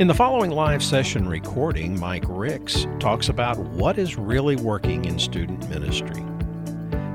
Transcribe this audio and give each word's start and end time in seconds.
In 0.00 0.08
the 0.08 0.14
following 0.14 0.50
live 0.50 0.82
session 0.82 1.28
recording, 1.28 1.96
Mike 2.00 2.24
Ricks 2.26 2.84
talks 2.98 3.28
about 3.28 3.56
what 3.58 3.96
is 3.96 4.18
really 4.18 4.56
working 4.56 5.04
in 5.04 5.20
student 5.20 5.68
ministry. 5.68 6.20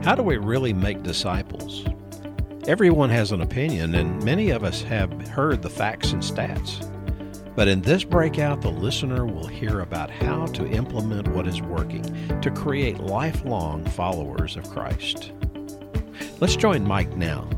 How 0.01 0.15
do 0.15 0.23
we 0.23 0.37
really 0.37 0.71
make 0.71 1.03
disciples? 1.03 1.83
Everyone 2.69 3.09
has 3.09 3.33
an 3.33 3.41
opinion, 3.41 3.95
and 3.95 4.23
many 4.23 4.51
of 4.51 4.63
us 4.63 4.81
have 4.83 5.11
heard 5.27 5.61
the 5.61 5.69
facts 5.69 6.13
and 6.13 6.23
stats. 6.23 6.85
But 7.53 7.67
in 7.67 7.81
this 7.81 8.05
breakout, 8.05 8.61
the 8.61 8.71
listener 8.71 9.25
will 9.25 9.47
hear 9.47 9.81
about 9.81 10.09
how 10.09 10.45
to 10.45 10.65
implement 10.65 11.27
what 11.27 11.47
is 11.47 11.61
working 11.61 12.03
to 12.39 12.49
create 12.49 13.01
lifelong 13.01 13.83
followers 13.87 14.55
of 14.55 14.69
Christ. 14.69 15.33
Let's 16.39 16.55
join 16.55 16.87
Mike 16.87 17.17
now. 17.17 17.49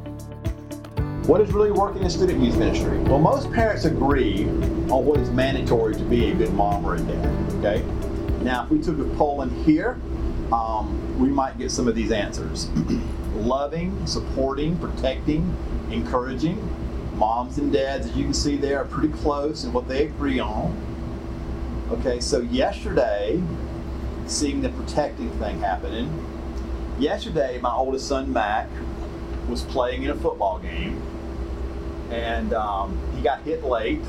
What 1.27 1.39
is 1.39 1.53
really 1.53 1.71
working 1.71 2.01
in 2.01 2.09
student 2.09 2.43
youth 2.43 2.57
ministry? 2.57 2.97
Well, 2.97 3.19
most 3.19 3.51
parents 3.51 3.85
agree 3.85 4.45
on 4.45 5.05
what 5.05 5.19
is 5.19 5.29
mandatory 5.29 5.93
to 5.93 6.03
be 6.03 6.31
a 6.31 6.33
good 6.33 6.51
mom 6.51 6.83
or 6.83 6.95
a 6.95 6.99
dad. 6.99 7.53
Okay. 7.57 7.85
Now, 8.41 8.63
if 8.63 8.71
we 8.71 8.79
took 8.81 8.97
a 8.97 9.03
poll 9.15 9.43
in 9.43 9.51
here, 9.63 9.99
um, 10.51 11.19
we 11.19 11.29
might 11.29 11.59
get 11.59 11.69
some 11.69 11.87
of 11.87 11.93
these 11.93 12.11
answers: 12.11 12.69
loving, 13.35 14.03
supporting, 14.07 14.75
protecting, 14.79 15.55
encouraging. 15.91 16.57
Moms 17.13 17.59
and 17.59 17.71
dads, 17.71 18.07
as 18.07 18.17
you 18.17 18.23
can 18.23 18.33
see, 18.33 18.57
there 18.57 18.79
are 18.79 18.85
pretty 18.85 19.13
close 19.13 19.63
in 19.63 19.71
what 19.73 19.87
they 19.87 20.07
agree 20.07 20.39
on. 20.39 20.75
Okay, 21.91 22.19
so 22.19 22.39
yesterday, 22.39 23.39
seeing 24.25 24.59
the 24.59 24.69
protecting 24.69 25.29
thing 25.37 25.59
happening. 25.59 26.09
Yesterday, 26.97 27.59
my 27.61 27.71
oldest 27.75 28.07
son 28.07 28.33
Mac 28.33 28.67
was 29.47 29.61
playing 29.61 30.01
in 30.01 30.09
a 30.09 30.15
football 30.15 30.57
game 30.57 31.10
and 32.11 32.53
um, 32.53 32.99
he 33.15 33.21
got 33.21 33.41
hit 33.43 33.63
late. 33.63 34.01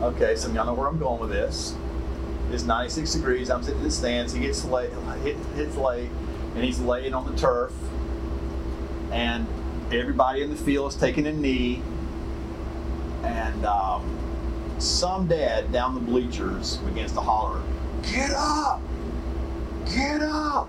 Okay, 0.00 0.34
some 0.34 0.54
y'all 0.54 0.66
know 0.66 0.74
where 0.74 0.88
I'm 0.88 0.98
going 0.98 1.20
with 1.20 1.30
this. 1.30 1.76
It's 2.50 2.64
96 2.64 3.12
degrees. 3.12 3.50
I'm 3.50 3.62
sitting 3.62 3.78
in 3.78 3.84
the 3.84 3.90
stands. 3.90 4.32
He 4.32 4.40
gets 4.40 4.64
late, 4.64 4.90
hit, 5.22 5.36
hits 5.54 5.76
late, 5.76 6.10
and 6.54 6.64
he's 6.64 6.80
laying 6.80 7.14
on 7.14 7.30
the 7.30 7.38
turf. 7.38 7.72
And 9.12 9.46
everybody 9.92 10.42
in 10.42 10.50
the 10.50 10.56
field 10.56 10.92
is 10.92 10.98
taking 10.98 11.26
a 11.26 11.32
knee. 11.32 11.82
And 13.22 13.64
um, 13.64 14.18
some 14.78 15.28
dad 15.28 15.70
down 15.70 15.94
the 15.94 16.00
bleachers 16.00 16.78
begins 16.78 17.12
to 17.12 17.20
holler, 17.20 17.62
"Get 18.02 18.32
up! 18.32 18.80
Get 19.86 20.22
up!" 20.22 20.68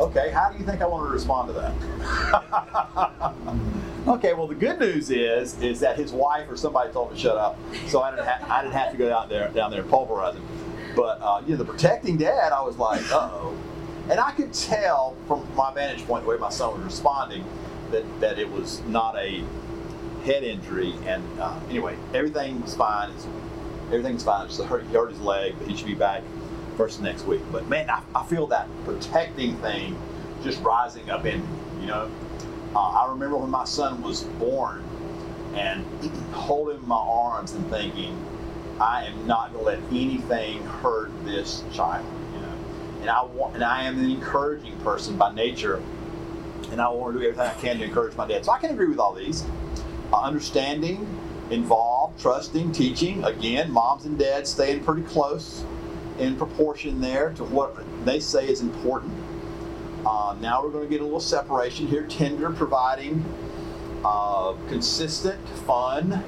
Okay, 0.00 0.30
how 0.30 0.50
do 0.50 0.58
you 0.58 0.64
think 0.64 0.80
I 0.80 0.86
want 0.86 1.06
to 1.06 1.12
respond 1.12 1.48
to 1.48 1.54
that? 1.54 3.74
okay, 4.10 4.32
well 4.32 4.46
the 4.46 4.54
good 4.54 4.78
news 4.78 5.10
is 5.10 5.60
is 5.62 5.80
that 5.80 5.96
his 5.96 6.12
wife 6.12 6.50
or 6.50 6.56
somebody 6.56 6.92
told 6.92 7.10
him 7.10 7.16
to 7.16 7.22
shut 7.22 7.36
up, 7.36 7.58
so 7.86 8.02
I 8.02 8.10
didn't 8.10 8.26
ha- 8.26 8.46
I 8.48 8.62
didn't 8.62 8.74
have 8.74 8.92
to 8.92 8.98
go 8.98 9.14
out 9.14 9.28
there 9.28 9.48
down 9.48 9.70
there 9.70 9.80
and 9.82 9.90
pulverize 9.90 10.34
him. 10.34 10.46
But 10.96 11.20
uh, 11.22 11.42
you 11.46 11.52
know, 11.52 11.56
the 11.56 11.64
protecting 11.64 12.16
dad, 12.16 12.52
I 12.52 12.62
was 12.62 12.76
like, 12.76 13.00
uh 13.12 13.30
oh, 13.32 13.56
and 14.10 14.18
I 14.18 14.32
could 14.32 14.52
tell 14.52 15.16
from 15.26 15.46
my 15.54 15.72
vantage 15.72 16.04
point 16.06 16.24
the 16.24 16.30
way 16.30 16.36
my 16.36 16.50
son 16.50 16.74
was 16.74 16.82
responding 16.82 17.44
that 17.90 18.04
that 18.20 18.38
it 18.38 18.50
was 18.50 18.80
not 18.82 19.16
a 19.16 19.44
head 20.24 20.42
injury. 20.42 20.94
And 21.06 21.24
uh, 21.38 21.58
anyway, 21.68 21.96
everything 22.12 22.62
fine. 22.62 23.10
It's, 23.10 23.26
everything's 23.86 24.24
fine. 24.24 24.48
Just 24.48 24.62
hurt, 24.62 24.84
he 24.84 24.94
hurt 24.94 25.10
his 25.10 25.20
leg, 25.20 25.54
but 25.58 25.68
he 25.68 25.76
should 25.76 25.86
be 25.86 25.94
back 25.94 26.22
first 26.76 27.00
next 27.00 27.26
week. 27.26 27.40
But 27.50 27.68
man, 27.68 27.88
I, 27.90 28.02
I 28.14 28.24
feel 28.24 28.46
that 28.48 28.68
protecting 28.84 29.56
thing 29.58 30.00
just 30.42 30.60
rising 30.62 31.10
up 31.10 31.26
in 31.26 31.46
you 31.80 31.86
know. 31.86 32.10
Uh, 32.74 32.78
I 32.78 33.10
remember 33.10 33.36
when 33.36 33.50
my 33.50 33.64
son 33.64 34.02
was 34.02 34.22
born 34.22 34.84
and 35.54 35.84
holding 36.32 36.86
my 36.86 36.96
arms 36.96 37.52
and 37.52 37.68
thinking, 37.68 38.16
I 38.80 39.04
am 39.04 39.26
not 39.26 39.52
going 39.52 39.64
to 39.64 39.82
let 39.82 39.92
anything 39.92 40.62
hurt 40.64 41.10
this 41.24 41.62
child. 41.72 42.06
You 42.34 42.40
know, 42.40 42.54
and 43.00 43.10
I 43.10 43.24
want, 43.24 43.54
and 43.56 43.64
I 43.64 43.82
am 43.82 43.98
an 43.98 44.10
encouraging 44.10 44.76
person 44.78 45.16
by 45.16 45.34
nature, 45.34 45.82
and 46.70 46.80
I 46.80 46.88
want 46.88 47.14
to 47.14 47.20
do 47.20 47.26
everything 47.26 47.46
I 47.46 47.60
can 47.60 47.78
to 47.78 47.84
encourage 47.84 48.16
my 48.16 48.26
dad. 48.26 48.44
So 48.44 48.52
I 48.52 48.58
can 48.58 48.70
agree 48.70 48.88
with 48.88 48.98
all 48.98 49.12
these. 49.12 49.44
Uh, 50.12 50.22
understanding, 50.22 51.06
involved, 51.50 52.20
trusting, 52.20 52.72
teaching. 52.72 53.22
Again, 53.24 53.70
moms 53.70 54.04
and 54.06 54.18
dads 54.18 54.50
staying 54.50 54.84
pretty 54.84 55.02
close 55.02 55.64
in 56.18 56.36
proportion 56.36 57.00
there 57.00 57.30
to 57.34 57.44
what 57.44 57.76
they 58.04 58.20
say 58.20 58.48
is 58.48 58.60
important. 58.60 59.12
Uh, 60.04 60.34
now 60.40 60.62
we're 60.62 60.70
going 60.70 60.84
to 60.84 60.90
get 60.90 61.00
a 61.00 61.04
little 61.04 61.20
separation 61.20 61.86
here. 61.86 62.06
Tender, 62.06 62.50
providing 62.50 63.24
uh, 64.04 64.54
consistent, 64.68 65.46
fun, 65.66 66.24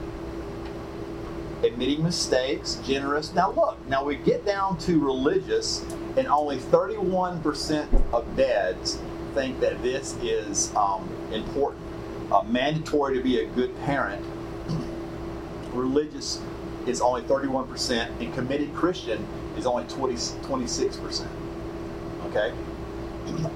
admitting 1.63 2.03
mistakes, 2.03 2.77
generous. 2.85 3.33
Now 3.33 3.53
look, 3.53 3.79
now 3.89 4.05
we 4.05 4.17
get 4.17 4.45
down 4.45 4.77
to 4.81 4.99
religious, 4.99 5.83
and 6.17 6.27
only 6.27 6.59
31% 6.59 8.13
of 8.13 8.37
dads 8.37 8.99
think 9.35 9.61
that 9.61 9.83
this 9.83 10.17
is 10.23 10.75
um, 10.77 11.09
important. 11.33 11.83
Uh, 12.31 12.43
mandatory 12.43 13.17
to 13.17 13.23
be 13.23 13.41
a 13.41 13.47
good 13.47 13.75
parent. 13.83 14.25
religious 15.73 16.43
is 16.87 17.01
only 17.01 17.23
31%, 17.23 18.21
and 18.21 18.35
committed 18.35 18.75
Christian 18.75 19.27
is 19.57 19.65
only 19.67 19.85
20, 19.85 20.15
26%. 20.15 21.29
Okay? 22.27 22.53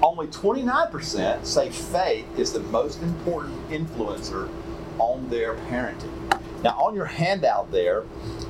Only 0.01 0.27
29% 0.27 1.45
say 1.45 1.69
faith 1.69 2.39
is 2.39 2.53
the 2.53 2.59
most 2.59 3.01
important 3.01 3.69
influencer 3.69 4.49
on 4.99 5.29
their 5.29 5.55
parenting. 5.55 6.13
Now, 6.63 6.71
on 6.79 6.95
your 6.95 7.05
handout 7.05 7.71
there, 7.71 8.03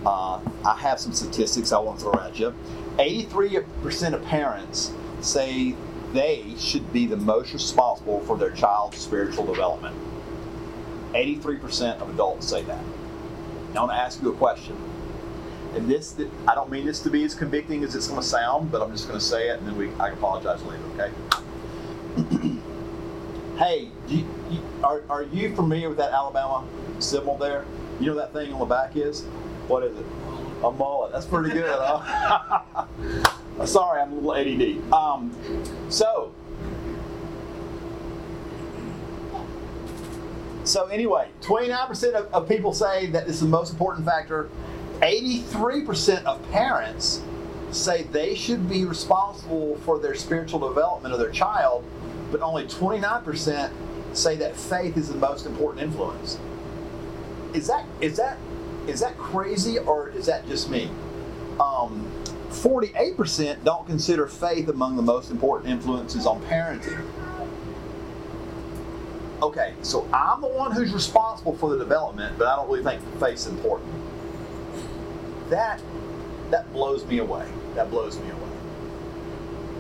uh, 0.06 0.40
I 0.66 0.78
have 0.80 1.00
some 1.00 1.14
statistics 1.14 1.72
I 1.72 1.80
want 1.80 2.00
to 2.00 2.06
throw 2.06 2.20
at 2.22 2.40
you. 2.40 2.54
83% 2.98 4.14
of 4.14 4.24
parents 4.26 4.92
say 5.22 5.76
they 6.14 6.54
should 6.58 6.92
be 6.94 7.06
the 7.06 7.18
most 7.18 7.54
responsible 7.54 8.22
for 8.22 8.38
their 8.38 8.52
child's 8.52 8.98
spiritual 8.98 9.46
development. 9.46 9.96
83% 11.14 12.02
of 12.02 12.10
adults 12.10 12.48
say 12.48 12.64
that. 12.64 12.84
Now, 13.74 13.82
I 13.82 13.86
want 13.86 13.92
to 13.92 13.98
ask 13.98 14.22
you 14.22 14.32
a 14.32 14.36
question 14.36 14.78
and 15.78 15.88
this, 15.88 16.16
I 16.48 16.56
don't 16.56 16.72
mean 16.72 16.86
this 16.86 17.00
to 17.02 17.10
be 17.10 17.24
as 17.24 17.36
convicting 17.36 17.84
as 17.84 17.96
it's 17.96 18.08
going 18.08 18.20
to 18.20 18.28
sound, 18.28 18.72
but 18.72 18.82
I'm 18.82 18.92
just 18.92 19.08
going 19.08 19.20
to 19.20 19.24
say 19.24 19.50
it, 19.50 19.60
and 19.60 19.68
then 19.68 19.78
we 19.78 19.92
I 20.00 20.10
apologize 20.10 20.62
later. 20.64 20.84
Okay. 20.96 21.12
hey, 23.58 23.90
you, 24.08 24.26
you, 24.50 24.60
are 24.84 25.04
are 25.10 25.24
you 25.24 25.56
familiar 25.56 25.90
with 25.90 26.00
that 26.00 26.12
Alabama 26.12 26.68
symbol 27.00 27.38
there? 27.38 27.66
You 28.00 28.08
know 28.08 28.16
that 28.16 28.34
thing 28.34 28.52
on 28.54 28.60
the 28.60 28.66
back 28.66 28.96
is? 28.96 29.24
What 29.68 29.84
is 29.84 29.96
it? 29.96 30.06
A 30.64 30.72
mullet. 30.72 31.12
That's 31.14 31.28
pretty 31.28 31.52
good, 31.52 31.70
huh? 31.70 32.86
Sorry, 33.66 34.02
I'm 34.02 34.14
a 34.14 34.16
little 34.16 34.34
ADD. 34.34 34.92
Um, 34.92 35.36
so, 35.90 36.34
so 40.64 40.88
anyway, 40.88 41.30
29% 41.42 42.14
of, 42.14 42.34
of 42.34 42.50
people 42.50 42.74
say 42.74 43.08
that 43.08 43.28
this 43.28 43.36
is 43.36 43.42
the 43.42 43.48
most 43.48 43.72
important 43.72 44.06
factor 44.06 44.50
83% 45.02 46.24
of 46.24 46.52
parents 46.52 47.22
say 47.72 48.04
they 48.04 48.36
should 48.36 48.70
be 48.70 48.86
responsible 48.86 49.78
for 49.78 50.00
their 50.00 50.16
spiritual 50.16 50.60
development 50.68 51.14
of 51.14 51.20
their 51.20 51.32
child, 51.32 51.84
but 52.32 52.42
only 52.42 52.66
29% 52.66 53.72
say 54.14 54.36
that 54.36 54.56
faith 54.56 54.98
is 54.98 55.10
the 55.10 55.16
most 55.16 55.46
important 55.46 55.84
influence. 55.84 56.40
Is 57.54 57.68
that 57.68 57.86
is 58.02 58.18
that 58.18 58.38
is 58.88 59.00
that 59.02 59.18
crazy 59.18 59.78
or 59.80 60.10
is 60.10 60.26
that 60.26 60.48
just 60.48 60.70
me? 60.70 60.90
Um, 61.60 62.10
48% 62.50 63.64
don't 63.64 63.86
consider 63.86 64.28
faith 64.28 64.70
among 64.70 64.96
the 64.96 65.02
most 65.02 65.30
important 65.30 65.70
influences 65.70 66.26
on 66.26 66.42
parenting. 66.44 67.06
Okay, 69.42 69.74
so 69.82 70.08
I'm 70.14 70.42
the 70.42 70.48
one 70.48 70.72
who's 70.72 70.94
responsible 70.94 71.56
for 71.58 71.70
the 71.70 71.78
development, 71.78 72.38
but 72.38 72.48
I 72.48 72.56
don't 72.56 72.70
really 72.70 72.84
think 72.84 73.02
faith's 73.20 73.46
important 73.46 74.07
that 75.50 75.82
that 76.52 76.72
blows 76.74 77.06
me 77.06 77.20
away. 77.20 77.48
That 77.76 77.90
blows 77.92 78.20
me 78.20 78.30
away. 78.30 78.42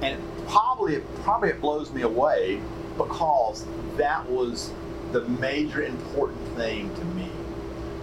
And 0.02 0.22
probably 0.48 1.00
probably 1.24 1.50
it 1.50 1.62
blows 1.62 1.92
me 1.92 2.02
away 2.02 2.62
because 2.98 3.66
that 3.98 4.28
was 4.30 4.72
the 5.12 5.22
major 5.22 5.84
important 5.84 6.46
thing 6.56 6.94
to 6.96 7.06
me. 7.06 7.30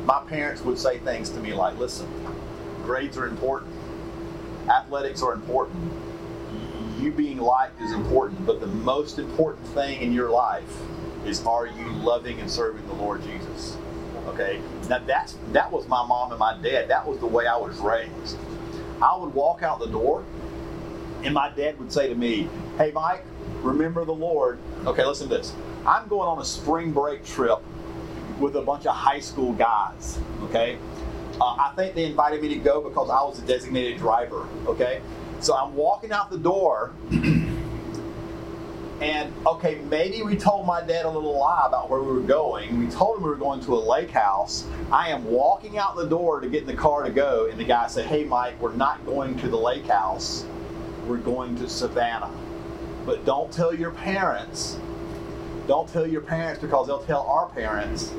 My 0.04 0.20
parents 0.26 0.62
would 0.62 0.78
say 0.78 0.98
things 0.98 1.30
to 1.30 1.40
me 1.40 1.52
like, 1.52 1.78
"Listen, 1.78 2.08
grades 2.84 3.16
are 3.16 3.26
important. 3.26 3.72
Athletics 4.68 5.22
are 5.22 5.32
important. 5.32 5.92
You 6.98 7.12
being 7.12 7.38
liked 7.38 7.80
is 7.82 7.92
important, 7.92 8.46
but 8.46 8.60
the 8.60 8.66
most 8.66 9.18
important 9.18 9.66
thing 9.68 10.00
in 10.00 10.12
your 10.12 10.30
life 10.30 10.80
is 11.26 11.44
are 11.46 11.66
you 11.66 11.86
loving 12.02 12.40
and 12.40 12.50
serving 12.50 12.86
the 12.86 12.94
Lord 12.94 13.22
Jesus?" 13.22 13.76
Okay, 14.26 14.60
now 14.88 14.98
that's 14.98 15.36
that 15.52 15.70
was 15.70 15.86
my 15.86 16.04
mom 16.06 16.30
and 16.30 16.38
my 16.38 16.58
dad. 16.62 16.88
That 16.88 17.06
was 17.06 17.18
the 17.18 17.26
way 17.26 17.46
I 17.46 17.56
was 17.56 17.76
raised. 17.78 18.38
I 19.02 19.16
would 19.16 19.34
walk 19.34 19.62
out 19.62 19.80
the 19.80 19.86
door, 19.86 20.24
and 21.22 21.34
my 21.34 21.50
dad 21.50 21.78
would 21.78 21.92
say 21.92 22.08
to 22.08 22.14
me, 22.14 22.48
"Hey, 22.78 22.90
Mike, 22.92 23.24
remember 23.62 24.04
the 24.04 24.14
Lord." 24.14 24.58
Okay, 24.86 25.04
listen 25.04 25.28
to 25.28 25.36
this. 25.36 25.52
I'm 25.86 26.08
going 26.08 26.28
on 26.28 26.40
a 26.40 26.44
spring 26.44 26.90
break 26.90 27.24
trip 27.24 27.58
with 28.40 28.56
a 28.56 28.62
bunch 28.62 28.86
of 28.86 28.94
high 28.94 29.20
school 29.20 29.52
guys. 29.52 30.18
Okay, 30.44 30.78
uh, 31.40 31.44
I 31.44 31.72
think 31.76 31.94
they 31.94 32.06
invited 32.06 32.40
me 32.40 32.48
to 32.48 32.56
go 32.56 32.80
because 32.80 33.10
I 33.10 33.22
was 33.22 33.38
a 33.38 33.46
designated 33.46 33.98
driver. 33.98 34.46
Okay, 34.66 35.02
so 35.40 35.54
I'm 35.54 35.74
walking 35.74 36.12
out 36.12 36.30
the 36.30 36.38
door. 36.38 36.92
And 39.04 39.34
okay, 39.46 39.82
maybe 39.90 40.22
we 40.22 40.34
told 40.34 40.64
my 40.64 40.80
dad 40.80 41.04
a 41.04 41.10
little 41.10 41.38
lie 41.38 41.64
about 41.66 41.90
where 41.90 42.00
we 42.00 42.10
were 42.10 42.20
going. 42.20 42.78
We 42.78 42.86
told 42.86 43.18
him 43.18 43.24
we 43.24 43.28
were 43.28 43.36
going 43.36 43.60
to 43.64 43.74
a 43.74 43.76
lake 43.76 44.08
house. 44.08 44.66
I 44.90 45.10
am 45.10 45.26
walking 45.26 45.76
out 45.76 45.94
the 45.94 46.06
door 46.06 46.40
to 46.40 46.48
get 46.48 46.62
in 46.62 46.66
the 46.66 46.74
car 46.74 47.02
to 47.04 47.10
go, 47.10 47.46
and 47.50 47.60
the 47.60 47.64
guy 47.64 47.86
said, 47.86 48.06
Hey, 48.06 48.24
Mike, 48.24 48.58
we're 48.62 48.72
not 48.72 49.04
going 49.04 49.38
to 49.40 49.48
the 49.48 49.58
lake 49.58 49.84
house. 49.84 50.46
We're 51.06 51.18
going 51.18 51.54
to 51.56 51.68
Savannah. 51.68 52.30
But 53.04 53.26
don't 53.26 53.52
tell 53.52 53.74
your 53.74 53.90
parents. 53.90 54.78
Don't 55.68 55.86
tell 55.86 56.06
your 56.06 56.22
parents 56.22 56.62
because 56.62 56.86
they'll 56.86 57.04
tell 57.04 57.26
our 57.26 57.50
parents. 57.50 58.10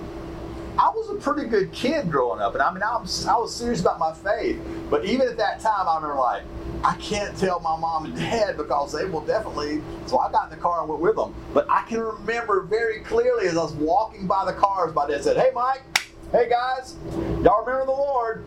I 0.77 0.89
was 0.89 1.09
a 1.09 1.15
pretty 1.15 1.47
good 1.47 1.71
kid 1.71 2.11
growing 2.11 2.41
up, 2.41 2.53
and 2.53 2.61
I 2.61 2.73
mean, 2.73 2.83
I 2.83 2.97
was, 2.97 3.25
I 3.25 3.37
was 3.37 3.55
serious 3.55 3.79
about 3.79 3.97
my 3.97 4.13
faith. 4.13 4.59
But 4.89 5.05
even 5.05 5.27
at 5.27 5.37
that 5.37 5.61
time, 5.61 5.87
I 5.87 5.95
remember 5.95 6.19
like, 6.19 6.43
I 6.83 6.95
can't 6.97 7.35
tell 7.37 7.59
my 7.61 7.77
mom 7.77 8.05
and 8.05 8.15
dad 8.15 8.57
because 8.57 8.91
they 8.91 9.05
will 9.05 9.21
definitely. 9.21 9.81
So 10.05 10.19
I 10.19 10.31
got 10.31 10.51
in 10.51 10.57
the 10.57 10.61
car 10.61 10.81
and 10.81 10.89
went 10.89 11.01
with 11.01 11.15
them. 11.15 11.33
But 11.53 11.69
I 11.69 11.83
can 11.83 11.99
remember 11.99 12.61
very 12.61 12.99
clearly 12.99 13.47
as 13.47 13.57
I 13.57 13.63
was 13.63 13.73
walking 13.73 14.27
by 14.27 14.45
the 14.45 14.53
cars, 14.53 14.93
my 14.93 15.07
dad 15.07 15.23
said, 15.23 15.37
Hey, 15.37 15.51
Mike, 15.53 15.83
hey, 16.31 16.49
guys, 16.49 16.95
y'all 17.41 17.63
remember 17.65 17.85
the 17.85 17.91
Lord? 17.91 18.43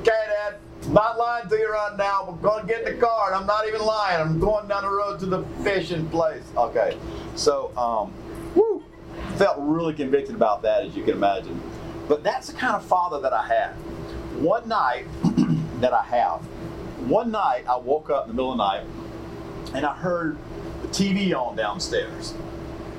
Okay, 0.00 0.10
Dad, 0.10 0.56
not 0.88 1.18
lying 1.18 1.48
to 1.48 1.56
you 1.56 1.70
right 1.70 1.94
now. 1.98 2.26
We're 2.30 2.36
going 2.48 2.62
to 2.62 2.66
get 2.66 2.86
in 2.86 2.94
the 2.94 3.00
car, 3.00 3.26
and 3.26 3.34
I'm 3.34 3.46
not 3.46 3.68
even 3.68 3.82
lying. 3.82 4.20
I'm 4.20 4.40
going 4.40 4.66
down 4.68 4.82
the 4.82 4.90
road 4.90 5.20
to 5.20 5.26
the 5.26 5.42
fishing 5.62 6.08
place. 6.08 6.44
Okay, 6.56 6.96
so, 7.34 7.76
um, 7.76 8.14
woo, 8.54 8.82
felt 9.36 9.56
really 9.58 9.94
convicted 9.94 10.34
about 10.34 10.62
that, 10.62 10.84
as 10.84 10.96
you 10.96 11.02
can 11.04 11.14
imagine. 11.14 11.60
But 12.08 12.22
that's 12.22 12.48
the 12.48 12.54
kind 12.54 12.74
of 12.74 12.84
father 12.84 13.20
that 13.20 13.32
I 13.32 13.46
had. 13.46 13.72
One 14.40 14.68
night, 14.68 15.06
that 15.80 15.92
I 15.92 16.02
have. 16.02 16.40
One 17.08 17.30
night, 17.30 17.64
I 17.68 17.76
woke 17.76 18.10
up 18.10 18.24
in 18.24 18.28
the 18.28 18.34
middle 18.34 18.52
of 18.52 18.58
the 18.58 18.64
night 18.64 18.84
and 19.74 19.84
I 19.84 19.94
heard 19.94 20.36
the 20.82 20.88
TV 20.88 21.34
on 21.34 21.56
downstairs. 21.56 22.34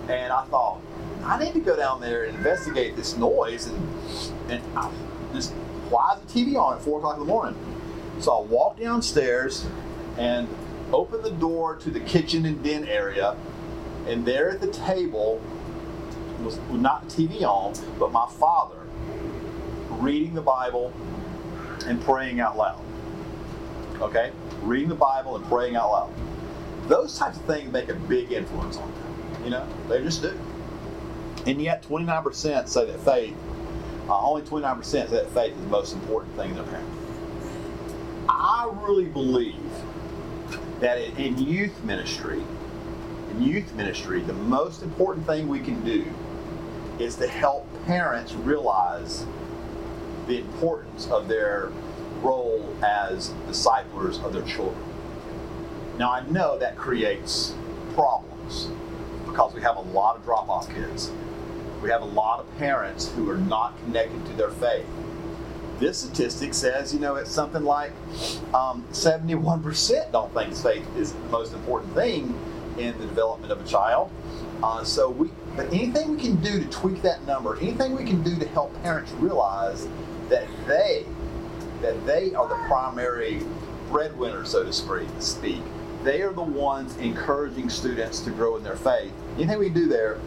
And 0.07 0.31
I 0.31 0.43
thought, 0.45 0.81
I 1.23 1.43
need 1.43 1.53
to 1.53 1.59
go 1.59 1.75
down 1.75 2.01
there 2.01 2.23
and 2.23 2.35
investigate 2.35 2.95
this 2.95 3.17
noise. 3.17 3.67
And, 3.67 4.51
and 4.51 4.63
I 4.75 4.91
just, 5.33 5.51
why 5.89 6.15
is 6.15 6.33
the 6.33 6.39
TV 6.39 6.55
on 6.55 6.77
at 6.77 6.83
4 6.83 6.99
o'clock 6.99 7.15
in 7.15 7.19
the 7.19 7.25
morning? 7.25 7.55
So 8.19 8.31
I 8.31 8.41
walked 8.41 8.79
downstairs 8.79 9.65
and 10.17 10.47
opened 10.91 11.23
the 11.23 11.31
door 11.31 11.75
to 11.77 11.89
the 11.89 11.99
kitchen 11.99 12.45
and 12.45 12.63
den 12.63 12.85
area. 12.85 13.35
And 14.07 14.25
there 14.25 14.49
at 14.49 14.61
the 14.61 14.71
table 14.71 15.41
was 16.43 16.59
not 16.71 17.07
the 17.09 17.27
TV 17.27 17.43
on, 17.43 17.73
but 17.99 18.11
my 18.11 18.27
father 18.27 18.79
reading 19.89 20.33
the 20.33 20.41
Bible 20.41 20.93
and 21.85 22.01
praying 22.01 22.39
out 22.39 22.57
loud. 22.57 22.81
Okay? 24.01 24.31
Reading 24.61 24.89
the 24.89 24.95
Bible 24.95 25.35
and 25.35 25.45
praying 25.45 25.75
out 25.75 25.91
loud. 25.91 26.13
Those 26.87 27.17
types 27.17 27.37
of 27.37 27.45
things 27.45 27.71
make 27.71 27.89
a 27.89 27.95
big 27.95 28.31
influence 28.31 28.77
on 28.77 28.91
them. 28.91 29.43
You 29.43 29.49
know, 29.51 29.67
they 29.87 30.01
just 30.01 30.21
do. 30.21 30.37
And 31.45 31.61
yet, 31.61 31.83
29% 31.83 32.67
say 32.67 32.85
that 32.85 32.99
faith, 33.01 33.35
uh, 34.09 34.21
only 34.21 34.41
29% 34.41 34.83
say 34.85 35.05
that 35.05 35.29
faith 35.31 35.53
is 35.53 35.61
the 35.61 35.67
most 35.67 35.93
important 35.93 36.35
thing 36.35 36.51
in 36.51 36.55
their 36.55 36.65
parents. 36.65 36.95
I 38.27 38.71
really 38.83 39.05
believe 39.05 39.55
that 40.79 40.97
in 41.19 41.37
youth 41.37 41.83
ministry, 41.83 42.41
in 43.31 43.41
youth 43.41 43.73
ministry, 43.73 44.21
the 44.21 44.33
most 44.33 44.81
important 44.81 45.25
thing 45.25 45.47
we 45.47 45.59
can 45.59 45.83
do 45.83 46.05
is 46.99 47.15
to 47.15 47.27
help 47.27 47.65
parents 47.85 48.33
realize 48.33 49.25
the 50.27 50.39
importance 50.39 51.07
of 51.07 51.27
their 51.27 51.71
role 52.21 52.75
as 52.83 53.29
disciplers 53.47 54.19
of 54.19 54.33
their 54.33 54.43
children. 54.43 54.83
Now, 55.97 56.11
I 56.11 56.27
know 56.29 56.57
that 56.59 56.77
creates 56.77 57.53
problems 57.93 58.69
because 59.25 59.53
we 59.53 59.61
have 59.61 59.77
a 59.77 59.81
lot 59.81 60.17
of 60.17 60.23
drop 60.23 60.49
off 60.49 60.69
kids. 60.73 61.11
We 61.81 61.89
have 61.89 62.01
a 62.01 62.05
lot 62.05 62.39
of 62.39 62.57
parents 62.57 63.11
who 63.13 63.29
are 63.29 63.37
not 63.37 63.77
connected 63.83 64.25
to 64.25 64.33
their 64.33 64.49
faith. 64.49 64.85
This 65.79 65.99
statistic 65.99 66.53
says, 66.53 66.93
you 66.93 66.99
know, 66.99 67.15
it's 67.15 67.31
something 67.31 67.63
like 67.63 67.91
um, 68.53 68.85
71% 68.91 70.11
don't 70.11 70.33
think 70.33 70.53
faith 70.55 70.85
is 70.97 71.13
the 71.13 71.19
most 71.29 71.53
important 71.53 71.93
thing 71.93 72.37
in 72.77 72.97
the 72.97 73.05
development 73.05 73.51
of 73.51 73.61
a 73.61 73.67
child. 73.67 74.11
Uh, 74.61 74.83
so 74.83 75.09
we, 75.09 75.29
but 75.59 75.73
anything 75.73 76.15
we 76.15 76.21
can 76.21 76.37
do 76.37 76.63
to 76.63 76.69
tweak 76.69 77.01
that 77.01 77.27
number, 77.27 77.57
anything 77.57 77.93
we 77.93 78.05
can 78.05 78.23
do 78.23 78.33
to 78.39 78.47
help 78.47 78.73
parents 78.81 79.11
realize 79.19 79.89
that 80.29 80.47
they 80.65 81.05
that 81.81 82.05
they 82.05 82.33
are 82.33 82.47
the 82.47 82.55
primary 82.69 83.41
breadwinner, 83.89 84.45
so 84.45 84.63
to 84.63 84.71
speak. 84.71 85.61
They 86.05 86.21
are 86.21 86.31
the 86.31 86.41
ones 86.41 86.95
encouraging 86.95 87.69
students 87.69 88.21
to 88.21 88.31
grow 88.31 88.55
in 88.55 88.63
their 88.63 88.77
faith. 88.77 89.11
Anything 89.35 89.59
we 89.59 89.67
do 89.67 89.87
there 89.87 90.17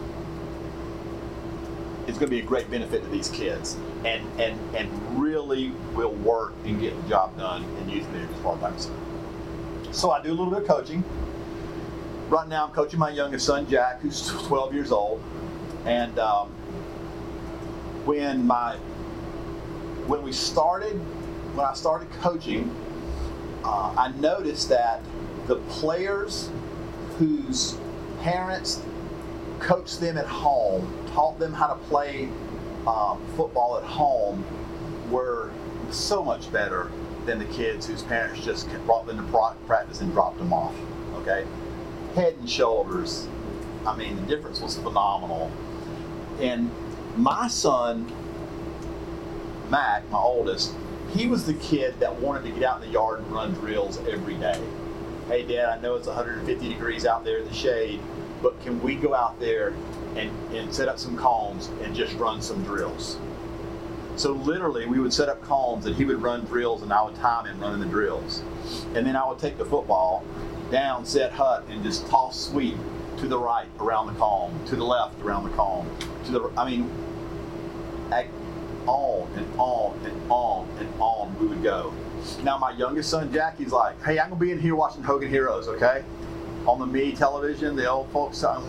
is 2.06 2.18
going 2.18 2.26
to 2.26 2.26
be 2.26 2.40
a 2.40 2.44
great 2.44 2.70
benefit 2.70 3.02
to 3.02 3.08
these 3.08 3.30
kids 3.30 3.78
and, 4.04 4.22
and, 4.38 4.60
and 4.76 5.18
really 5.18 5.70
will 5.94 6.12
work 6.12 6.52
and 6.66 6.78
get 6.78 6.94
the 7.02 7.08
job 7.08 7.38
done 7.38 7.64
in 7.78 7.88
youth 7.88 8.06
ministry 8.10 8.36
as 8.36 8.42
far 8.42 8.58
as 8.58 8.62
I'm 8.62 8.72
concerned. 8.72 9.94
So 9.94 10.10
I 10.10 10.22
do 10.22 10.28
a 10.28 10.34
little 10.34 10.50
bit 10.50 10.60
of 10.60 10.68
coaching. 10.68 11.02
Right 12.28 12.48
now, 12.48 12.66
I'm 12.66 12.72
coaching 12.72 12.98
my 12.98 13.10
youngest 13.10 13.46
son, 13.46 13.68
Jack, 13.68 14.00
who's 14.00 14.26
12 14.26 14.74
years 14.74 14.92
old. 14.92 15.22
And 15.84 16.18
um, 16.18 16.48
when 18.04 18.46
my 18.46 18.76
when 20.06 20.22
we 20.22 20.32
started, 20.32 20.94
when 21.54 21.64
I 21.64 21.74
started 21.74 22.10
coaching, 22.20 22.74
uh, 23.64 23.94
I 23.96 24.12
noticed 24.18 24.68
that 24.70 25.00
the 25.46 25.56
players 25.56 26.50
whose 27.18 27.78
parents 28.22 28.82
coached 29.60 30.00
them 30.00 30.18
at 30.18 30.26
home, 30.26 30.92
taught 31.14 31.38
them 31.38 31.52
how 31.52 31.68
to 31.68 31.76
play 31.84 32.28
um, 32.86 33.24
football 33.36 33.78
at 33.78 33.84
home, 33.84 34.44
were 35.10 35.50
so 35.90 36.24
much 36.24 36.50
better 36.52 36.90
than 37.26 37.38
the 37.38 37.44
kids 37.46 37.86
whose 37.86 38.02
parents 38.02 38.44
just 38.44 38.68
brought 38.86 39.06
them 39.06 39.16
to 39.18 39.54
practice 39.66 40.00
and 40.00 40.12
dropped 40.12 40.38
them 40.38 40.52
off. 40.52 40.74
Okay, 41.16 41.46
head 42.14 42.34
and 42.38 42.48
shoulders. 42.48 43.26
I 43.86 43.96
mean, 43.96 44.16
the 44.16 44.22
difference 44.22 44.60
was 44.60 44.76
phenomenal. 44.76 45.50
And 46.40 46.70
my 47.16 47.48
son 47.48 48.10
Mac, 49.72 50.08
my 50.10 50.18
oldest, 50.18 50.74
he 51.14 51.26
was 51.26 51.46
the 51.46 51.54
kid 51.54 51.98
that 52.00 52.14
wanted 52.20 52.44
to 52.44 52.50
get 52.50 52.62
out 52.62 52.82
in 52.82 52.88
the 52.88 52.92
yard 52.92 53.20
and 53.20 53.32
run 53.32 53.52
drills 53.54 53.98
every 54.06 54.34
day. 54.34 54.60
Hey, 55.28 55.44
Dad, 55.46 55.78
I 55.78 55.80
know 55.80 55.94
it's 55.94 56.06
150 56.06 56.68
degrees 56.68 57.06
out 57.06 57.24
there 57.24 57.38
in 57.38 57.46
the 57.46 57.54
shade, 57.54 58.00
but 58.42 58.60
can 58.62 58.82
we 58.82 58.96
go 58.96 59.14
out 59.14 59.40
there 59.40 59.72
and, 60.14 60.30
and 60.52 60.74
set 60.74 60.88
up 60.88 60.98
some 60.98 61.16
cones 61.16 61.68
and 61.80 61.94
just 61.94 62.14
run 62.16 62.42
some 62.42 62.62
drills? 62.64 63.16
So 64.16 64.32
literally, 64.32 64.84
we 64.84 65.00
would 65.00 65.14
set 65.14 65.30
up 65.30 65.40
cones 65.40 65.86
and 65.86 65.96
he 65.96 66.04
would 66.04 66.20
run 66.20 66.44
drills 66.44 66.82
and 66.82 66.92
I 66.92 67.02
would 67.02 67.14
time 67.14 67.46
him 67.46 67.58
running 67.58 67.80
the 67.80 67.86
drills. 67.86 68.42
And 68.94 69.06
then 69.06 69.16
I 69.16 69.26
would 69.26 69.38
take 69.38 69.56
the 69.56 69.64
football 69.64 70.22
down, 70.72 71.04
set 71.04 71.30
hut, 71.30 71.64
and 71.68 71.84
just 71.84 72.06
toss 72.08 72.48
sweep 72.48 72.76
to 73.18 73.28
the 73.28 73.38
right 73.38 73.68
around 73.78 74.08
the 74.08 74.14
cone, 74.14 74.58
to 74.66 74.74
the 74.74 74.84
left 74.84 75.20
around 75.20 75.44
the 75.44 75.50
cone, 75.50 75.88
to 76.24 76.32
the. 76.32 76.50
I 76.56 76.68
mean, 76.68 76.90
on 78.86 79.28
and 79.36 79.46
on 79.58 79.98
and 80.04 80.30
on 80.30 80.68
and 80.78 80.88
on 81.00 81.38
we 81.38 81.46
would 81.46 81.62
go. 81.62 81.92
Now 82.42 82.58
my 82.58 82.70
youngest 82.72 83.10
son 83.10 83.32
Jackie's 83.32 83.72
like, 83.72 84.00
hey, 84.02 84.18
I'm 84.18 84.30
gonna 84.30 84.40
be 84.40 84.50
in 84.50 84.60
here 84.60 84.74
watching 84.74 85.02
Hogan 85.02 85.28
Heroes, 85.28 85.68
okay? 85.68 86.04
On 86.66 86.78
the 86.78 86.86
me 86.86 87.12
television, 87.12 87.76
the 87.76 87.88
old 87.88 88.10
folks 88.10 88.38
son. 88.38 88.62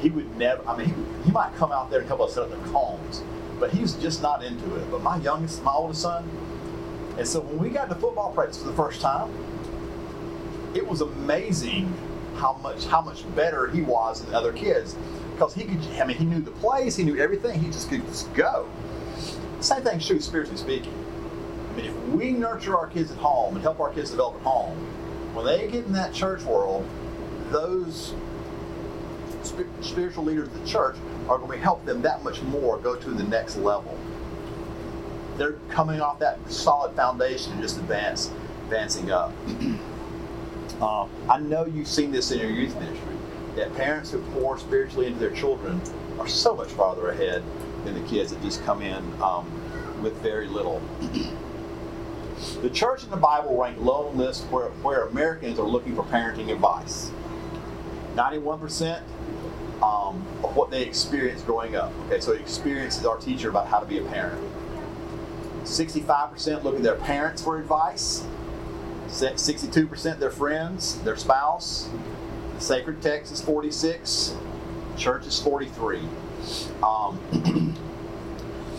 He 0.00 0.10
would 0.10 0.36
never. 0.36 0.66
I 0.66 0.76
mean, 0.76 0.88
he, 0.88 1.24
he 1.24 1.30
might 1.30 1.54
come 1.56 1.70
out 1.70 1.90
there 1.90 2.00
and 2.00 2.08
help 2.08 2.20
us 2.22 2.34
set 2.34 2.42
up 2.44 2.50
the 2.50 2.70
cones, 2.70 3.22
but 3.60 3.70
he's 3.70 3.94
just 3.94 4.20
not 4.20 4.42
into 4.42 4.74
it. 4.74 4.90
But 4.90 5.02
my 5.02 5.18
youngest, 5.18 5.62
my 5.62 5.72
oldest 5.72 6.02
son, 6.02 6.28
and 7.18 7.26
so 7.26 7.40
when 7.40 7.58
we 7.58 7.68
got 7.68 7.88
to 7.88 7.94
football 7.94 8.32
practice 8.32 8.58
for 8.58 8.68
the 8.68 8.74
first 8.74 9.00
time, 9.00 9.30
it 10.74 10.86
was 10.86 11.00
amazing 11.00 11.92
how 12.36 12.54
much 12.54 12.86
how 12.86 13.00
much 13.00 13.22
better 13.34 13.68
he 13.68 13.82
was 13.82 14.24
than 14.24 14.34
other 14.34 14.52
kids 14.52 14.96
because 15.32 15.54
he 15.54 15.64
could. 15.64 15.80
I 16.00 16.04
mean, 16.04 16.16
he 16.16 16.24
knew 16.24 16.40
the 16.40 16.50
plays, 16.52 16.96
he 16.96 17.04
knew 17.04 17.18
everything. 17.18 17.60
He 17.60 17.66
just 17.66 17.88
could 17.88 18.06
just 18.06 18.32
go. 18.34 18.68
Same 19.60 19.82
thing's 19.82 20.06
true 20.06 20.20
spiritually 20.20 20.58
speaking. 20.58 20.92
I 21.72 21.76
mean, 21.76 21.86
if 21.86 21.96
we 22.08 22.32
nurture 22.32 22.76
our 22.76 22.86
kids 22.86 23.10
at 23.10 23.18
home 23.18 23.54
and 23.54 23.62
help 23.62 23.80
our 23.80 23.92
kids 23.92 24.10
develop 24.10 24.36
at 24.36 24.42
home, 24.42 24.76
when 25.34 25.46
they 25.46 25.66
get 25.68 25.86
in 25.86 25.92
that 25.92 26.12
church 26.12 26.42
world, 26.42 26.88
those 27.50 28.14
spiritual 29.80 30.24
leaders 30.24 30.48
of 30.48 30.60
the 30.60 30.66
church 30.66 30.96
are 31.28 31.38
going 31.38 31.52
to 31.52 31.58
help 31.58 31.84
them 31.84 32.02
that 32.02 32.22
much 32.22 32.42
more 32.42 32.78
go 32.78 32.94
to 32.96 33.10
the 33.10 33.24
next 33.24 33.56
level. 33.56 33.98
They're 35.38 35.56
coming 35.70 36.00
off 36.00 36.18
that 36.18 36.38
solid 36.50 36.94
foundation 36.94 37.52
and 37.52 37.62
just 37.62 37.78
advance, 37.78 38.30
advancing 38.64 39.10
up. 39.10 39.32
uh, 40.82 41.06
I 41.30 41.38
know 41.38 41.64
you've 41.64 41.88
seen 41.88 42.10
this 42.10 42.32
in 42.32 42.40
your 42.40 42.50
youth 42.50 42.74
ministry. 42.74 43.16
that 43.54 43.74
parents 43.76 44.10
who 44.10 44.20
pour 44.32 44.58
spiritually 44.58 45.06
into 45.06 45.20
their 45.20 45.30
children 45.30 45.80
are 46.18 46.26
so 46.26 46.56
much 46.56 46.70
farther 46.70 47.10
ahead 47.10 47.42
than 47.84 47.94
the 47.94 48.08
kids 48.08 48.32
that 48.32 48.42
just 48.42 48.64
come 48.64 48.82
in 48.82 49.04
um, 49.22 49.46
with 50.02 50.14
very 50.22 50.48
little. 50.48 50.82
the 52.62 52.70
church 52.70 53.04
in 53.04 53.10
the 53.10 53.16
Bible 53.16 53.60
rank 53.60 53.78
low 53.78 54.08
on 54.08 54.16
lists 54.16 54.44
where, 54.44 54.70
where 54.82 55.06
Americans 55.06 55.58
are 55.58 55.66
looking 55.66 55.94
for 55.94 56.02
parenting 56.04 56.50
advice. 56.52 57.10
91% 58.14 59.02
um, 59.82 60.26
of 60.42 60.56
what 60.56 60.70
they 60.70 60.82
experienced 60.82 61.46
growing 61.46 61.76
up. 61.76 61.92
Okay, 62.06 62.20
so 62.20 62.32
experience 62.32 62.98
is 62.98 63.06
our 63.06 63.18
teacher 63.18 63.48
about 63.48 63.68
how 63.68 63.78
to 63.78 63.86
be 63.86 63.98
a 63.98 64.04
parent. 64.04 64.42
65% 65.62 66.64
look 66.64 66.76
at 66.76 66.82
their 66.82 66.96
parents 66.96 67.42
for 67.42 67.58
advice. 67.58 68.24
62% 69.12 70.18
their 70.18 70.30
friends, 70.30 70.98
their 71.02 71.16
spouse. 71.16 71.90
The 72.54 72.60
sacred 72.60 73.02
text 73.02 73.30
is 73.30 73.42
46. 73.42 74.34
Church 74.96 75.26
is 75.26 75.38
43. 75.40 76.00
Um, 76.82 77.76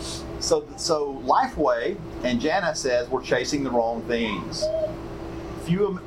so, 0.40 0.66
so 0.76 1.22
Lifeway 1.24 1.96
and 2.24 2.40
Barna 2.40 2.76
says 2.76 3.08
we're 3.08 3.22
chasing 3.22 3.62
the 3.62 3.70
wrong 3.70 4.02
things. 4.02 4.64
Few 5.62 6.00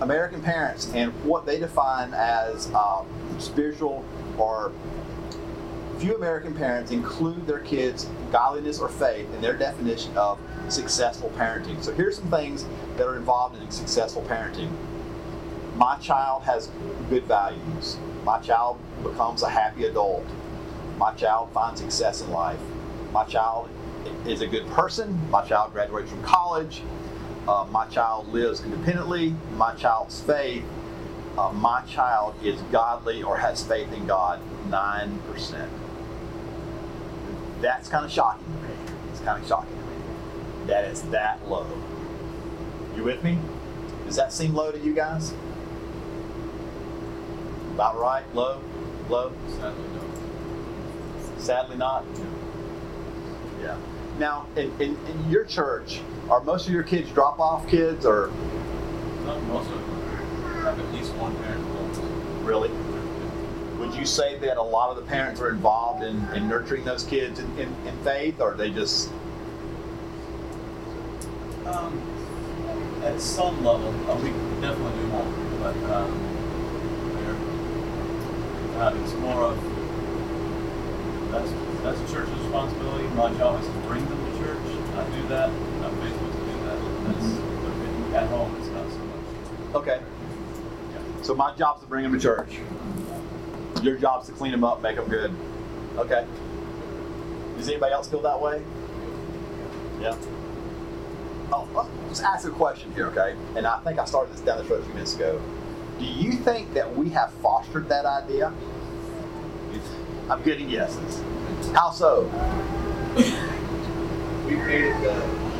American 0.00 0.42
parents 0.42 0.92
and 0.92 1.12
what 1.24 1.46
they 1.46 1.60
define 1.60 2.12
as 2.14 2.70
uh, 2.74 3.04
spiritual 3.38 4.04
or 4.36 4.72
few 5.98 6.16
American 6.16 6.54
parents 6.54 6.90
include 6.90 7.46
their 7.46 7.60
kids' 7.60 8.08
godliness 8.30 8.80
or 8.80 8.88
faith 8.88 9.32
in 9.34 9.40
their 9.40 9.56
definition 9.56 10.16
of 10.16 10.38
successful 10.70 11.30
parenting. 11.36 11.82
So 11.82 11.92
here's 11.92 12.16
some 12.16 12.30
things 12.30 12.64
that 12.96 13.06
are 13.06 13.16
involved 13.16 13.60
in 13.60 13.70
successful 13.70 14.22
parenting. 14.22 14.70
My 15.76 15.96
child 15.98 16.42
has 16.42 16.70
good 17.08 17.24
values. 17.24 17.96
My 18.24 18.38
child 18.40 18.78
becomes 19.02 19.42
a 19.42 19.48
happy 19.48 19.84
adult. 19.84 20.26
My 20.98 21.12
child 21.14 21.52
finds 21.52 21.80
success 21.80 22.20
in 22.20 22.30
life. 22.30 22.60
My 23.12 23.24
child 23.24 23.70
is 24.26 24.40
a 24.40 24.46
good 24.46 24.66
person. 24.68 25.30
My 25.30 25.44
child 25.46 25.72
graduates 25.72 26.10
from 26.10 26.22
college. 26.22 26.82
Uh, 27.46 27.66
my 27.70 27.86
child 27.86 28.28
lives 28.28 28.62
independently. 28.62 29.34
My 29.56 29.74
child's 29.74 30.20
faith. 30.20 30.64
Uh, 31.38 31.52
my 31.52 31.82
child 31.82 32.34
is 32.42 32.60
godly 32.72 33.22
or 33.22 33.36
has 33.36 33.62
faith 33.64 33.92
in 33.92 34.06
God. 34.06 34.40
9%. 34.68 35.68
That's 37.60 37.88
kind 37.88 38.04
of 38.04 38.10
shocking 38.10 38.44
to 38.44 38.68
me. 38.68 38.74
It's 39.12 39.20
kind 39.20 39.40
of 39.40 39.48
shocking 39.48 39.77
that 40.68 40.84
it's 40.84 41.00
that 41.02 41.48
low. 41.48 41.66
You 42.94 43.02
with 43.02 43.24
me? 43.24 43.38
Does 44.06 44.16
that 44.16 44.32
seem 44.32 44.54
low 44.54 44.70
to 44.70 44.78
you 44.78 44.94
guys? 44.94 45.34
About 47.74 47.98
right? 47.98 48.22
Low? 48.34 48.62
Low? 49.08 49.32
Sadly, 49.48 49.84
no. 49.94 51.38
Sadly 51.38 51.76
not? 51.76 52.04
Yeah. 53.60 53.76
Now, 54.18 54.46
in, 54.56 54.70
in, 54.80 54.96
in 55.06 55.30
your 55.30 55.44
church, 55.44 56.00
are 56.30 56.40
most 56.42 56.66
of 56.66 56.72
your 56.72 56.82
kids 56.82 57.10
drop 57.10 57.38
off 57.38 57.68
kids 57.68 58.04
or 58.04 58.30
Not 59.24 59.42
most 59.44 59.70
of 59.70 59.80
them 59.80 59.98
have 60.62 60.78
at 60.78 60.92
least 60.92 61.14
one 61.14 61.34
parent 61.36 61.60
involved. 61.60 62.44
really? 62.44 62.70
Would 63.78 63.94
you 63.94 64.04
say 64.04 64.38
that 64.40 64.56
a 64.56 64.62
lot 64.62 64.90
of 64.90 64.96
the 64.96 65.02
parents 65.02 65.40
are 65.40 65.50
involved 65.50 66.02
in, 66.02 66.16
in 66.34 66.48
nurturing 66.48 66.84
those 66.84 67.04
kids 67.04 67.38
in, 67.38 67.46
in, 67.58 67.74
in 67.86 67.96
faith 68.02 68.40
or 68.40 68.54
they 68.54 68.70
just, 68.70 69.10
Um, 71.68 73.02
at 73.04 73.20
some 73.20 73.64
level, 73.64 73.88
uh, 74.10 74.16
we 74.16 74.30
definitely 74.60 75.00
do 75.00 75.06
more, 75.08 75.24
but 75.60 75.76
um, 75.92 76.28
uh, 78.78 78.94
it's 79.02 79.14
more 79.14 79.42
of 79.42 79.78
that's 81.30 81.52
that's 81.82 82.00
the 82.00 82.08
church's 82.12 82.32
responsibility. 82.40 83.04
My 83.08 83.32
job 83.34 83.60
is 83.60 83.66
to 83.66 83.72
bring 83.86 84.04
them 84.08 84.32
to 84.32 84.38
church. 84.38 84.58
I 84.96 85.04
do 85.10 85.28
that. 85.28 85.50
I'm 85.50 86.00
faithful 86.00 86.28
to 86.28 86.38
do 86.38 86.56
that. 86.64 86.78
That's 87.06 87.28
but 87.62 88.16
at 88.16 88.28
home. 88.28 88.56
It's 88.58 88.68
not 88.68 88.88
so 88.90 88.98
much. 88.98 89.74
okay. 89.74 90.00
So 91.22 91.34
my 91.34 91.54
job's 91.54 91.82
to 91.82 91.86
bring 91.86 92.04
them 92.04 92.12
to 92.12 92.20
church. 92.20 92.58
Your 93.82 93.96
job's 93.96 94.26
to 94.26 94.32
clean 94.32 94.52
them 94.52 94.64
up, 94.64 94.80
make 94.82 94.96
them 94.96 95.08
good. 95.08 95.34
Okay. 95.96 96.26
Does 97.56 97.68
anybody 97.68 97.92
else 97.92 98.08
feel 98.08 98.22
that 98.22 98.40
way? 98.40 98.62
Yeah. 100.00 100.16
Oh, 101.50 101.68
oh 101.74 101.90
let's 102.06 102.20
ask 102.20 102.46
a 102.46 102.50
question 102.50 102.92
here, 102.94 103.06
okay? 103.08 103.36
And 103.56 103.66
I 103.66 103.78
think 103.80 103.98
I 103.98 104.04
started 104.04 104.34
this 104.34 104.40
down 104.40 104.58
the 104.58 104.64
road 104.64 104.80
a 104.80 104.84
few 104.84 104.94
minutes 104.94 105.14
ago. 105.14 105.40
Do 105.98 106.04
you 106.04 106.32
think 106.32 106.74
that 106.74 106.94
we 106.96 107.08
have 107.10 107.32
fostered 107.34 107.88
that 107.88 108.04
idea? 108.04 108.52
I'm 110.30 110.42
getting 110.42 110.68
yeses. 110.68 111.22
How 111.72 111.90
so? 111.90 112.24
We 114.46 114.56
created 114.56 114.94
the, 114.96 115.14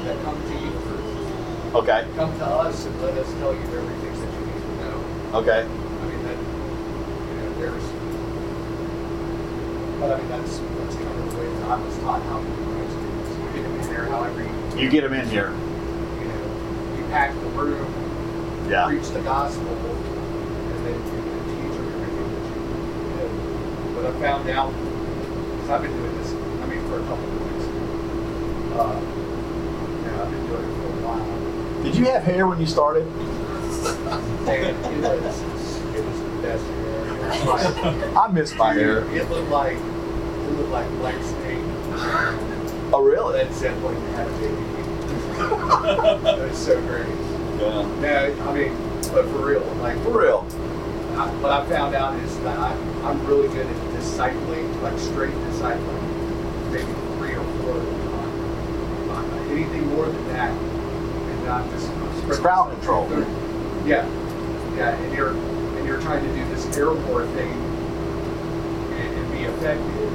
the 0.04 0.14
come 0.24 0.40
to 0.42 0.54
you 0.54 0.70
first. 0.80 1.74
Okay. 1.74 2.06
Come 2.16 2.38
to 2.38 2.44
us 2.44 2.84
and 2.84 3.00
let 3.02 3.16
us 3.16 3.32
tell 3.34 3.54
you 3.54 3.60
everything 3.60 4.20
that 4.20 4.32
you 4.32 4.40
need 4.46 4.60
to 4.60 4.76
know. 4.76 4.96
Okay. 5.38 5.60
I 5.60 6.04
mean, 6.06 6.22
that, 6.24 6.38
you 7.28 7.34
know, 7.40 7.50
there's, 7.60 7.86
but 10.00 10.12
I 10.12 10.18
mean, 10.18 10.28
that's, 10.28 10.58
that's 10.58 10.94
kind 10.96 11.08
of 11.08 11.30
the 11.32 11.38
way 11.38 11.46
that 11.46 11.70
I 11.70 11.82
was 11.82 11.98
taught 11.98 12.22
how 12.22 12.40
to 12.40 12.44
do 12.44 12.52
things. 12.52 12.94
You 13.38 13.52
get 13.54 13.62
them 13.62 13.80
in 13.80 13.86
there 13.88 14.04
however 14.04 14.42
you, 14.42 14.82
You 14.82 14.90
get 14.90 15.00
them 15.02 15.14
in 15.14 15.28
here. 15.28 15.52
You 17.08 17.14
you 17.14 17.14
pack 17.14 17.32
the 17.34 17.46
room, 17.50 18.68
Yeah. 18.68 18.86
preach 18.86 19.08
the 19.08 19.20
gospel, 19.20 19.66
and 19.66 20.86
then 20.86 20.94
you 20.94 21.00
can 21.00 21.44
teach 21.48 21.72
them 21.76 21.88
everything 21.94 22.28
that 22.34 22.44
you 22.48 23.28
know. 23.28 23.94
But 23.94 24.06
I 24.06 24.20
found 24.20 24.48
out, 24.50 24.72
because 24.72 25.70
I've 25.70 25.82
been 25.82 25.92
doing 25.96 26.18
this, 26.18 26.32
I 26.32 26.66
mean, 26.66 26.80
for 26.88 26.96
a 26.96 27.04
couple 27.06 27.24
of 27.24 27.40
weeks. 27.52 27.64
Uh, 28.78 29.00
you 30.04 30.10
know, 30.10 30.22
I've 30.22 30.30
been 30.30 30.46
doing 30.46 30.64
it 30.64 30.74
for 30.76 30.88
a 30.88 30.90
while. 31.06 31.82
Did 31.82 31.94
you 31.96 32.04
have 32.06 32.22
hair 32.22 32.46
when 32.46 32.60
you 32.60 32.66
started? 32.66 33.06
And 33.06 34.64
it 34.66 34.76
was, 35.22 35.42
it 35.94 36.04
was 36.04 36.20
the 36.20 36.28
best 36.42 36.64
hair. 36.64 37.04
Like, 37.46 38.16
I 38.16 38.28
miss 38.32 38.54
my 38.54 38.72
hair. 38.74 38.98
It 39.14 39.28
looked 39.30 39.50
like, 39.50 39.76
it 39.76 40.52
looked 40.56 40.70
like 40.70 40.88
black 40.98 41.22
snake. 41.22 41.58
Oh, 42.90 43.02
really? 43.04 43.34
Led 43.34 43.52
Zeppelin 43.54 43.96
had 44.14 44.26
a 44.26 44.30
baby. 44.38 44.77
Was 45.38 46.58
so 46.66 46.80
great. 46.82 47.06
Yeah. 47.60 47.82
No, 48.00 48.48
I 48.48 48.52
mean, 48.54 48.76
but 49.12 49.24
for 49.26 49.46
real, 49.46 49.64
like 49.80 49.98
For 50.02 50.20
real. 50.20 50.46
I, 51.16 51.26
what 51.42 51.50
I 51.50 51.66
found 51.68 51.94
out 51.94 52.14
is 52.20 52.38
that 52.40 52.58
I, 52.58 52.72
I'm 53.02 53.24
really 53.26 53.48
good 53.48 53.66
at 53.66 53.76
discipling, 53.94 54.80
like 54.82 54.98
straight 54.98 55.34
discipling, 55.50 56.02
maybe 56.70 56.92
three 57.18 57.34
or 57.34 57.44
four 57.62 57.74
at 57.74 57.82
a 57.82 57.90
time. 59.08 59.50
Anything 59.50 59.86
more 59.88 60.06
than 60.06 60.28
that, 60.28 60.50
and 60.52 61.44
not 61.44 61.68
just 61.70 61.90
It's 62.28 62.38
crowd 62.38 62.70
control. 62.74 63.08
Yeah, 63.84 64.06
yeah, 64.76 64.94
and 64.94 65.12
you're 65.14 65.30
and 65.34 65.86
you're 65.86 66.00
trying 66.00 66.22
to 66.24 66.30
do 66.34 66.44
this 66.54 66.76
airport 66.76 67.26
thing 67.30 67.50
and, 67.50 69.14
and 69.18 69.32
be 69.32 69.44
effective, 69.44 70.12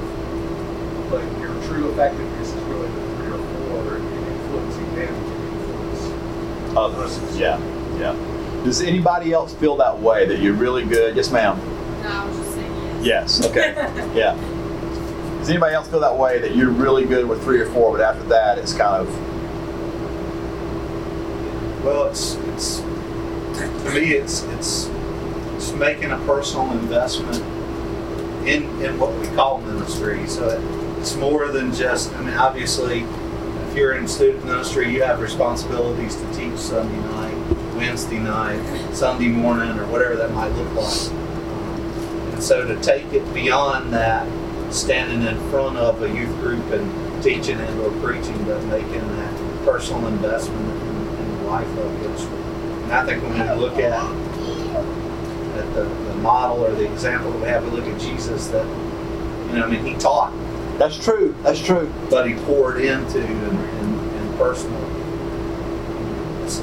but 1.09 1.23
your 1.39 1.51
true 1.67 1.91
effectiveness 1.91 2.47
is 2.53 2.61
really 2.63 2.87
the 2.87 3.15
three 3.17 3.31
or 3.33 3.39
four 3.67 3.95
and 3.97 4.27
influencing 4.27 4.31
them 4.31 4.31
to 4.31 4.31
influence 4.31 4.82
Others. 6.77 7.38
Yeah. 7.38 7.59
Yeah. 8.00 8.13
Does 8.63 8.81
anybody 8.81 9.33
else 9.33 9.53
feel 9.53 9.75
that 9.77 10.00
way 10.00 10.25
that 10.25 10.39
you're 10.39 10.53
really 10.53 10.85
good? 10.85 11.15
Yes, 11.15 11.31
ma'am. 11.31 11.57
No, 12.01 12.09
I 12.09 12.25
was 12.25 12.38
just 12.38 12.53
saying 12.53 13.03
yes. 13.03 13.39
Yes. 13.39 13.45
Okay. 13.50 13.73
yeah. 14.15 14.35
Does 15.39 15.50
anybody 15.50 15.75
else 15.75 15.89
feel 15.89 16.00
that 16.00 16.17
way 16.17 16.39
that 16.39 16.55
you're 16.55 16.69
really 16.69 17.05
good 17.05 17.27
with 17.27 17.43
three 17.43 17.59
or 17.59 17.69
four, 17.71 17.91
but 17.91 18.01
after 18.01 18.23
that 18.29 18.57
it's 18.57 18.73
kind 18.73 19.05
of 19.05 19.09
Well, 21.83 22.05
it's 22.07 22.35
it's 22.35 22.79
to 22.79 23.91
me 23.93 24.13
it's 24.13 24.43
it's 24.43 24.89
it's 25.55 25.73
making 25.73 26.12
a 26.12 26.17
personal 26.19 26.71
investment 26.71 27.43
in 28.47 28.63
in 28.81 28.97
what 28.97 29.13
we 29.19 29.27
call 29.35 29.59
ministry. 29.59 30.25
So 30.27 30.47
it, 30.47 30.62
it's 31.00 31.15
more 31.17 31.50
than 31.50 31.73
just. 31.73 32.13
I 32.13 32.21
mean, 32.21 32.35
obviously, 32.35 33.05
if 33.73 33.79
you're 33.79 33.93
in 33.93 34.07
student 34.07 34.45
ministry, 34.45 34.87
you 34.93 35.01
have 35.01 35.19
responsibilities 35.19 36.15
to 36.15 36.33
teach 36.35 36.55
Sunday 36.59 36.95
night, 37.09 37.33
Wednesday 37.75 38.19
night, 38.19 38.61
Sunday 38.93 39.29
morning, 39.29 39.79
or 39.79 39.87
whatever 39.87 40.15
that 40.15 40.31
might 40.31 40.49
look 40.49 40.71
like. 40.75 41.11
And 42.33 42.43
so 42.43 42.67
to 42.67 42.79
take 42.83 43.11
it 43.13 43.33
beyond 43.33 43.91
that, 43.91 44.27
standing 44.71 45.23
in 45.27 45.39
front 45.49 45.77
of 45.77 46.03
a 46.03 46.07
youth 46.07 46.29
group 46.39 46.63
and 46.71 47.23
teaching 47.23 47.59
and 47.59 47.79
or 47.79 47.89
preaching, 47.99 48.37
but 48.45 48.63
making 48.65 49.07
that 49.17 49.65
personal 49.65 50.05
investment 50.05 50.69
in, 50.69 51.25
in 51.25 51.37
the 51.37 51.43
life 51.45 51.67
of 51.79 52.03
it. 52.03 52.21
And 52.83 52.91
I 52.93 53.03
think 53.07 53.23
when 53.23 53.33
we 53.33 53.55
look 53.59 53.79
at, 53.79 53.93
at 55.57 55.73
the, 55.73 55.85
the 55.85 56.15
model 56.17 56.63
or 56.63 56.75
the 56.75 56.91
example 56.91 57.31
that 57.31 57.39
we 57.39 57.47
have, 57.47 57.63
we 57.63 57.71
look 57.71 57.87
at 57.87 57.99
Jesus 57.99 58.49
that, 58.49 58.67
you 59.47 59.57
know, 59.57 59.65
I 59.65 59.67
mean, 59.67 59.83
he 59.83 59.95
taught, 59.95 60.31
that's 60.77 60.97
true. 60.97 61.35
That's 61.43 61.61
true. 61.61 61.91
but 62.09 62.27
he 62.27 62.33
poured 62.33 62.81
into 62.81 63.21
and 63.21 63.62
personal. 64.43 64.77
It's. 66.43 66.59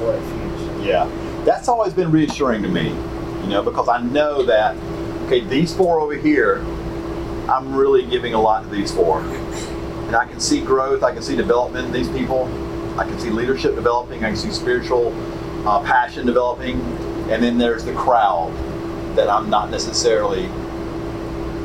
Yeah. 0.84 1.08
That's 1.46 1.68
always 1.68 1.94
been 1.94 2.10
reassuring 2.10 2.62
to 2.62 2.68
me, 2.68 2.88
you 2.88 3.46
know, 3.48 3.62
because 3.62 3.88
I 3.88 4.02
know 4.02 4.42
that 4.42 4.76
okay, 5.24 5.40
these 5.40 5.74
four 5.74 5.98
over 5.98 6.14
here, 6.14 6.58
I'm 7.48 7.74
really 7.74 8.04
giving 8.04 8.34
a 8.34 8.40
lot 8.40 8.64
to 8.64 8.68
these 8.68 8.92
four. 8.92 9.20
And 9.22 10.14
I 10.14 10.26
can 10.26 10.40
see 10.40 10.60
growth, 10.60 11.02
I 11.02 11.12
can 11.12 11.22
see 11.22 11.36
development 11.36 11.86
in 11.86 11.92
these 11.92 12.08
people, 12.10 12.44
I 12.98 13.04
can 13.04 13.18
see 13.18 13.30
leadership 13.30 13.74
developing, 13.76 14.24
I 14.24 14.28
can 14.28 14.36
see 14.36 14.50
spiritual 14.50 15.14
uh, 15.66 15.82
passion 15.82 16.26
developing, 16.26 16.80
and 17.30 17.42
then 17.42 17.56
there's 17.56 17.84
the 17.84 17.94
crowd 17.94 18.52
that 19.16 19.30
I'm 19.30 19.48
not 19.48 19.70
necessarily. 19.70 20.44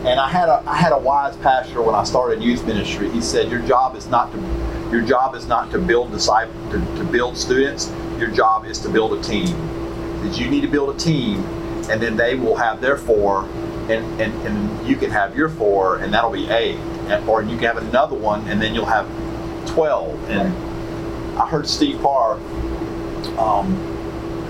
And 0.06 0.20
I 0.20 0.30
had 0.30 0.48
a 0.48 0.64
I 0.66 0.76
had 0.76 0.94
a 0.94 0.98
wise 0.98 1.36
pastor 1.38 1.82
when 1.82 1.96
I 1.96 2.06
started 2.06 2.42
youth 2.42 2.66
ministry. 2.66 3.10
He 3.10 3.20
said, 3.20 3.50
"Your 3.50 3.62
job 3.62 3.98
is 3.98 4.08
not 4.08 4.32
to 4.32 4.38
your 4.96 5.06
job 5.06 5.36
is 5.36 5.46
not 5.46 5.72
to 5.72 5.78
build 5.78 6.12
disciple 6.12 6.54
to, 6.72 6.80
to 6.96 7.04
build 7.04 7.38
students. 7.38 7.92
Your 8.18 8.30
job 8.30 8.66
is 8.66 8.80
to 8.80 8.90
build 8.90 9.12
a 9.12 9.22
team. 9.22 9.48
That 10.24 10.40
you 10.40 10.50
need 10.50 10.62
to 10.62 10.70
build 10.70 10.96
a 10.96 10.98
team, 10.98 11.44
and 11.90 12.02
then 12.02 12.16
they 12.16 12.36
will 12.36 12.56
have 12.56 12.80
their 12.80 12.98
four, 12.98 13.44
and 13.90 14.22
and, 14.22 14.34
and 14.48 14.88
you 14.88 14.96
can 14.96 15.12
have 15.12 15.36
your 15.36 15.50
four, 15.50 15.98
and 15.98 16.14
that'll 16.14 16.32
be 16.32 16.50
eight, 16.50 16.78
and, 17.10 17.28
or 17.28 17.42
you 17.42 17.58
can 17.58 17.66
have 17.66 17.78
another 17.78 18.16
one, 18.16 18.48
and 18.48 18.62
then 18.62 18.74
you'll 18.74 18.86
have 18.86 19.06
twelve. 19.68 20.18
And 20.30 20.54
I 21.38 21.46
heard 21.46 21.68
Steve 21.68 22.02
Parr, 22.02 22.36
um, 23.38 23.76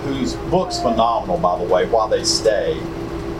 whose 0.03 0.35
book's 0.51 0.79
phenomenal, 0.79 1.39
by 1.39 1.57
the 1.57 1.65
way, 1.65 1.87
Why 1.87 2.07
They 2.07 2.23
Stay. 2.23 2.79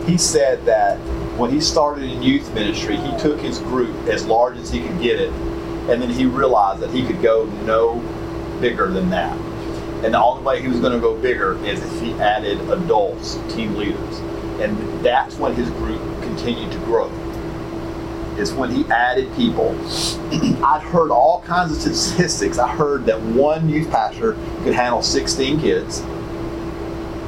He 0.07 0.17
said 0.17 0.65
that 0.65 0.97
when 1.37 1.51
he 1.51 1.61
started 1.61 2.03
in 2.03 2.23
youth 2.23 2.51
ministry, 2.55 2.97
he 2.97 3.15
took 3.19 3.39
his 3.39 3.59
group 3.59 3.95
as 4.07 4.25
large 4.25 4.57
as 4.57 4.71
he 4.71 4.81
could 4.81 4.99
get 5.01 5.19
it, 5.19 5.31
and 5.89 6.01
then 6.01 6.09
he 6.09 6.25
realized 6.25 6.81
that 6.81 6.89
he 6.89 7.05
could 7.05 7.21
go 7.21 7.45
no 7.63 7.99
bigger 8.59 8.91
than 8.91 9.09
that. 9.11 9.37
And 10.03 10.13
the 10.13 10.21
only 10.21 10.43
way 10.43 10.61
he 10.61 10.67
was 10.67 10.79
going 10.79 10.93
to 10.93 10.99
go 10.99 11.15
bigger 11.19 11.63
is 11.65 11.83
if 11.83 12.01
he 12.01 12.13
added 12.13 12.59
adults, 12.69 13.35
team 13.53 13.75
leaders. 13.75 14.19
And 14.59 15.03
that's 15.03 15.37
when 15.37 15.53
his 15.55 15.69
group 15.71 16.01
continued 16.21 16.71
to 16.71 16.77
grow. 16.79 17.11
It's 18.37 18.51
when 18.51 18.69
he 18.71 18.83
added 18.85 19.33
people. 19.35 19.69
I'd 20.63 20.81
heard 20.83 21.11
all 21.11 21.41
kinds 21.41 21.71
of 21.71 21.95
statistics. 21.95 22.57
I 22.57 22.67
heard 22.67 23.05
that 23.05 23.21
one 23.21 23.69
youth 23.69 23.89
pastor 23.89 24.33
could 24.63 24.73
handle 24.73 25.01
16 25.01 25.61
kids 25.61 25.99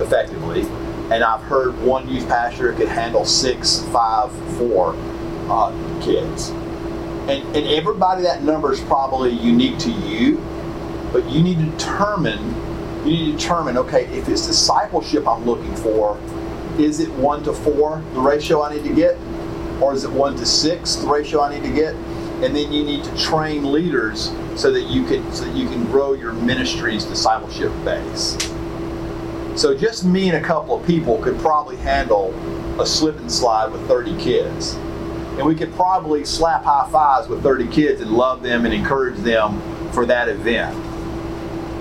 effectively. 0.02 0.62
And 1.10 1.24
I've 1.24 1.42
heard 1.44 1.80
one 1.82 2.10
youth 2.10 2.28
pastor 2.28 2.74
could 2.74 2.90
handle 2.90 3.24
six, 3.24 3.82
five, 3.92 4.32
four 4.58 4.94
uh, 5.50 5.72
kids. 6.04 6.52
And, 7.30 7.44
and 7.56 7.68
everybody, 7.68 8.24
that 8.24 8.44
number 8.44 8.72
is 8.72 8.80
probably 8.82 9.32
unique 9.32 9.78
to 9.80 9.92
you, 9.92 10.38
but 11.12 11.30
you 11.30 11.44
need 11.44 11.58
to 11.58 11.66
determine, 11.66 12.40
you 13.06 13.12
need 13.12 13.32
to 13.34 13.38
determine, 13.38 13.78
okay, 13.78 14.06
if 14.06 14.30
it's 14.30 14.48
discipleship 14.48 15.28
I'm 15.28 15.46
looking 15.46 15.76
for, 15.76 16.18
is 16.80 17.00
it 17.02 17.10
one 17.12 17.44
to 17.44 17.52
four, 17.52 18.02
the 18.14 18.22
ratio 18.22 18.62
I 18.62 18.76
need 18.76 18.84
to 18.86 18.96
get? 18.96 19.18
Or 19.82 19.94
is 19.94 20.06
it 20.06 20.12
one 20.12 20.38
to 20.38 20.46
six, 20.46 20.96
the 20.96 21.08
ratio 21.08 21.42
I 21.42 21.54
need 21.54 21.68
to 21.68 21.74
get? 21.74 21.96
And 22.44 22.56
then 22.56 22.72
you 22.72 22.84
need 22.84 23.04
to 23.04 23.18
train 23.18 23.72
leaders 23.72 24.32
so 24.56 24.72
that 24.72 24.84
you 24.84 25.06
can 25.06 25.32
so 25.34 25.46
that 25.46 25.56
you 25.56 25.68
can 25.68 25.84
grow 25.86 26.14
your 26.14 26.34
ministry's 26.34 27.04
discipleship 27.04 27.72
base. 27.84 28.38
So 29.56 29.76
just 29.76 30.06
me 30.06 30.30
and 30.30 30.38
a 30.38 30.48
couple 30.48 30.80
of 30.80 30.86
people 30.86 31.18
could 31.18 31.38
probably 31.40 31.78
handle 31.78 32.32
a 32.80 32.86
slip 32.86 33.18
and 33.18 33.32
slide 33.32 33.72
with 33.72 33.86
30 33.88 34.18
kids. 34.18 34.78
And 35.38 35.46
we 35.46 35.54
could 35.56 35.72
probably 35.74 36.26
slap 36.26 36.64
high 36.64 36.90
fives 36.92 37.28
with 37.28 37.44
30 37.44 37.68
kids 37.68 38.02
and 38.02 38.12
love 38.12 38.42
them 38.42 38.66
and 38.66 38.74
encourage 38.74 39.18
them 39.18 39.62
for 39.92 40.06
that 40.08 40.28
event. 40.30 40.76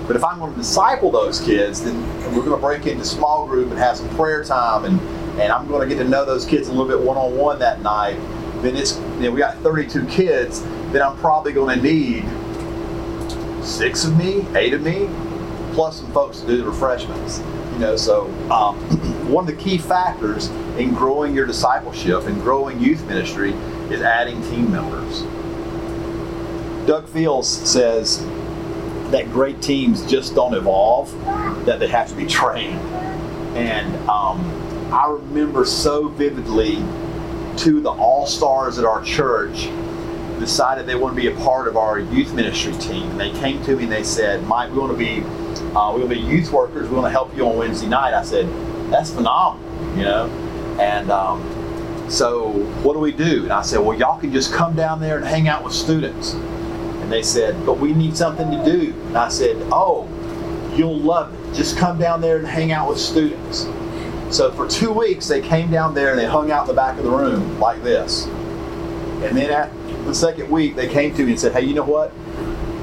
But 0.07 0.15
if 0.15 0.23
I'm 0.23 0.39
going 0.39 0.53
to 0.53 0.57
disciple 0.57 1.11
those 1.11 1.41
kids, 1.41 1.83
then 1.83 2.01
we're 2.33 2.43
going 2.43 2.51
to 2.51 2.57
break 2.57 2.85
into 2.85 3.03
small 3.03 3.45
group 3.45 3.69
and 3.69 3.77
have 3.77 3.97
some 3.97 4.09
prayer 4.15 4.43
time, 4.43 4.85
and, 4.85 5.01
and 5.39 5.51
I'm 5.51 5.67
going 5.67 5.87
to 5.87 5.93
get 5.93 6.01
to 6.01 6.07
know 6.07 6.23
those 6.23 6.45
kids 6.45 6.69
a 6.69 6.71
little 6.71 6.87
bit 6.87 6.99
one 6.99 7.17
on 7.17 7.35
one 7.35 7.59
that 7.59 7.81
night. 7.81 8.15
Then 8.61 8.75
it's 8.75 8.97
you 8.97 9.23
know, 9.23 9.31
we 9.31 9.39
got 9.39 9.57
32 9.57 10.05
kids. 10.05 10.61
Then 10.91 11.01
I'm 11.01 11.17
probably 11.17 11.51
going 11.51 11.77
to 11.77 11.83
need 11.83 12.25
six 13.65 14.05
of 14.05 14.15
me, 14.17 14.47
eight 14.55 14.73
of 14.73 14.81
me, 14.81 15.09
plus 15.73 15.99
some 15.99 16.11
folks 16.13 16.39
to 16.39 16.47
do 16.47 16.57
the 16.57 16.63
refreshments. 16.63 17.41
You 17.77 17.83
know, 17.83 17.95
so 17.95 18.25
um, 18.49 18.75
one 19.29 19.47
of 19.47 19.55
the 19.55 19.63
key 19.63 19.77
factors 19.77 20.47
in 20.79 20.95
growing 20.95 21.35
your 21.35 21.45
discipleship 21.45 22.23
and 22.23 22.41
growing 22.41 22.79
youth 22.79 23.05
ministry 23.05 23.51
is 23.91 24.01
adding 24.01 24.41
team 24.49 24.71
members. 24.71 25.21
Doug 26.87 27.07
Fields 27.07 27.47
says 27.47 28.25
that 29.11 29.29
great 29.31 29.61
teams 29.61 30.03
just 30.09 30.33
don't 30.33 30.55
evolve; 30.55 31.11
that 31.67 31.79
they 31.79 31.87
have 31.87 32.09
to 32.09 32.15
be 32.15 32.25
trained. 32.25 32.79
And 33.55 33.95
um, 34.09 34.41
I 34.91 35.11
remember 35.11 35.63
so 35.63 36.07
vividly 36.07 36.77
to 37.57 37.79
the 37.79 37.91
all 37.91 38.25
stars 38.25 38.79
at 38.79 38.85
our 38.85 39.03
church 39.03 39.67
decided 40.39 40.85
they 40.85 40.95
want 40.95 41.15
to 41.15 41.21
be 41.21 41.27
a 41.27 41.35
part 41.43 41.67
of 41.67 41.77
our 41.77 41.99
youth 41.99 42.33
ministry 42.33 42.73
team. 42.73 43.09
And 43.11 43.19
they 43.19 43.31
came 43.31 43.63
to 43.65 43.75
me 43.75 43.83
and 43.83 43.91
they 43.91 44.03
said, 44.03 44.43
Mike, 44.43 44.71
we 44.71 44.79
want 44.79 44.91
to 44.91 44.97
be 44.97 45.23
uh, 45.75 45.91
we're 45.91 45.99
going 45.99 46.09
to 46.09 46.15
be 46.15 46.21
youth 46.21 46.51
workers. 46.51 46.89
We 46.89 46.95
want 46.95 47.07
to 47.07 47.11
help 47.11 47.35
you 47.35 47.45
on 47.47 47.57
Wednesday 47.57 47.87
night. 47.87 48.13
I 48.13 48.23
said, 48.23 48.47
that's 48.91 49.11
phenomenal, 49.11 49.97
you 49.97 50.03
know. 50.03 50.27
And 50.79 51.11
um, 51.11 51.41
so 52.09 52.51
what 52.83 52.93
do 52.93 52.99
we 52.99 53.11
do? 53.11 53.43
And 53.43 53.51
I 53.51 53.61
said, 53.61 53.79
well, 53.79 53.97
y'all 53.97 54.19
can 54.19 54.31
just 54.31 54.53
come 54.53 54.75
down 54.75 54.99
there 54.99 55.17
and 55.17 55.25
hang 55.25 55.47
out 55.47 55.63
with 55.63 55.73
students. 55.73 56.33
And 56.33 57.11
they 57.11 57.21
said, 57.21 57.65
but 57.65 57.79
we 57.79 57.93
need 57.93 58.17
something 58.17 58.49
to 58.49 58.65
do. 58.65 58.93
And 59.07 59.17
I 59.17 59.29
said, 59.29 59.57
oh, 59.71 60.07
you'll 60.75 60.97
love 60.97 61.33
it. 61.33 61.55
Just 61.55 61.77
come 61.77 61.99
down 61.99 62.21
there 62.21 62.37
and 62.37 62.47
hang 62.47 62.71
out 62.71 62.89
with 62.89 62.99
students. 62.99 63.67
So 64.35 64.51
for 64.51 64.67
two 64.67 64.91
weeks, 64.91 65.27
they 65.27 65.41
came 65.41 65.71
down 65.71 65.93
there 65.93 66.11
and 66.11 66.19
they 66.19 66.25
hung 66.25 66.51
out 66.51 66.63
in 66.63 66.67
the 66.67 66.73
back 66.73 66.97
of 66.97 67.03
the 67.03 67.11
room 67.11 67.59
like 67.59 67.81
this. 67.83 68.25
And 68.25 69.37
then 69.37 69.49
at 69.51 69.71
the 70.07 70.15
second 70.15 70.49
week, 70.49 70.75
they 70.75 70.87
came 70.87 71.13
to 71.15 71.23
me 71.23 71.31
and 71.31 71.39
said, 71.39 71.51
hey, 71.53 71.61
you 71.61 71.73
know 71.73 71.83
what? 71.83 72.13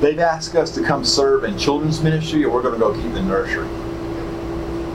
They've 0.00 0.18
asked 0.18 0.54
us 0.54 0.74
to 0.74 0.82
come 0.82 1.04
serve 1.04 1.44
in 1.44 1.56
children's 1.58 2.02
ministry, 2.02 2.44
or 2.44 2.50
we're 2.50 2.62
going 2.62 2.74
to 2.74 2.80
go 2.80 2.94
keep 2.94 3.12
the 3.14 3.22
nursery. 3.22 3.68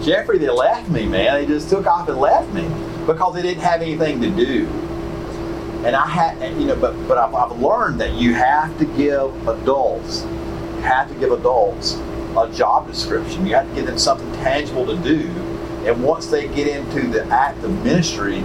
Jeffrey, 0.03 0.37
they 0.37 0.49
left 0.49 0.89
me, 0.89 1.05
man. 1.05 1.33
They 1.33 1.45
just 1.45 1.69
took 1.69 1.87
off 1.87 2.07
and 2.07 2.19
left 2.19 2.53
me 2.53 2.67
because 3.05 3.33
they 3.33 3.41
didn't 3.41 3.63
have 3.63 3.81
anything 3.81 4.21
to 4.21 4.29
do. 4.29 4.67
And 5.85 5.95
I 5.95 6.07
had, 6.07 6.53
you 6.59 6.67
know, 6.67 6.75
but 6.75 6.93
but 7.07 7.17
I've, 7.17 7.33
I've 7.33 7.59
learned 7.59 7.99
that 8.01 8.13
you 8.13 8.33
have 8.33 8.77
to 8.79 8.85
give 8.85 9.47
adults, 9.47 10.23
you 10.23 10.81
have 10.81 11.07
to 11.09 11.15
give 11.15 11.31
adults 11.31 11.95
a 12.37 12.51
job 12.53 12.87
description. 12.87 13.45
You 13.45 13.55
have 13.55 13.67
to 13.69 13.75
give 13.75 13.85
them 13.85 13.97
something 13.97 14.31
tangible 14.33 14.85
to 14.85 14.97
do. 14.97 15.27
And 15.85 16.03
once 16.03 16.27
they 16.27 16.47
get 16.49 16.67
into 16.67 17.07
the 17.07 17.25
act 17.25 17.63
of 17.63 17.83
ministry, 17.83 18.43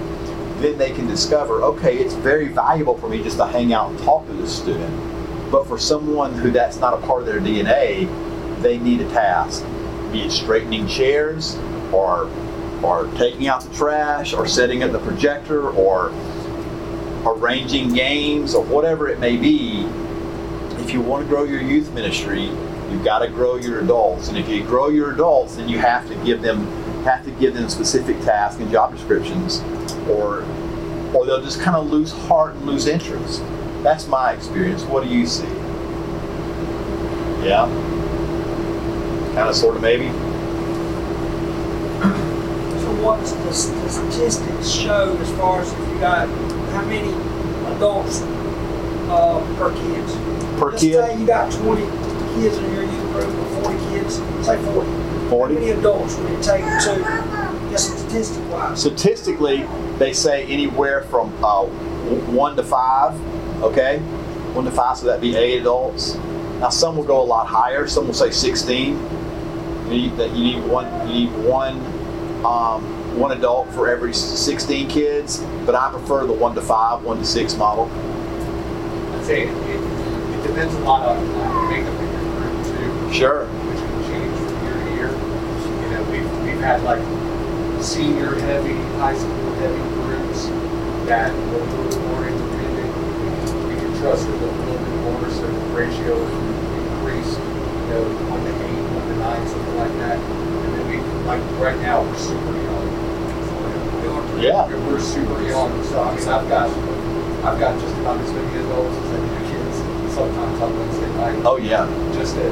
then 0.64 0.78
they 0.78 0.92
can 0.92 1.06
discover, 1.06 1.62
okay, 1.62 1.98
it's 1.98 2.14
very 2.14 2.48
valuable 2.48 2.96
for 2.96 3.08
me 3.08 3.22
just 3.22 3.36
to 3.36 3.46
hang 3.46 3.72
out 3.72 3.90
and 3.90 3.98
talk 4.00 4.26
to 4.26 4.32
this 4.32 4.56
student 4.56 5.14
but 5.54 5.68
for 5.68 5.78
someone 5.78 6.32
who 6.34 6.50
that's 6.50 6.78
not 6.78 6.94
a 6.94 7.06
part 7.06 7.20
of 7.20 7.26
their 7.26 7.38
DNA, 7.38 8.08
they 8.60 8.76
need 8.76 9.00
a 9.00 9.08
task, 9.10 9.64
be 10.10 10.22
it 10.22 10.32
straightening 10.32 10.88
chairs 10.88 11.56
or 11.92 12.28
or 12.82 13.06
taking 13.16 13.46
out 13.46 13.62
the 13.62 13.72
trash 13.72 14.34
or 14.34 14.48
setting 14.48 14.82
up 14.82 14.90
the 14.90 14.98
projector 14.98 15.70
or 15.70 16.08
arranging 17.24 17.94
games 17.94 18.52
or 18.52 18.64
whatever 18.64 19.08
it 19.08 19.20
may 19.20 19.36
be. 19.36 19.86
If 20.82 20.92
you 20.92 21.00
want 21.00 21.24
to 21.24 21.28
grow 21.28 21.44
your 21.44 21.62
youth 21.62 21.92
ministry, 21.92 22.46
you've 22.90 23.04
got 23.04 23.20
to 23.20 23.28
grow 23.28 23.54
your 23.54 23.78
adults. 23.78 24.26
And 24.26 24.36
if 24.36 24.48
you 24.48 24.64
grow 24.64 24.88
your 24.88 25.12
adults, 25.12 25.54
then 25.54 25.68
you 25.68 25.78
have 25.78 26.08
to 26.08 26.16
give 26.24 26.42
them 26.42 26.66
have 27.04 27.24
to 27.26 27.30
give 27.30 27.54
them 27.54 27.68
specific 27.68 28.18
tasks 28.22 28.60
and 28.60 28.72
job 28.72 28.92
descriptions 28.92 29.60
or 30.08 30.44
or 31.14 31.24
they'll 31.24 31.42
just 31.42 31.60
kind 31.60 31.76
of 31.76 31.90
lose 31.90 32.12
heart 32.12 32.54
and 32.56 32.66
lose 32.66 32.86
interest. 32.86 33.42
That's 33.82 34.08
my 34.08 34.32
experience. 34.32 34.82
What 34.82 35.04
do 35.04 35.10
you 35.10 35.26
see? 35.26 35.46
Yeah? 37.46 37.66
Kind 39.34 39.48
of, 39.48 39.54
sort 39.54 39.76
of, 39.76 39.82
maybe? 39.82 40.08
So 42.80 42.90
what's 43.02 43.32
the, 43.32 43.44
the 43.82 43.88
statistics 43.88 44.70
show 44.70 45.16
as 45.20 45.30
far 45.32 45.60
as 45.60 45.72
if 45.72 45.78
you 45.78 46.00
got 46.00 46.28
how 46.72 46.84
many 46.86 47.12
adults 47.76 48.22
uh, 49.08 49.40
per 49.56 49.70
kids? 49.72 50.12
Per 50.58 50.70
Let's 50.70 50.82
kid? 50.82 50.94
say 50.94 51.18
you 51.20 51.26
got 51.26 51.52
20 51.52 51.82
kids 52.34 52.56
in 52.56 52.72
your 52.72 52.82
youth 52.84 53.12
group 53.12 53.28
or 53.28 53.62
40 53.62 53.78
kids, 53.90 54.16
say 54.44 54.60
40. 54.72 55.28
40? 55.30 55.54
How 55.54 55.60
many 55.60 55.70
adults 55.72 56.16
would 56.16 56.30
it 56.32 56.42
take 56.42 56.64
to, 56.64 57.68
just 57.70 57.98
statistic 57.98 58.50
wise? 58.50 58.80
Statistically, 58.80 59.66
they 59.98 60.12
say 60.12 60.44
anywhere 60.46 61.02
from 61.02 61.32
uh, 61.44 61.64
one 61.64 62.56
to 62.56 62.62
five 62.62 63.14
okay? 63.62 63.98
One 64.52 64.64
to 64.64 64.70
five, 64.70 64.98
so 64.98 65.06
that'd 65.06 65.20
be 65.20 65.36
eight 65.36 65.60
adults. 65.60 66.14
Now 66.60 66.68
some 66.68 66.96
will 66.96 67.04
go 67.04 67.20
a 67.20 67.24
lot 67.24 67.46
higher. 67.46 67.86
Some 67.86 68.06
will 68.06 68.14
say 68.14 68.30
16. 68.30 68.94
You 69.84 69.90
need, 69.90 70.16
that 70.16 70.30
you 70.30 70.44
need 70.44 70.64
one. 70.64 71.08
You 71.08 71.14
need 71.14 71.32
one 71.44 71.76
um, 72.44 73.18
one 73.18 73.32
adult 73.32 73.70
for 73.72 73.88
every 73.88 74.12
16 74.12 74.88
kids, 74.88 75.38
but 75.64 75.74
I 75.74 75.90
prefer 75.90 76.26
the 76.26 76.32
one 76.32 76.54
to 76.54 76.60
five, 76.60 77.02
one 77.02 77.18
to 77.18 77.24
six 77.24 77.56
model. 77.56 77.90
I'd 79.14 79.24
say 79.24 79.42
it, 79.46 79.50
it, 79.50 80.46
depends 80.46 80.74
a 80.74 80.78
lot 80.80 81.08
on 81.08 81.26
the 81.26 81.70
makeup 81.70 81.94
of 81.94 82.12
your 82.12 82.20
group 82.34 82.66
too, 82.66 83.12
Sure. 83.14 83.46
which 83.46 83.78
can 83.78 84.02
change 84.04 84.36
from 84.36 84.64
year 84.64 84.74
to 84.74 84.90
year. 84.94 85.10
You 85.82 85.90
know, 85.90 86.02
we've, 86.10 86.42
we've 86.44 86.60
had 86.60 86.82
like 86.82 87.00
senior 87.84 88.34
heavy, 88.40 88.74
high 88.98 89.16
school 89.16 89.52
heavy 89.60 89.76
groups, 90.00 90.46
that 91.06 91.30
a 91.30 91.36
little 91.36 92.00
more 92.08 92.26
independent. 92.26 92.90
We 93.68 93.74
can 93.76 93.92
trust 94.00 94.24
it 94.26 94.32
a 94.32 94.36
little 94.40 94.56
bit 94.64 94.80
more, 95.04 95.20
so 95.30 95.42
the 95.46 95.76
ratio 95.76 96.16
increase, 96.16 97.36
you 97.36 97.88
know, 97.92 98.04
one 98.32 98.40
to 98.40 98.52
eight, 98.64 98.84
one 98.96 99.06
to 99.08 99.16
nine, 99.20 99.46
something 99.48 99.76
like 99.76 99.92
that. 100.00 100.16
And 100.18 100.74
then 100.74 100.88
we, 100.88 100.96
like, 101.28 101.42
right 101.60 101.78
now, 101.80 102.02
we're 102.02 102.16
super 102.16 102.52
young. 102.56 102.84
Yeah. 104.40 104.66
We're- 104.66 104.80
We're 104.92 105.00
super 105.00 105.40
young, 105.42 105.82
so 105.84 106.02
I 106.02 106.16
mean, 106.16 106.28
I've 106.28 106.48
got, 106.48 106.68
I've 107.44 107.58
got 107.60 107.78
just 107.80 107.94
about 107.98 108.18
as 108.20 108.32
many 108.32 108.58
adults 108.64 108.96
as 108.96 109.12
I 109.12 109.16
do 109.20 109.40
kids 109.52 110.14
sometimes 110.14 110.60
on 110.60 110.78
Wednesday 110.78 111.10
night 111.16 111.42
Oh 111.44 111.56
yeah. 111.56 111.86
just 112.14 112.34
to 112.36 112.42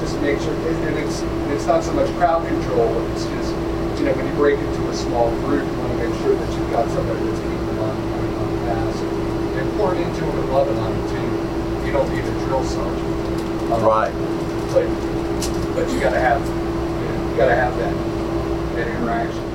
just 0.00 0.14
to 0.14 0.20
make 0.20 0.38
sure 0.40 0.52
and 0.54 0.84
and 0.88 0.98
it's 0.98 1.20
and 1.22 1.52
it's 1.52 1.66
not 1.66 1.82
so 1.82 1.92
much 1.92 2.08
crowd 2.16 2.46
control 2.46 2.88
it's 3.12 3.24
just 3.26 3.52
you 4.00 4.06
know 4.08 4.14
when 4.16 4.24
you 4.26 4.32
break 4.34 4.56
into 4.58 4.88
a 4.88 4.94
small 4.96 5.28
group 5.44 5.60
you 5.60 5.76
want 5.78 5.92
to 5.92 6.08
make 6.08 6.14
sure 6.24 6.32
that 6.34 6.48
you've 6.56 6.70
got 6.72 6.88
somebody 6.88 7.20
that's 7.20 7.40
keeping 7.40 7.66
them 7.68 7.78
on 7.84 7.96
on 8.40 8.48
the 8.56 8.60
pass 8.64 8.96
and 9.60 9.66
pouring 9.76 10.00
into 10.00 10.20
them 10.24 10.38
and 10.40 10.48
loving 10.52 10.78
on 10.78 10.90
them 10.96 11.04
too 11.12 11.86
you 11.86 11.92
don't 11.92 12.08
need 12.08 12.24
a 12.24 12.32
drill 12.48 12.64
sergeant 12.64 13.04
Um, 13.72 13.84
Right. 13.84 14.12
but 14.72 14.88
but 15.76 15.84
you 15.92 16.00
got 16.00 16.10
to 16.16 16.20
have 16.20 16.40
you, 16.40 16.54
know, 16.54 17.30
you 17.30 17.36
got 17.36 17.48
to 17.52 17.54
have 17.54 17.76
that 17.76 17.94
that 18.76 18.88
interaction 18.88 19.46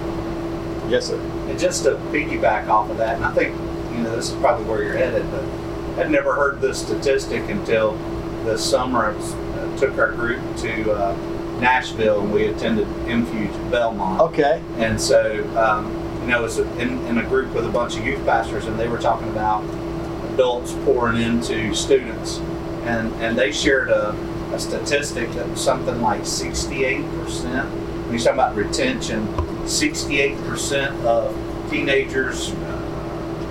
Yes, 0.88 1.08
sir. 1.08 1.19
And 1.49 1.58
just 1.58 1.81
to 1.86 1.95
piggyback 2.13 2.67
off 2.67 2.91
of 2.91 2.97
that, 2.97 3.15
and 3.15 3.25
I 3.25 3.34
think, 3.34 3.55
you 3.91 4.03
know, 4.03 4.15
this 4.15 4.29
is 4.29 4.36
probably 4.36 4.65
where 4.65 4.84
you're 4.84 4.93
headed, 4.95 5.25
but 5.31 5.43
I'd 5.99 6.12
never 6.12 6.36
heard 6.36 6.62
this 6.62 6.79
statistic 6.79 7.49
until 7.49 7.93
this 8.43 8.63
summer. 8.63 9.08
I 9.08 9.13
was, 9.13 9.34
uh, 9.34 9.77
took 9.79 9.97
our 9.97 10.12
group 10.12 10.39
to 10.58 10.91
uh, 10.91 11.15
Nashville 11.60 12.22
and 12.22 12.34
we 12.34 12.48
attended 12.48 12.88
Infuge 13.08 13.52
Belmont. 13.72 14.22
Okay. 14.22 14.62
And 14.78 15.00
so, 15.00 15.44
um, 15.58 15.91
you 16.22 16.28
know, 16.28 16.39
it 16.39 16.44
was 16.44 16.60
in, 16.60 17.06
in 17.06 17.18
a 17.18 17.24
group 17.24 17.54
with 17.54 17.65
a 17.65 17.70
bunch 17.70 17.98
of 17.98 18.06
youth 18.06 18.26
pastors, 18.26 18.65
and 18.65 18.80
they 18.80 18.88
were 18.88 18.98
talking 18.98 19.30
about 19.30 19.63
adults 20.34 20.74
pouring 20.84 21.22
into 21.22 21.74
students. 21.74 22.39
And, 22.86 23.13
and 23.15 23.38
they 23.38 23.52
shared 23.52 23.89
a, 23.89 24.12
a 24.54 24.60
statistic 24.60 25.32
that 25.34 25.48
was 25.50 25.63
something 25.63 26.02
like 26.02 26.22
68%. 26.22 27.04
When 27.06 28.12
you're 28.12 28.20
talking 28.20 28.34
about 28.34 28.56
retention, 28.56 29.28
68% 29.65 31.06
of 31.06 31.72
teenagers 31.72 32.52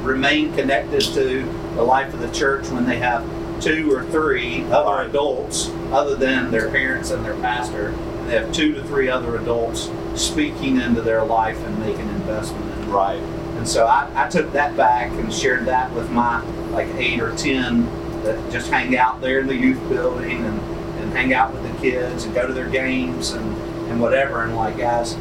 remain 0.05 0.53
connected 0.55 1.01
to 1.01 1.43
the 1.75 1.83
life 1.83 2.13
of 2.15 2.21
the 2.21 2.31
church 2.31 2.69
when 2.69 2.85
they 2.85 2.99
have 2.99 3.23
two 3.61 3.93
or 3.95 4.05
three 4.05 4.65
other 4.65 5.09
adults 5.09 5.71
other 5.93 6.17
than 6.17 6.51
their 6.51 6.71
parents 6.71 7.11
and 7.11 7.25
their 7.25 7.37
pastor. 7.37 7.89
And 7.89 8.29
they 8.29 8.35
have 8.35 8.53
two 8.53 8.75
to 8.75 8.83
three 8.85 9.09
other 9.09 9.37
adults 9.37 9.91
speaking 10.15 10.81
into 10.81 11.03
their 11.03 11.25
life 11.25 11.59
and 11.65 11.79
making 11.79 12.09
investment 12.09 12.73
in. 12.79 12.91
Right. 12.91 13.21
And 13.57 13.69
so 13.69 13.87
I, 13.87 14.11
I 14.15 14.29
took 14.29 14.53
that 14.53 14.77
back 14.77 15.11
and 15.13 15.33
shared 15.33 15.67
that 15.67 15.93
with 15.95 16.11
my 16.11 16.43
like 16.71 16.89
eight 16.97 17.21
or 17.21 17.35
ten 17.37 17.87
that 18.25 18.53
just 18.53 18.71
hang 18.71 18.97
out 18.97 19.21
there 19.21 19.41
in 19.41 19.47
the 19.47 19.55
youth 19.55 19.81
building 19.89 20.45
and, 20.45 20.61
and 20.99 21.13
hang 21.13 21.33
out 21.35 21.53
with 21.53 21.63
the 21.63 21.79
kids 21.79 22.25
and 22.25 22.35
go 22.35 22.47
to 22.47 22.53
their 22.53 22.69
games 22.69 23.33
and, 23.33 23.57
and 23.91 24.01
whatever. 24.01 24.43
And 24.43 24.57
like, 24.57 24.79
guys, 24.79 25.15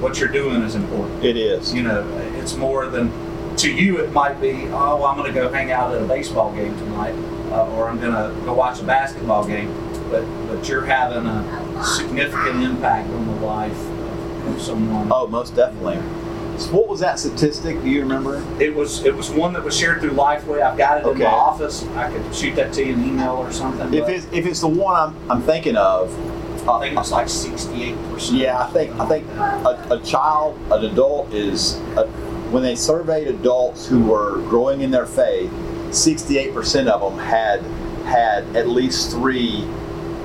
what 0.00 0.18
you're 0.18 0.28
doing 0.28 0.62
is 0.62 0.74
important. 0.74 1.24
It 1.24 1.36
is. 1.36 1.74
You 1.74 1.82
know, 1.82 2.06
it's 2.36 2.54
more 2.56 2.86
than 2.86 3.56
to 3.56 3.70
you. 3.70 3.98
It 3.98 4.12
might 4.12 4.40
be, 4.40 4.66
oh, 4.68 4.96
well, 4.96 5.06
I'm 5.06 5.16
going 5.16 5.32
to 5.32 5.38
go 5.38 5.50
hang 5.50 5.72
out 5.72 5.94
at 5.94 6.02
a 6.02 6.06
baseball 6.06 6.52
game 6.54 6.76
tonight, 6.78 7.14
uh, 7.50 7.74
or 7.74 7.88
I'm 7.88 8.00
going 8.00 8.12
to 8.12 8.44
go 8.44 8.54
watch 8.54 8.80
a 8.80 8.84
basketball 8.84 9.46
game. 9.46 9.72
But 10.10 10.24
but 10.48 10.68
you're 10.68 10.84
having 10.84 11.26
a 11.26 11.84
significant 11.84 12.64
impact 12.64 13.08
on 13.10 13.26
the 13.26 13.46
life 13.46 13.78
of, 14.48 14.60
someone. 14.60 15.08
Oh, 15.12 15.28
most 15.28 15.54
definitely. 15.54 15.96
So 16.58 16.72
what 16.72 16.88
was 16.88 17.00
that 17.00 17.18
statistic? 17.18 17.80
Do 17.80 17.88
you 17.88 18.00
remember? 18.00 18.44
It 18.60 18.74
was 18.74 19.04
it 19.04 19.14
was 19.14 19.30
one 19.30 19.52
that 19.52 19.62
was 19.62 19.76
shared 19.78 20.00
through 20.00 20.10
Lifeway. 20.10 20.62
I've 20.62 20.76
got 20.76 21.00
it 21.00 21.06
in 21.06 21.18
my 21.18 21.26
office. 21.26 21.84
I 21.94 22.10
could 22.10 22.34
shoot 22.34 22.56
that 22.56 22.72
to 22.74 22.84
you 22.84 22.94
in 22.94 23.04
email 23.04 23.36
or 23.36 23.52
something. 23.52 23.94
If 23.94 24.08
it's 24.08 24.26
if 24.32 24.46
it's 24.46 24.60
the 24.60 24.68
one 24.68 24.96
I'm, 24.96 25.30
I'm 25.30 25.42
thinking 25.42 25.76
of, 25.76 26.12
I 26.68 26.80
think 26.80 26.98
it's 26.98 27.12
like 27.12 27.28
sixty-eight 27.28 27.96
percent. 28.10 28.38
Yeah, 28.38 28.58
I 28.58 28.66
think 28.70 28.92
I 28.98 29.06
think 29.06 29.28
a, 29.28 29.86
a 29.92 30.00
child, 30.04 30.58
an 30.72 30.84
adult 30.84 31.32
is 31.32 31.76
a, 31.96 32.06
when 32.50 32.62
they 32.62 32.74
surveyed 32.74 33.28
adults 33.28 33.86
who 33.86 34.02
were 34.02 34.42
growing 34.48 34.80
in 34.80 34.90
their 34.90 35.06
faith, 35.06 35.52
68% 35.90 36.88
of 36.88 37.00
them 37.00 37.18
had 37.18 37.60
had 38.04 38.56
at 38.56 38.68
least 38.68 39.10
three 39.10 39.64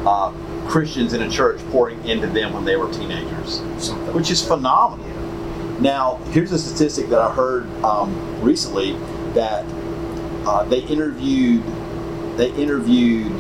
uh, 0.06 0.32
Christians 0.68 1.14
in 1.14 1.22
a 1.22 1.30
church 1.30 1.60
pouring 1.72 2.04
into 2.08 2.28
them 2.28 2.54
when 2.54 2.66
they 2.66 2.76
were 2.76 2.92
teenagers, 2.92 3.62
something. 3.78 4.14
which 4.14 4.32
is 4.32 4.46
phenomenal. 4.46 5.06
Now, 5.80 6.16
here's 6.32 6.52
a 6.52 6.60
statistic 6.60 7.10
that 7.10 7.20
I 7.20 7.34
heard 7.34 7.68
um, 7.84 8.42
recently 8.42 8.94
that 9.34 9.66
uh, 10.48 10.64
they 10.66 10.80
interviewed 10.82 11.64
they 12.38 12.52
interviewed 12.52 13.32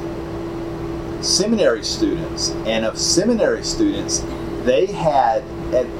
seminary 1.23 1.83
students, 1.83 2.51
and 2.65 2.85
of 2.85 2.97
seminary 2.97 3.63
students, 3.63 4.19
they 4.63 4.85
had 4.85 5.43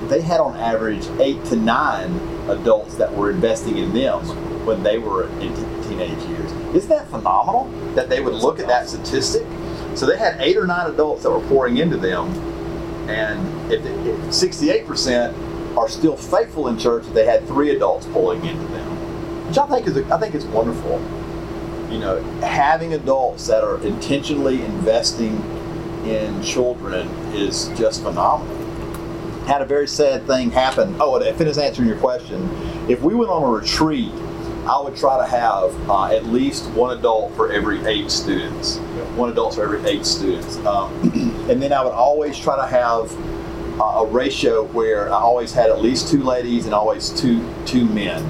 they 0.09 0.21
had 0.21 0.39
on 0.39 0.55
average 0.57 1.05
eight 1.19 1.43
to 1.45 1.55
nine 1.55 2.11
adults 2.49 2.95
that 2.95 3.13
were 3.13 3.31
investing 3.31 3.77
in 3.77 3.93
them 3.93 4.54
when 4.65 4.83
they 4.83 4.97
were 4.97 5.27
in 5.39 5.53
t- 5.55 5.89
teenage 5.89 6.21
years. 6.29 6.51
Isn't 6.75 6.89
that 6.89 7.07
phenomenal? 7.09 7.65
That 7.95 8.09
they 8.09 8.21
would 8.21 8.33
look 8.33 8.59
at 8.59 8.67
that 8.67 8.89
statistic. 8.89 9.45
So 9.95 10.05
they 10.05 10.17
had 10.17 10.41
eight 10.41 10.57
or 10.57 10.67
nine 10.67 10.89
adults 10.89 11.23
that 11.23 11.31
were 11.31 11.45
pouring 11.47 11.77
into 11.77 11.97
them, 11.97 12.27
and 13.09 13.71
if, 13.71 13.85
if 13.85 14.17
68% 14.27 15.77
are 15.77 15.87
still 15.87 16.17
faithful 16.17 16.67
in 16.67 16.77
church, 16.77 17.05
they 17.13 17.25
had 17.25 17.47
three 17.47 17.75
adults 17.75 18.05
pulling 18.07 18.43
into 18.45 18.65
them, 18.67 19.47
which 19.47 19.57
I 19.57 19.67
think 19.67 19.87
is 19.87 19.97
I 20.11 20.17
think 20.17 20.35
is 20.35 20.45
wonderful 20.45 20.99
you 21.95 21.99
know, 21.99 22.21
having 22.41 22.93
adults 22.93 23.47
that 23.47 23.63
are 23.63 23.81
intentionally 23.85 24.61
investing 24.63 25.37
in 26.05 26.41
children 26.41 27.07
is 27.33 27.69
just 27.77 28.03
phenomenal. 28.03 28.53
Had 29.45 29.61
a 29.61 29.65
very 29.65 29.87
sad 29.87 30.25
thing 30.25 30.51
happen. 30.51 30.95
Oh, 30.99 31.15
and 31.15 31.23
to 31.23 31.33
finish 31.35 31.57
answering 31.57 31.87
your 31.87 31.97
question, 31.97 32.49
if 32.89 33.01
we 33.01 33.13
went 33.13 33.29
on 33.29 33.43
a 33.43 33.47
retreat, 33.47 34.11
I 34.67 34.81
would 34.81 34.95
try 34.95 35.17
to 35.17 35.29
have 35.29 35.89
uh, 35.89 36.05
at 36.05 36.25
least 36.25 36.69
one 36.71 36.97
adult 36.97 37.35
for 37.35 37.51
every 37.51 37.83
eight 37.85 38.09
students. 38.09 38.77
One 39.15 39.29
adult 39.29 39.55
for 39.55 39.63
every 39.63 39.87
eight 39.89 40.05
students. 40.05 40.57
Um, 40.65 40.91
and 41.49 41.61
then 41.61 41.71
I 41.71 41.83
would 41.83 41.93
always 41.93 42.37
try 42.37 42.55
to 42.55 42.65
have 42.65 43.11
uh, 43.79 44.01
a 44.01 44.05
ratio 44.05 44.63
where 44.63 45.07
I 45.13 45.17
always 45.17 45.53
had 45.53 45.69
at 45.69 45.81
least 45.81 46.09
two 46.09 46.23
ladies 46.23 46.65
and 46.65 46.73
always 46.73 47.09
two 47.09 47.47
two 47.65 47.85
men 47.85 48.23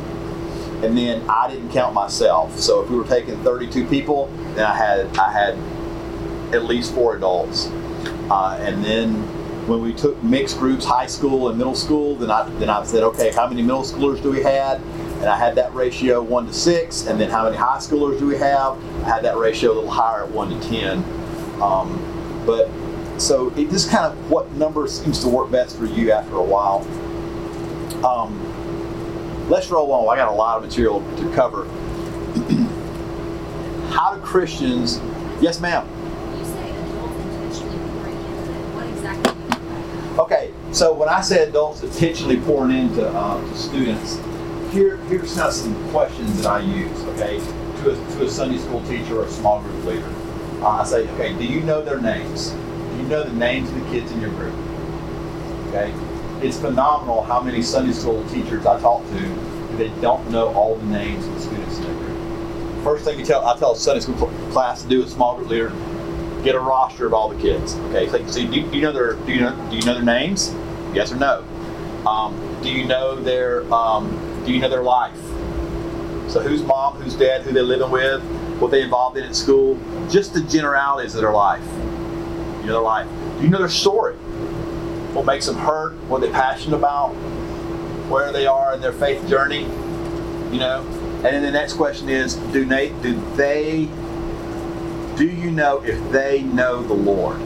and 0.83 0.97
then 0.97 1.27
I 1.29 1.49
didn't 1.49 1.71
count 1.71 1.93
myself. 1.93 2.57
So 2.59 2.83
if 2.83 2.89
we 2.89 2.97
were 2.97 3.07
taking 3.07 3.41
32 3.43 3.87
people, 3.87 4.27
then 4.55 4.65
I 4.65 4.75
had 4.75 5.17
I 5.17 5.31
had 5.31 5.57
at 6.53 6.65
least 6.65 6.93
four 6.93 7.15
adults, 7.15 7.67
uh, 8.29 8.57
and 8.61 8.83
then 8.83 9.13
when 9.67 9.81
we 9.81 9.93
took 9.93 10.21
mixed 10.23 10.59
groups, 10.59 10.85
high 10.85 11.07
school 11.07 11.49
and 11.49 11.57
middle 11.57 11.75
school, 11.75 12.15
then 12.15 12.29
I 12.29 12.47
then 12.59 12.69
I 12.69 12.83
said, 12.83 13.03
okay, 13.03 13.31
how 13.31 13.47
many 13.47 13.61
middle 13.61 13.83
schoolers 13.83 14.21
do 14.21 14.31
we 14.31 14.43
had? 14.43 14.79
And 15.25 15.33
I 15.33 15.37
had 15.39 15.55
that 15.55 15.73
ratio 15.73 16.21
one 16.21 16.45
to 16.45 16.53
six, 16.53 17.07
and 17.07 17.19
then 17.19 17.31
how 17.31 17.45
many 17.45 17.57
high 17.57 17.77
schoolers 17.77 18.19
do 18.19 18.27
we 18.27 18.37
have? 18.37 18.77
I 19.03 19.09
had 19.09 19.23
that 19.23 19.37
ratio 19.37 19.71
a 19.71 19.73
little 19.73 19.89
higher 19.89 20.25
at 20.25 20.29
one 20.29 20.51
to 20.51 20.59
ten. 20.69 21.03
Um, 21.59 22.43
but 22.45 22.69
so 23.19 23.49
it 23.57 23.71
just 23.71 23.89
kind 23.89 24.05
of 24.05 24.29
what 24.29 24.51
number 24.51 24.87
seems 24.87 25.23
to 25.23 25.27
work 25.27 25.49
best 25.49 25.79
for 25.79 25.87
you 25.87 26.11
after 26.11 26.35
a 26.35 26.43
while. 26.43 26.81
Um, 28.05 29.49
let's 29.49 29.71
roll 29.71 29.91
on. 29.93 30.13
I 30.13 30.15
got 30.15 30.31
a 30.31 30.35
lot 30.35 30.57
of 30.57 30.63
material 30.63 31.01
to 31.17 31.33
cover. 31.33 31.65
How 33.95 34.13
do 34.13 34.21
Christians? 34.21 35.01
Yes, 35.41 35.59
ma'am. 35.59 35.87
When 35.87 36.37
you 36.37 36.45
say 36.45 36.69
adults 36.69 37.17
intentionally 37.17 37.79
pouring 37.89 38.15
into 38.15 38.51
it, 38.51 38.75
what 38.75 38.85
exactly 38.89 39.33
do 39.33 39.39
you 39.39 39.41
mean 39.41 39.49
by 39.49 39.57
that? 39.57 40.19
Okay, 40.19 40.53
so 40.71 40.93
when 40.93 41.09
I 41.09 41.21
say 41.21 41.47
adults 41.47 41.81
intentionally 41.81 42.39
pouring 42.41 42.77
into 42.77 43.09
uh, 43.09 43.41
to 43.41 43.57
students, 43.57 44.19
here 44.75 44.97
here's 45.07 45.35
now 45.37 45.49
some 45.49 45.73
questions 45.91 46.37
that 46.43 46.47
I 46.47 46.59
use. 46.59 47.01
Okay, 47.15 47.39
to 47.39 47.91
a, 47.91 47.95
to 48.17 48.25
a 48.25 48.29
Sunday 48.29 48.57
school 48.57 48.81
teacher 48.85 49.21
or 49.21 49.25
a 49.25 49.29
small 49.29 49.61
group 49.61 49.85
leader, 49.85 50.13
uh, 50.61 50.81
I 50.81 50.83
say, 50.83 51.07
okay, 51.11 51.33
do 51.37 51.45
you 51.45 51.61
know 51.61 51.81
their 51.81 51.99
names? 52.01 52.49
Do 52.51 52.97
you 52.97 53.03
know 53.03 53.23
the 53.23 53.33
names 53.33 53.69
of 53.69 53.75
the 53.75 53.89
kids 53.89 54.11
in 54.11 54.19
your 54.21 54.31
group? 54.31 54.53
Okay, 55.69 55.93
it's 56.45 56.59
phenomenal 56.59 57.23
how 57.23 57.41
many 57.41 57.61
Sunday 57.61 57.93
school 57.93 58.27
teachers 58.29 58.65
I 58.65 58.79
talk 58.81 59.01
to 59.09 59.51
they 59.77 59.89
don't 60.01 60.29
know 60.31 60.53
all 60.53 60.75
the 60.77 60.85
names 60.85 61.25
of 61.27 61.33
the 61.33 61.41
students 61.41 61.77
in 61.79 61.83
their 61.83 61.93
group. 61.95 62.83
First 62.83 63.03
thing 63.03 63.19
you 63.19 63.25
tell 63.25 63.45
I 63.45 63.57
tell 63.57 63.71
a 63.73 63.75
Sunday 63.75 64.01
school 64.01 64.15
class 64.51 64.83
to 64.83 64.87
do 64.89 65.03
a 65.03 65.07
small 65.07 65.35
group 65.37 65.49
leader, 65.49 65.69
get 66.43 66.55
a 66.55 66.59
roster 66.59 67.05
of 67.07 67.13
all 67.13 67.29
the 67.29 67.41
kids. 67.41 67.75
Okay, 67.89 68.07
so, 68.07 68.25
so 68.27 68.39
do, 68.45 68.53
you- 68.59 68.67
do 68.69 68.75
you 68.77 68.81
know 68.81 68.91
their 68.91 69.13
do 69.13 69.33
you 69.33 69.41
know 69.41 69.69
do 69.69 69.75
you 69.77 69.83
know 69.83 69.93
their 69.95 70.03
names? 70.03 70.53
Yes 70.93 71.11
or 71.11 71.17
no? 71.17 71.43
Um, 72.07 72.59
do 72.61 72.69
you 72.71 72.85
know 72.85 73.15
their 73.21 73.63
um, 73.73 74.07
do 74.45 74.51
you 74.51 74.59
know 74.59 74.69
their 74.69 74.83
life? 74.83 75.15
So 76.29 76.41
who's 76.41 76.63
mom, 76.63 76.95
who's 76.95 77.15
dad, 77.15 77.41
who 77.41 77.51
they're 77.51 77.63
living 77.63 77.91
with, 77.91 78.21
what 78.59 78.71
they 78.71 78.81
involved 78.83 79.17
in 79.17 79.23
at 79.23 79.35
school, 79.35 79.79
just 80.09 80.33
the 80.33 80.41
generalities 80.41 81.15
of 81.15 81.21
their 81.21 81.31
life. 81.31 81.65
You 82.61 82.67
know 82.67 82.73
their 82.73 82.81
life. 82.81 83.07
Do 83.37 83.43
you 83.43 83.49
know 83.49 83.59
their 83.59 83.69
story? 83.69 84.15
What 85.13 85.25
makes 85.25 85.45
them 85.45 85.55
hurt? 85.55 85.93
What 86.07 86.21
they're 86.21 86.31
passionate 86.31 86.75
about? 86.75 87.09
Where 88.09 88.31
they 88.31 88.47
are 88.47 88.73
in 88.73 88.81
their 88.81 88.91
faith 88.91 89.27
journey? 89.27 89.63
You 90.51 90.59
know, 90.59 90.85
And 91.25 91.33
then 91.33 91.41
the 91.41 91.51
next 91.51 91.73
question 91.73 92.07
is, 92.07 92.35
do 92.35 92.65
they, 92.65 92.89
do 93.01 93.19
they, 93.35 93.89
do 95.15 95.25
you 95.25 95.49
know 95.49 95.83
if 95.83 96.11
they 96.11 96.43
know 96.43 96.83
the 96.83 96.93
Lord? 96.93 97.41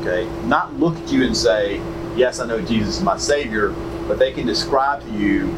Okay, 0.00 0.28
not 0.46 0.78
look 0.78 0.96
at 0.96 1.10
you 1.10 1.24
and 1.24 1.36
say, 1.36 1.80
yes, 2.14 2.38
I 2.38 2.46
know 2.46 2.60
Jesus 2.60 2.98
is 2.98 3.02
my 3.02 3.16
Savior, 3.16 3.70
but 4.06 4.20
they 4.20 4.32
can 4.32 4.46
describe 4.46 5.02
to 5.02 5.10
you 5.18 5.48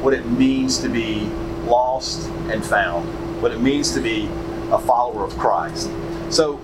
what 0.00 0.14
it 0.14 0.24
means 0.26 0.78
to 0.78 0.88
be 0.88 1.26
lost 1.66 2.28
and 2.50 2.64
found, 2.64 3.06
what 3.42 3.52
it 3.52 3.60
means 3.60 3.92
to 3.92 4.00
be 4.00 4.28
a 4.70 4.78
follower 4.78 5.24
of 5.24 5.36
Christ. 5.36 5.90
So 6.30 6.56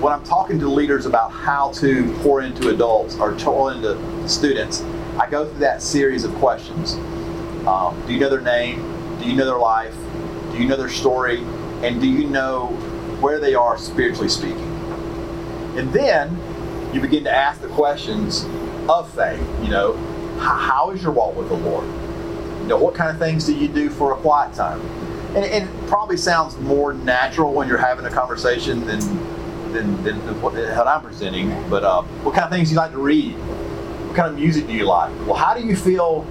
when 0.00 0.12
I'm 0.12 0.24
talking 0.24 0.58
to 0.58 0.68
leaders 0.68 1.06
about 1.06 1.32
how 1.32 1.72
to 1.72 2.12
pour 2.20 2.42
into 2.42 2.68
adults 2.68 3.16
or 3.16 3.34
pour 3.34 3.72
into 3.72 4.28
students, 4.28 4.82
I 5.18 5.28
go 5.30 5.48
through 5.48 5.60
that 5.60 5.80
series 5.80 6.24
of 6.24 6.34
questions. 6.34 6.94
Um, 7.66 8.00
do 8.06 8.12
you 8.12 8.20
know 8.20 8.28
their 8.28 8.42
name? 8.42 8.82
Do 9.18 9.28
you 9.28 9.34
know 9.34 9.46
their 9.46 9.58
life? 9.58 9.96
Do 10.52 10.58
you 10.58 10.68
know 10.68 10.76
their 10.76 10.90
story? 10.90 11.38
And 11.82 12.00
do 12.00 12.06
you 12.06 12.28
know 12.28 12.66
where 13.20 13.40
they 13.40 13.54
are 13.54 13.78
spiritually 13.78 14.28
speaking? 14.28 14.70
And 15.76 15.92
then 15.92 16.38
you 16.94 17.00
begin 17.00 17.24
to 17.24 17.34
ask 17.34 17.60
the 17.60 17.68
questions 17.68 18.44
of 18.88 19.12
faith. 19.14 19.40
You 19.62 19.70
know, 19.70 19.96
how 20.38 20.90
is 20.90 21.02
your 21.02 21.12
walk 21.12 21.36
with 21.36 21.48
the 21.48 21.56
Lord? 21.56 21.86
You 22.66 22.70
know, 22.70 22.78
what 22.78 22.96
kind 22.96 23.10
of 23.10 23.18
things 23.20 23.46
do 23.46 23.54
you 23.54 23.68
do 23.68 23.88
for 23.88 24.12
a 24.12 24.16
quiet 24.16 24.52
time? 24.52 24.80
And, 25.36 25.44
and 25.44 25.68
it 25.68 25.86
probably 25.86 26.16
sounds 26.16 26.58
more 26.58 26.94
natural 26.94 27.52
when 27.54 27.68
you're 27.68 27.78
having 27.78 28.04
a 28.06 28.10
conversation 28.10 28.84
than 28.86 28.98
than, 29.72 30.02
than, 30.02 30.16
what, 30.42 30.54
what 30.54 30.88
I'm 30.88 31.00
presenting. 31.00 31.50
But 31.70 31.84
uh, 31.84 32.02
what 32.02 32.34
kind 32.34 32.44
of 32.44 32.50
things 32.50 32.70
do 32.70 32.74
you 32.74 32.80
like 32.80 32.90
to 32.90 32.98
read? 32.98 33.34
What 33.34 34.16
kind 34.16 34.28
of 34.28 34.34
music 34.34 34.66
do 34.66 34.72
you 34.72 34.84
like? 34.84 35.14
Well, 35.26 35.34
how 35.34 35.54
do 35.54 35.64
you 35.64 35.76
feel 35.76 36.22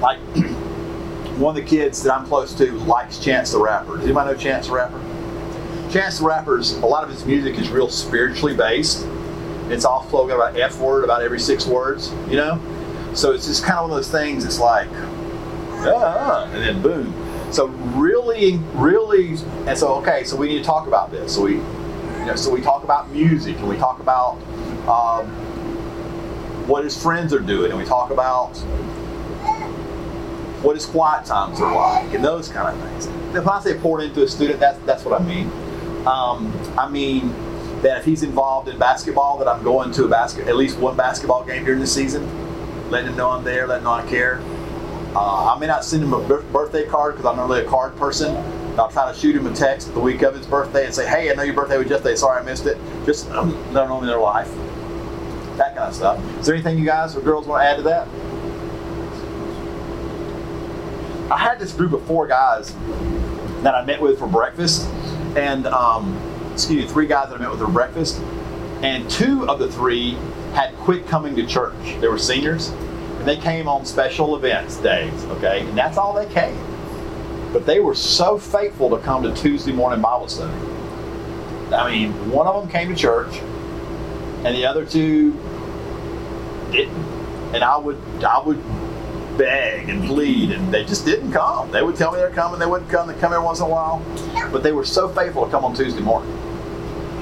like 0.00 0.18
one 1.36 1.54
of 1.54 1.62
the 1.62 1.68
kids 1.68 2.02
that 2.04 2.14
I'm 2.14 2.24
close 2.24 2.54
to 2.54 2.72
likes 2.86 3.18
Chance 3.18 3.52
the 3.52 3.58
Rapper? 3.58 3.96
Does 3.96 4.04
anybody 4.04 4.32
know 4.32 4.38
Chance 4.38 4.68
the 4.68 4.72
Rapper? 4.72 4.98
Chance 5.90 6.20
the 6.20 6.24
Rapper's 6.24 6.72
a 6.78 6.86
lot 6.86 7.04
of 7.04 7.10
his 7.10 7.26
music 7.26 7.58
is 7.58 7.68
real 7.68 7.90
spiritually 7.90 8.56
based. 8.56 9.06
It's 9.68 9.84
all 9.84 10.04
flowing 10.04 10.30
about 10.30 10.58
F 10.58 10.78
word 10.78 11.04
about 11.04 11.20
every 11.20 11.40
six 11.40 11.66
words, 11.66 12.10
you 12.26 12.36
know? 12.36 12.58
So 13.12 13.32
it's 13.32 13.46
just 13.46 13.64
kind 13.64 13.78
of 13.78 13.90
one 13.90 13.90
of 13.90 13.96
those 13.96 14.10
things, 14.10 14.46
it's 14.46 14.58
like, 14.58 14.88
ah, 15.78 16.50
and 16.52 16.62
then 16.62 16.82
boom. 16.82 17.12
So 17.52 17.66
really, 17.66 18.56
really, 18.74 19.36
and 19.66 19.78
so 19.78 19.94
okay, 19.96 20.24
so 20.24 20.36
we 20.36 20.48
need 20.48 20.58
to 20.58 20.64
talk 20.64 20.86
about 20.86 21.10
this. 21.10 21.34
So 21.34 21.42
we, 21.42 21.54
you 21.54 22.24
know, 22.26 22.36
so 22.36 22.50
we 22.50 22.60
talk 22.60 22.84
about 22.84 23.10
music, 23.10 23.56
and 23.58 23.68
we 23.68 23.76
talk 23.76 24.00
about 24.00 24.34
um, 24.88 25.26
what 26.66 26.84
his 26.84 27.00
friends 27.00 27.32
are 27.32 27.40
doing, 27.40 27.70
and 27.70 27.78
we 27.78 27.86
talk 27.86 28.10
about 28.10 28.56
what 30.62 30.74
his 30.74 30.86
quiet 30.86 31.24
times 31.24 31.60
are 31.60 31.74
like, 31.74 32.12
and 32.14 32.24
those 32.24 32.48
kind 32.48 32.76
of 32.76 32.90
things. 32.90 33.06
If 33.36 33.46
I 33.46 33.60
say 33.60 33.78
poured 33.78 34.02
into 34.02 34.22
a 34.22 34.28
student, 34.28 34.58
that's 34.58 34.78
that's 34.80 35.04
what 35.04 35.20
I 35.20 35.24
mean. 35.24 35.50
Um, 36.06 36.52
I 36.78 36.88
mean 36.88 37.32
that 37.82 37.98
if 37.98 38.04
he's 38.04 38.22
involved 38.22 38.68
in 38.68 38.78
basketball, 38.78 39.38
that 39.38 39.48
I'm 39.48 39.62
going 39.62 39.92
to 39.92 40.04
a 40.04 40.08
basket, 40.08 40.48
at 40.48 40.56
least 40.56 40.78
one 40.78 40.96
basketball 40.96 41.44
game 41.44 41.64
during 41.64 41.80
the 41.80 41.86
season, 41.86 42.24
letting 42.90 43.10
him 43.10 43.16
know 43.16 43.30
I'm 43.30 43.44
there, 43.44 43.66
letting 43.66 43.82
him 43.82 43.84
know 43.84 43.92
I 43.92 44.06
care. 44.08 44.40
Uh, 45.16 45.54
I 45.54 45.58
may 45.58 45.66
not 45.66 45.82
send 45.82 46.02
him 46.02 46.12
a 46.12 46.20
birthday 46.20 46.84
card 46.84 47.14
because 47.14 47.24
I'm 47.24 47.38
not 47.38 47.48
really 47.48 47.64
a 47.64 47.68
card 47.68 47.96
person. 47.96 48.36
I'll 48.78 48.90
try 48.90 49.10
to 49.10 49.18
shoot 49.18 49.34
him 49.34 49.46
a 49.46 49.54
text 49.54 49.94
the 49.94 50.00
week 50.00 50.20
of 50.20 50.34
his 50.34 50.46
birthday 50.46 50.84
and 50.84 50.94
say, 50.94 51.08
"Hey, 51.08 51.30
I 51.30 51.34
know 51.34 51.42
your 51.42 51.54
birthday 51.54 51.78
was 51.78 51.88
yesterday. 51.88 52.16
Sorry 52.16 52.38
I 52.38 52.44
missed 52.44 52.66
it." 52.66 52.76
Just 53.06 53.30
um, 53.30 53.56
let 53.72 53.88
them 53.88 53.88
know 53.88 54.04
their 54.04 54.18
life. 54.18 54.50
That 55.56 55.74
kind 55.74 55.88
of 55.88 55.94
stuff. 55.94 56.22
Is 56.38 56.44
there 56.44 56.54
anything 56.54 56.78
you 56.78 56.84
guys 56.84 57.16
or 57.16 57.22
girls 57.22 57.46
want 57.46 57.62
to 57.62 57.66
add 57.66 57.76
to 57.78 57.82
that? 57.84 58.06
I 61.32 61.38
had 61.38 61.58
this 61.58 61.72
group 61.72 61.94
of 61.94 62.04
four 62.04 62.26
guys 62.26 62.74
that 63.62 63.74
I 63.74 63.86
met 63.86 64.02
with 64.02 64.18
for 64.18 64.28
breakfast, 64.28 64.86
and 65.34 65.66
um, 65.66 66.14
excuse 66.52 66.84
me, 66.84 66.92
three 66.92 67.06
guys 67.06 67.30
that 67.30 67.36
I 67.36 67.38
met 67.38 67.50
with 67.50 67.60
for 67.60 67.68
breakfast, 67.68 68.20
and 68.82 69.08
two 69.08 69.48
of 69.48 69.60
the 69.60 69.72
three 69.72 70.18
had 70.52 70.74
quit 70.76 71.06
coming 71.06 71.34
to 71.36 71.46
church. 71.46 71.98
They 72.02 72.08
were 72.08 72.18
seniors, 72.18 72.70
they 73.26 73.36
came 73.36 73.68
on 73.68 73.84
special 73.84 74.36
events 74.36 74.76
days. 74.76 75.24
Okay, 75.24 75.66
and 75.66 75.76
that's 75.76 75.98
all 75.98 76.12
they 76.14 76.32
came. 76.32 76.56
But 77.52 77.66
they 77.66 77.80
were 77.80 77.94
so 77.94 78.38
faithful 78.38 78.90
to 78.90 78.98
come 78.98 79.22
to 79.22 79.34
Tuesday 79.34 79.72
morning 79.72 80.00
Bible 80.00 80.28
study. 80.28 80.52
I 81.72 81.90
mean, 81.90 82.30
one 82.30 82.46
of 82.46 82.60
them 82.60 82.70
came 82.70 82.88
to 82.88 82.94
church, 82.94 83.38
and 84.44 84.54
the 84.54 84.66
other 84.66 84.84
two 84.84 85.32
didn't. 86.70 86.94
And 87.54 87.64
I 87.64 87.76
would, 87.76 88.00
I 88.22 88.40
would 88.40 88.62
beg 89.38 89.88
and 89.88 90.04
plead, 90.04 90.50
and 90.52 90.72
they 90.72 90.84
just 90.84 91.04
didn't 91.04 91.32
come. 91.32 91.70
They 91.70 91.82
would 91.82 91.96
tell 91.96 92.12
me 92.12 92.18
they're 92.18 92.30
coming, 92.30 92.58
they 92.60 92.66
wouldn't 92.66 92.90
come. 92.90 93.08
They 93.08 93.14
come 93.14 93.32
every 93.32 93.44
once 93.44 93.58
in 93.60 93.66
a 93.66 93.68
while, 93.68 94.04
but 94.52 94.62
they 94.62 94.72
were 94.72 94.84
so 94.84 95.08
faithful 95.08 95.44
to 95.44 95.50
come 95.50 95.64
on 95.64 95.74
Tuesday 95.74 96.00
morning, 96.00 96.30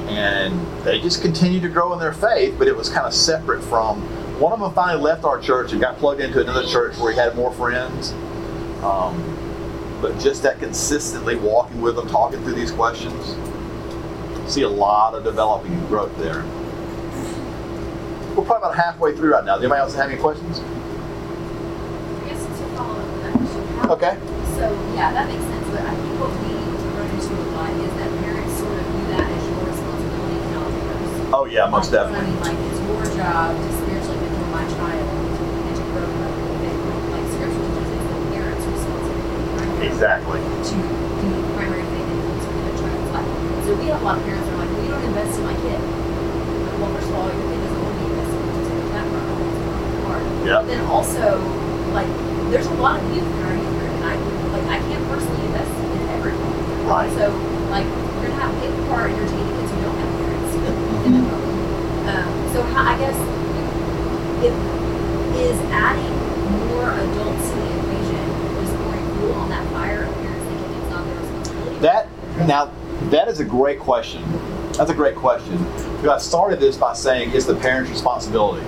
and 0.09 0.85
they 0.85 1.01
just 1.01 1.23
continued 1.23 1.63
to 1.63 1.69
grow 1.69 1.93
in 1.93 1.99
their 1.99 2.13
faith. 2.13 2.57
But 2.59 2.69
it 2.69 2.77
was 2.77 2.89
kind 2.89 3.07
of 3.07 3.15
separate 3.15 3.63
from. 3.63 4.03
One 4.39 4.53
of 4.53 4.61
them 4.61 4.73
finally 4.75 5.03
left 5.03 5.25
our 5.25 5.41
church 5.41 5.73
and 5.73 5.81
got 5.81 5.97
plugged 5.99 6.21
into 6.21 6.41
another 6.41 6.67
church 6.67 6.97
where 6.99 7.13
he 7.13 7.19
had 7.19 7.37
more 7.37 7.53
friends. 7.53 8.13
Um, 8.83 9.31
but 10.03 10.19
just 10.19 10.43
that 10.43 10.59
consistently 10.59 11.37
walking 11.37 11.81
with 11.81 11.97
them, 11.97 12.09
talking 12.09 12.43
through 12.43 12.55
these 12.55 12.71
questions, 12.73 13.37
see 14.53 14.63
a 14.63 14.69
lot 14.69 15.15
of 15.15 15.25
developing 15.25 15.73
and 15.73 15.89
growth 15.89 16.15
there. 16.19 16.43
We're 18.35 18.45
probably 18.45 18.57
about 18.69 18.75
halfway 18.77 19.15
through 19.15 19.33
right 19.33 19.45
now. 19.45 19.55
Does 19.55 19.63
anybody 19.63 19.81
else 19.81 19.95
have 19.95 20.11
any 20.11 20.21
questions? 20.21 20.59
I 20.59 22.29
guess 22.29 22.43
it's 22.43 22.61
a 22.61 22.67
follow-up 22.77 23.07
to 23.07 23.19
that 23.23 23.33
question. 23.39 23.67
How- 23.79 23.93
Okay. 23.95 24.17
So, 24.59 24.71
yeah, 24.95 25.13
that 25.13 25.29
makes 25.29 25.43
sense, 25.45 25.67
but 25.71 25.81
I 25.83 25.95
think 25.95 26.21
what 26.21 26.31
we 26.31 26.49
need 26.49 26.65
run 26.99 27.11
into 27.11 27.33
a 27.33 27.47
lot 27.55 27.71
is 27.71 27.95
that 27.95 28.11
parents 28.23 28.55
sort 28.59 28.75
of 28.79 28.85
view 28.87 29.07
that 29.15 29.31
as 29.31 29.43
your 29.49 29.65
responsibility, 29.71 30.39
not 30.53 30.69
theirs. 30.75 31.31
Oh 31.33 31.45
yeah, 31.47 31.67
most 31.71 31.93
Like, 31.93 32.11
definitely. 32.11 32.27
I 32.27 32.35
mean, 32.35 32.41
like, 32.43 32.59
it's 32.71 32.81
your 32.83 33.17
job 33.17 33.57
to 33.57 33.71
my 34.55 34.63
child 34.71 35.03
and 35.03 35.75
to 35.75 35.83
grow 35.91 36.07
up 36.07 36.31
the 36.31 36.55
faith. 36.63 36.79
Like, 37.11 37.27
scripture 37.35 37.59
teaches 37.59 37.91
it's 37.91 38.07
the 38.07 38.19
parents' 38.31 38.65
responsibility, 38.71 39.51
right? 39.59 39.91
Exactly. 39.91 40.39
To 40.39 40.75
be 41.19 41.27
the 41.35 41.43
primary 41.59 41.83
faith 41.91 42.07
influencer 42.07 42.55
in 42.55 42.63
their 42.63 42.79
child's 42.79 43.11
life. 43.19 43.31
So 43.67 43.71
we 43.75 43.91
have 43.91 43.99
a 43.99 44.05
lot 44.07 44.19
of 44.19 44.25
parents 44.25 44.47
that 44.47 44.55
are 44.55 44.63
like, 44.63 44.71
well, 44.71 44.85
you 44.87 44.91
don't 44.95 45.07
invest 45.11 45.35
in 45.39 45.45
my 45.45 45.57
kid. 45.59 45.81
Well, 46.79 46.91
first 46.95 47.11
of 47.11 47.15
all, 47.19 47.27
your 47.35 47.47
kid 47.51 47.59
doesn't 47.67 47.83
want 47.83 47.95
to 47.95 47.99
be 47.99 48.07
invested 48.15 48.43
in 48.47 48.63
so 48.63 48.75
that 48.95 49.07
part 49.11 49.27
of 49.27 49.43
hard. 50.07 50.23
But 50.47 50.67
then 50.71 50.83
also, 50.87 51.27
like, 51.91 52.11
there's 52.55 52.71
a 52.71 52.79
lot 52.79 53.03
of 53.03 53.05
youth 53.11 53.27
in 53.27 53.43
our 53.43 53.57
youth 53.59 53.75
group, 53.75 53.91
and 53.91 54.07
I 54.07 54.15
like 54.55 54.67
I 54.71 54.79
can't 54.87 55.03
personally 55.11 55.51
invest 55.51 55.75
in 55.83 56.03
everyone. 56.15 56.55
Right. 56.87 57.11
So, 57.19 57.27
like, 57.75 57.91
you're 58.23 58.31
gonna 58.31 58.39
have 58.39 58.55
to 58.55 58.61
take 58.63 58.77
part 58.87 59.11
in 59.11 59.19
entertaining 59.19 59.51
kids 59.59 59.71
who 59.75 59.83
don't 59.83 59.99
have 59.99 60.11
parents 60.23 60.55
in 60.55 60.63
the. 61.19 61.43
Um, 62.07 62.31
so, 62.55 62.63
how, 62.71 62.95
I 62.95 62.99
guess 63.03 63.19
if 64.45 64.55
is 65.37 65.59
adding 65.73 66.69
more 66.69 66.93
adults 66.93 67.51
to 67.51 67.57
the 67.57 67.79
equation 67.81 68.45
pouring 68.85 69.19
fuel 69.19 69.33
on 69.33 69.49
that 69.49 69.67
fire 69.73 70.05
of 70.05 70.15
parents 70.15 70.45
thinking 70.47 70.81
it's 70.81 70.91
not 70.91 71.05
their 71.07 71.19
responsibility. 71.19 71.79
That 71.81 72.09
now 72.47 72.73
that 73.11 73.29
is 73.29 73.41
a 73.41 73.45
great 73.45 73.79
question. 73.79 74.23
That's 74.73 74.91
a 74.91 74.95
great 74.95 75.17
question. 75.17 75.57
Because 75.97 76.09
I 76.09 76.19
started 76.19 76.61
this 76.61 76.77
by 76.77 76.95
saying 76.95 77.31
it's 77.35 77.47
the 77.47 77.55
parents' 77.55 77.91
responsibility. 77.91 78.67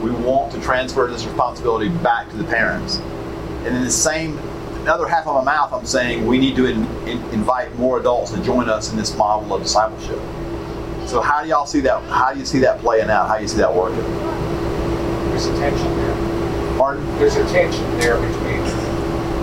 We 0.00 0.10
want 0.10 0.52
to 0.52 0.60
transfer 0.60 1.06
this 1.08 1.24
responsibility 1.24 1.88
back 1.88 2.30
to 2.30 2.36
the 2.36 2.44
parents. 2.44 2.96
And 2.96 3.76
in 3.76 3.82
the 3.82 3.90
same 3.90 4.38
other 4.88 5.06
half 5.06 5.26
of 5.26 5.34
my 5.34 5.44
mouth, 5.44 5.72
I'm 5.72 5.84
saying 5.84 6.26
we 6.26 6.38
need 6.38 6.56
to 6.56 6.66
in, 6.66 6.84
in, 7.06 7.18
invite 7.30 7.74
more 7.76 8.00
adults 8.00 8.30
to 8.30 8.42
join 8.42 8.70
us 8.70 8.90
in 8.90 8.96
this 8.96 9.14
model 9.16 9.52
of 9.52 9.62
discipleship. 9.62 10.18
So 11.06 11.20
how 11.20 11.42
do 11.42 11.48
y'all 11.48 11.66
see 11.66 11.80
that? 11.80 12.02
How 12.04 12.32
do 12.32 12.38
you 12.38 12.46
see 12.46 12.60
that 12.60 12.78
playing 12.78 13.10
out? 13.10 13.28
How 13.28 13.36
do 13.36 13.42
you 13.42 13.48
see 13.48 13.58
that 13.58 13.74
working? 13.74 14.29
There's 15.40 15.56
a 15.56 15.58
tension 15.58 15.96
there. 15.96 16.14
Martin? 16.76 17.18
There's 17.18 17.36
a 17.36 17.48
tension 17.48 17.80
there 17.96 18.20
between, 18.20 18.60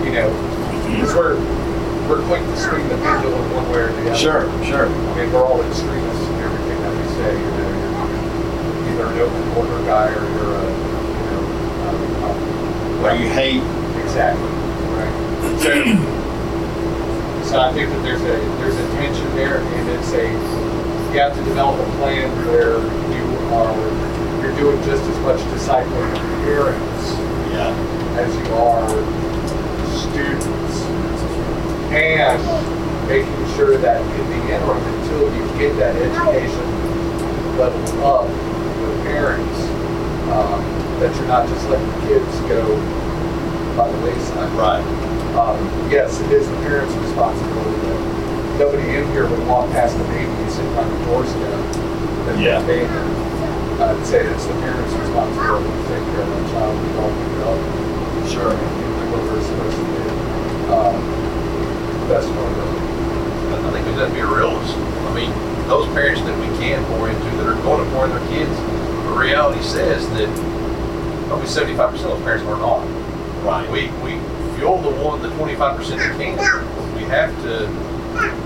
you 0.06 0.14
know, 0.14 0.30
because 0.86 1.12
we're 1.12 1.34
we're 2.06 2.22
quick 2.28 2.38
to 2.38 2.56
swing 2.56 2.86
the 2.88 2.94
pendulum 2.98 3.50
one 3.50 3.68
way 3.72 3.78
or 3.80 3.90
the 3.90 4.10
other. 4.10 4.14
sure. 4.14 4.46
Sure. 4.64 4.86
I 4.86 5.16
mean, 5.18 5.32
we're 5.32 5.42
all 5.42 5.60
extremists 5.60 6.22
in 6.22 6.34
everything 6.38 6.78
that 6.86 6.94
we 6.94 7.02
say. 7.18 7.34
You 7.34 7.50
know, 7.50 7.66
you're 8.86 9.10
either 9.10 9.10
an 9.10 9.18
open 9.26 9.54
border 9.54 9.84
guy 9.90 10.14
or 10.14 10.22
you're 10.22 10.54
a, 10.54 10.70
you 10.70 11.26
know, 11.34 11.42
um, 12.30 13.02
Where 13.02 13.16
you 13.16 13.28
hate 13.30 13.66
Exactly. 13.98 14.46
Right. 14.94 15.14
So, 15.58 17.50
so 17.50 17.60
I 17.60 17.72
think 17.72 17.90
that 17.90 18.02
there's 18.04 18.22
a 18.22 18.38
there's 18.62 18.76
a 18.76 18.86
tension 18.94 19.34
there, 19.34 19.58
and 19.58 19.88
it's 19.98 20.12
a 20.12 20.30
you 21.10 21.18
have 21.18 21.34
to 21.34 21.42
develop 21.42 21.80
a 21.80 21.90
plan 21.96 22.30
where 22.46 22.78
you 22.78 23.24
are 23.52 24.07
doing 24.58 24.82
just 24.82 25.02
as 25.04 25.18
much 25.20 25.38
discipling 25.54 26.10
of 26.12 26.44
parents 26.44 27.14
yeah. 27.54 27.70
as 28.18 28.34
you 28.34 28.54
are 28.54 28.90
students, 29.94 30.82
and 31.94 32.42
making 33.08 33.56
sure 33.56 33.78
that 33.78 34.02
in 34.02 34.30
the 34.30 34.54
interim, 34.54 34.82
until 34.98 35.22
you 35.34 35.46
get 35.58 35.76
that 35.78 35.94
education 35.94 37.56
level 37.56 38.04
up 38.04 38.26
with 38.26 39.02
parents, 39.04 39.58
um, 40.34 40.60
that 40.98 41.14
you're 41.14 41.26
not 41.26 41.48
just 41.48 41.68
letting 41.68 42.08
kids 42.08 42.40
go 42.50 42.76
by 43.76 43.90
the 43.90 43.98
wayside. 44.04 44.52
Right. 44.52 44.82
um, 45.38 45.90
yes, 45.90 46.20
it 46.20 46.32
is 46.32 46.48
the 46.50 46.56
parents' 46.56 46.94
responsibility. 46.94 47.78
But 47.86 48.58
nobody 48.58 48.96
in 48.96 49.06
here 49.12 49.28
would 49.28 49.46
walk 49.46 49.70
past 49.70 49.96
the 49.96 50.04
baby 50.04 50.50
sitting 50.50 50.76
on 50.76 50.90
the 50.90 51.04
doorstep 51.06 51.76
and 52.28 52.42
Yeah. 52.42 52.60
Abandoned. 53.78 54.00
I'd 54.00 54.06
say 54.06 54.26
it's 54.26 54.46
the 54.46 54.54
parents' 54.54 54.92
responsibility 54.94 55.70
to 55.70 55.82
take 55.88 56.04
care 56.10 56.22
of 56.22 56.28
that 56.28 56.50
child 56.50 56.78
and 56.78 56.90
help 56.98 57.14
them 57.14 57.42
up. 57.46 58.28
Sure. 58.28 58.52
And 58.52 58.70
do 58.78 59.10
what 59.14 59.22
they're 59.30 59.42
supposed 59.42 59.76
to 59.76 59.84
do. 59.86 60.04
Um, 60.68 60.96
that's 62.08 62.26
what 62.26 62.38
I'm 62.38 62.54
doing. 62.54 63.66
I 63.66 63.70
think 63.72 63.86
we 63.86 63.92
got 63.92 64.08
to 64.08 64.14
be 64.14 64.20
a 64.20 64.26
realist. 64.26 64.74
I 64.76 65.14
mean, 65.14 65.30
those 65.68 65.86
parents 65.94 66.20
that 66.22 66.36
we 66.38 66.46
can 66.58 66.84
pour 66.86 67.08
into 67.08 67.24
that 67.24 67.46
are 67.46 67.62
going 67.62 67.84
to 67.84 67.90
pour 67.94 68.04
in 68.04 68.10
their 68.10 68.28
kids, 68.28 68.50
the 68.50 69.14
reality 69.16 69.62
says 69.62 70.08
that 70.10 70.28
probably 71.28 71.46
75% 71.46 71.94
of 71.94 72.02
those 72.02 72.22
parents 72.22 72.44
are 72.46 72.58
not. 72.58 72.84
Right. 73.44 73.70
We, 73.70 73.88
we 74.02 74.18
fuel 74.56 74.82
the 74.82 74.90
one, 75.02 75.22
the 75.22 75.28
25% 75.28 75.96
that 75.96 76.16
can. 76.18 76.94
We 76.96 77.04
have 77.04 77.30
to, 77.42 77.68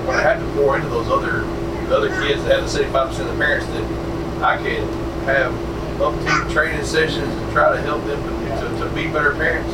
we 0.06 0.12
have 0.14 0.38
to 0.38 0.46
pour 0.54 0.76
into 0.76 0.88
those 0.88 1.08
other, 1.08 1.40
the 1.88 1.96
other 1.96 2.08
kids 2.22 2.44
that 2.44 2.60
have 2.60 2.70
the 2.70 2.84
75% 2.84 3.20
of 3.20 3.26
the 3.26 3.38
parents 3.38 3.66
that 3.66 4.42
I 4.42 4.56
can 4.58 5.11
have 5.24 5.52
up 6.00 6.14
to 6.46 6.52
training 6.52 6.84
sessions 6.84 7.28
and 7.28 7.52
try 7.52 7.74
to 7.74 7.80
help 7.82 8.04
them 8.04 8.20
to, 8.22 8.30
to, 8.60 8.84
to 8.84 8.94
be 8.94 9.06
better 9.10 9.32
parents. 9.34 9.72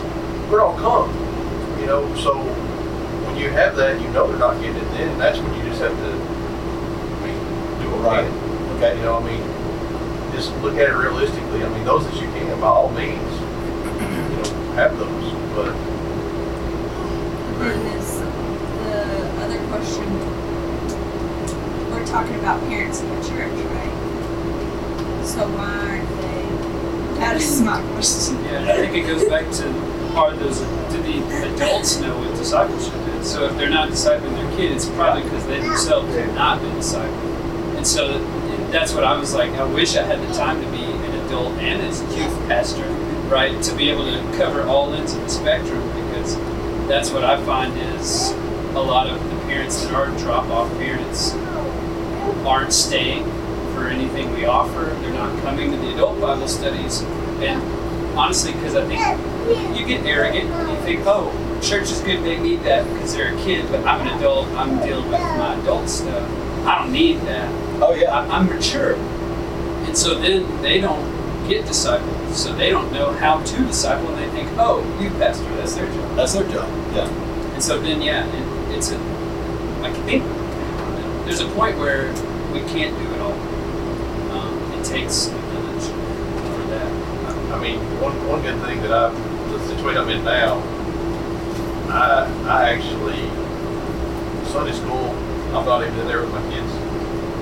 We're 0.51 0.61
all 0.61 0.77
come, 0.79 1.11
you 1.81 1.87
know, 1.87 2.15
so 2.17 2.37
when 2.39 3.37
you 3.37 3.51
have 3.51 3.77
that, 3.77 4.01
you 4.01 4.09
know 4.09 4.27
they're 4.29 4.39
not 4.39 4.61
getting 4.61 4.77
it 4.77 4.85
then, 4.93 5.09
and 5.09 5.21
that's 5.21 5.39
when 5.39 5.55
you 5.55 5.63
just 5.69 5.81
have 5.81 5.93
to, 5.93 6.13
I 6.13 7.27
mean, 7.27 7.39
do 7.83 7.91
what 7.91 8.01
Right. 8.05 8.25
can. 8.25 8.77
Okay. 8.77 8.97
You 8.97 9.03
know, 9.03 9.17
I 9.19 9.23
mean, 9.25 9.43
just 10.33 10.55
look 10.63 10.75
at 10.75 10.89
it 10.89 10.95
realistically. 10.95 11.65
I 11.65 11.69
mean, 11.69 11.85
those 11.85 12.05
that 12.05 12.15
you 12.15 12.29
can, 12.33 12.61
by 12.61 12.67
all 12.69 12.91
means, 12.91 13.19
you 13.19 14.37
know, 14.39 14.73
have 14.75 14.97
those. 14.99 15.33
But 15.55 15.75
Then 17.59 17.87
is 17.99 18.21
the 18.21 18.99
other 19.43 19.59
question, 19.69 20.07
we're 21.91 22.07
talking 22.07 22.37
about 22.37 22.61
parents 22.69 23.01
in 23.01 23.09
the 23.09 23.21
church, 23.29 23.53
right? 23.75 23.98
So 25.29 25.47
why 25.57 25.69
aren't 25.69 26.09
they, 26.23 27.21
that 27.21 27.37
is 27.37 27.61
my 27.61 27.83
question. 27.93 28.43
Yeah, 28.45 28.65
I 28.65 28.77
think 28.79 28.97
it 28.97 29.07
goes 29.07 29.27
back 29.27 29.45
to 29.57 29.89
are 30.17 30.33
those 30.35 30.61
do 30.91 31.03
the 31.03 31.55
adults 31.55 32.01
know 32.01 32.17
what 32.19 32.35
discipleship 32.35 32.95
is? 33.21 33.31
So 33.31 33.45
if 33.45 33.55
they're 33.59 33.69
not 33.69 33.91
discipling 33.91 34.35
their 34.35 34.57
kids, 34.57 34.87
it's 34.87 34.97
probably 34.97 35.25
because 35.25 35.47
they 35.47 35.61
themselves 35.61 36.15
have 36.17 36.35
not 36.35 36.63
been 36.63 36.75
discipled. 36.77 37.77
And 37.77 37.87
so 37.87 38.19
that's 38.71 38.95
what 38.95 39.05
I 39.05 39.19
was 39.19 39.35
like. 39.35 39.51
I 39.53 39.65
wish 39.65 39.97
I 39.97 40.03
had 40.03 40.19
the 40.27 40.33
time 40.33 40.63
to 40.63 40.71
be 40.71 40.83
an 40.83 41.27
adult 41.27 41.53
and 41.59 41.83
as 41.83 42.01
a 42.01 42.05
youth 42.17 42.37
pastor, 42.49 42.89
right? 43.29 43.63
To 43.65 43.77
be 43.77 43.91
able 43.91 44.07
to 44.07 44.39
cover 44.39 44.63
all 44.63 44.95
ends 44.95 45.13
of 45.13 45.21
the 45.21 45.29
spectrum 45.29 45.87
because 46.07 46.37
that's 46.89 47.11
what 47.11 47.23
I 47.23 47.45
find 47.45 47.77
is 47.77 48.31
a 48.75 48.81
lot 48.81 49.07
of 49.07 49.23
the 49.23 49.37
parents 49.41 49.83
that 49.83 49.93
are 49.93 50.07
drop 50.17 50.47
off 50.47 50.73
parents 50.79 51.35
aren't 52.47 52.73
staying 52.73 53.38
for 53.79 53.89
anything 53.89 54.33
we 54.35 54.45
offer. 54.45 54.85
They're 55.01 55.13
not 55.13 55.41
coming 55.43 55.71
to 55.71 55.77
the 55.77 55.95
adult 55.95 56.21
Bible 56.21 56.49
studies. 56.49 57.03
And 57.41 57.63
honestly, 58.19 58.53
because 58.53 58.75
I 58.75 58.85
think 58.87 59.79
you 59.79 59.87
get 59.87 60.05
arrogant. 60.05 60.51
And 60.51 60.71
you 60.71 60.77
think, 60.85 61.03
oh, 61.07 61.31
church 61.63 61.91
is 61.91 62.01
good. 62.01 62.25
They 62.25 62.39
need 62.39 62.63
that 62.63 62.85
because 62.93 63.15
they're 63.15 63.35
a 63.35 63.39
kid. 63.43 63.71
But 63.71 63.87
I'm 63.87 64.07
an 64.07 64.19
adult. 64.19 64.49
I'm 64.49 64.81
dealing 64.85 65.05
with 65.05 65.21
my 65.21 65.55
adult 65.61 65.89
stuff. 65.89 66.29
I 66.67 66.81
don't 66.81 66.93
need 66.93 67.21
that. 67.23 67.49
Oh 67.83 67.95
yeah. 67.95 68.13
I- 68.13 68.27
I'm 68.39 68.49
mature. 68.49 68.95
And 69.87 69.97
so 69.97 70.19
then 70.19 70.61
they 70.61 70.81
don't 70.81 71.07
get 71.49 71.65
discipled. 71.65 72.35
So 72.35 72.53
they 72.55 72.71
don't 72.71 72.93
know 72.93 73.13
how 73.13 73.43
to 73.43 73.57
disciple. 73.65 74.09
And 74.09 74.19
they 74.19 74.29
think, 74.37 74.51
oh, 74.59 74.83
you 75.01 75.11
pastor, 75.11 75.49
that's 75.57 75.75
their 75.75 75.87
job. 75.87 76.17
That's 76.17 76.35
their 76.35 76.49
job. 76.49 76.69
Yeah. 76.95 77.09
And 77.55 77.63
so 77.63 77.81
then, 77.81 78.03
yeah, 78.03 78.27
it, 78.27 78.77
it's 78.77 78.91
a. 78.91 78.97
I 79.83 79.93
think 80.05 80.25
there's 81.25 81.41
a 81.41 81.49
point 81.53 81.79
where 81.79 82.09
we 82.53 82.61
can't 82.73 82.97
do 82.99 83.15
it 83.15 83.21
all. 83.21 83.38
Takes 84.89 85.27
a 85.27 85.31
village 85.33 85.85
for 85.85 86.65
that. 86.71 87.53
I, 87.53 87.57
I 87.57 87.61
mean, 87.61 87.79
one, 88.01 88.27
one 88.27 88.41
good 88.41 88.59
thing 88.65 88.81
that 88.81 88.91
I, 88.91 89.11
the 89.51 89.59
situation 89.69 90.01
I'm 90.01 90.09
in 90.09 90.25
now, 90.25 90.63
I, 91.93 92.25
I 92.49 92.71
actually, 92.71 93.21
Sunday 94.49 94.73
school, 94.73 95.11
I'm 95.55 95.67
not 95.67 95.83
even 95.83 95.99
in 96.01 96.07
there 96.07 96.23
with 96.23 96.33
my 96.33 96.41
kids. 96.51 96.73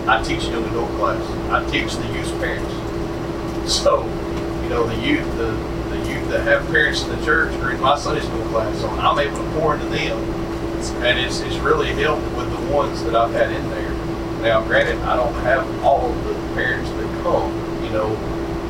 I 0.08 0.22
teach 0.24 0.48
young 0.50 0.64
adult 0.64 0.90
class. 0.98 1.22
I 1.50 1.70
teach 1.70 1.94
the 1.94 2.06
youth 2.12 2.32
parents. 2.40 3.72
So, 3.72 4.04
you 4.64 4.68
know, 4.68 4.84
the 4.88 5.00
youth, 5.06 5.24
the, 5.36 5.52
the 5.90 5.98
youth 6.10 6.28
that 6.30 6.42
have 6.42 6.66
parents 6.66 7.04
in 7.04 7.16
the 7.16 7.24
church 7.24 7.54
are 7.62 7.70
in 7.70 7.80
my 7.80 7.96
Sunday 7.96 8.22
school 8.22 8.44
class. 8.48 8.76
So 8.80 8.88
I'm 8.88 9.18
able 9.20 9.36
to 9.36 9.60
pour 9.60 9.74
into 9.74 9.86
them. 9.86 10.18
And 11.04 11.18
it's, 11.18 11.40
it's 11.40 11.56
really 11.56 11.92
helped 11.92 12.26
with 12.36 12.50
the 12.50 12.74
ones 12.74 13.04
that 13.04 13.14
I've 13.14 13.32
had 13.32 13.52
in 13.52 13.70
there. 13.70 13.92
Now, 14.42 14.62
granted, 14.66 14.98
I 15.02 15.16
don't 15.16 15.34
have 15.42 15.64
all 15.84 16.10
of 16.12 16.24
the 16.24 16.34
parents 16.54 16.90
that 16.90 17.05
come, 17.26 17.50
you 17.84 17.90
know, 17.90 18.14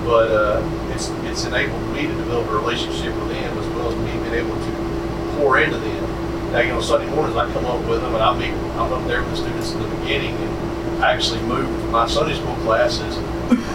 but 0.05 0.31
uh, 0.31 0.91
it's 0.95 1.11
it's 1.29 1.45
enabled 1.45 1.83
me 1.93 2.03
to 2.07 2.15
develop 2.15 2.49
a 2.49 2.55
relationship 2.57 3.15
with 3.15 3.29
them 3.29 3.59
as 3.59 3.67
well 3.75 3.89
as 3.93 3.97
me 3.97 4.13
being 4.23 4.35
able 4.47 4.55
to 4.57 5.37
pour 5.37 5.59
into 5.61 5.77
them. 5.79 6.53
Now, 6.53 6.61
you 6.61 6.69
know, 6.69 6.81
Sunday 6.81 7.11
mornings 7.15 7.37
I 7.37 7.51
come 7.53 7.67
up 7.67 7.85
with 7.89 8.01
them 8.01 8.15
and 8.15 8.23
I 8.23 8.33
meet, 8.39 8.53
I'm 8.79 8.93
up 8.93 9.07
there 9.07 9.21
with 9.23 9.31
the 9.33 9.37
students 9.37 9.73
in 9.73 9.83
the 9.83 9.89
beginning 9.97 10.35
and 10.37 11.05
I 11.05 11.13
actually 11.13 11.43
moved 11.43 11.91
my 11.91 12.07
Sunday 12.07 12.35
school 12.35 12.55
classes 12.65 13.17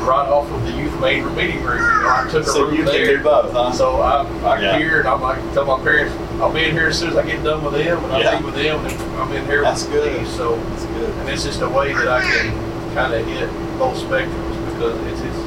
right 0.02 0.28
off 0.28 0.50
of 0.52 0.63
the 0.65 0.72
youth 0.72 1.00
main 1.00 1.24
meeting 1.36 1.62
room. 1.62 1.78
You 1.78 2.02
know, 2.02 2.10
I 2.10 2.28
took 2.32 2.41
a 2.44 2.50
So 2.50 2.65
room 2.65 2.76
you 2.76 2.84
can 2.86 2.94
do 2.94 3.22
both, 3.24 3.52
huh? 3.52 3.72
So 3.74 4.02
I, 4.02 4.24
I 4.44 4.60
Yeah. 4.62 4.78
here 4.80 5.00
and 5.02 5.08
I'm 5.10 5.22
like, 5.22 5.38
tell 5.54 5.65
my 5.65 5.80
parents, 5.84 6.15
I'll 6.41 6.52
be 6.52 6.63
in 6.63 6.72
here 6.72 6.88
as 6.88 6.98
soon 6.98 7.10
as 7.12 7.17
I 7.17 7.26
get 7.26 7.44
done 7.44 7.63
with 7.63 7.74
them 7.74 8.04
and 8.06 8.13
I 8.13 8.20
Yeah. 8.22 8.36
meet 8.39 8.46
with 8.46 8.56
them 8.56 8.84
and 8.86 9.02
I'm 9.22 9.32
in 9.34 9.46
here 9.46 9.62
That's 9.62 9.84
with 9.84 9.91
good. 9.94 10.20
these. 10.20 10.30
So 10.36 10.56
That's 10.56 10.86
good. 10.86 11.10
and 11.20 11.30
it's 11.30 11.44
just 11.44 11.62
a 11.62 11.70
way 11.70 11.94
that 11.94 12.08
I 12.08 12.22
can 12.22 12.96
kind 12.96 13.13
of 13.13 13.26
hit 13.28 13.50
both 13.78 13.98
spectrums 13.98 14.51
because 14.82 15.00
it's, 15.12 15.22
it's 15.22 15.38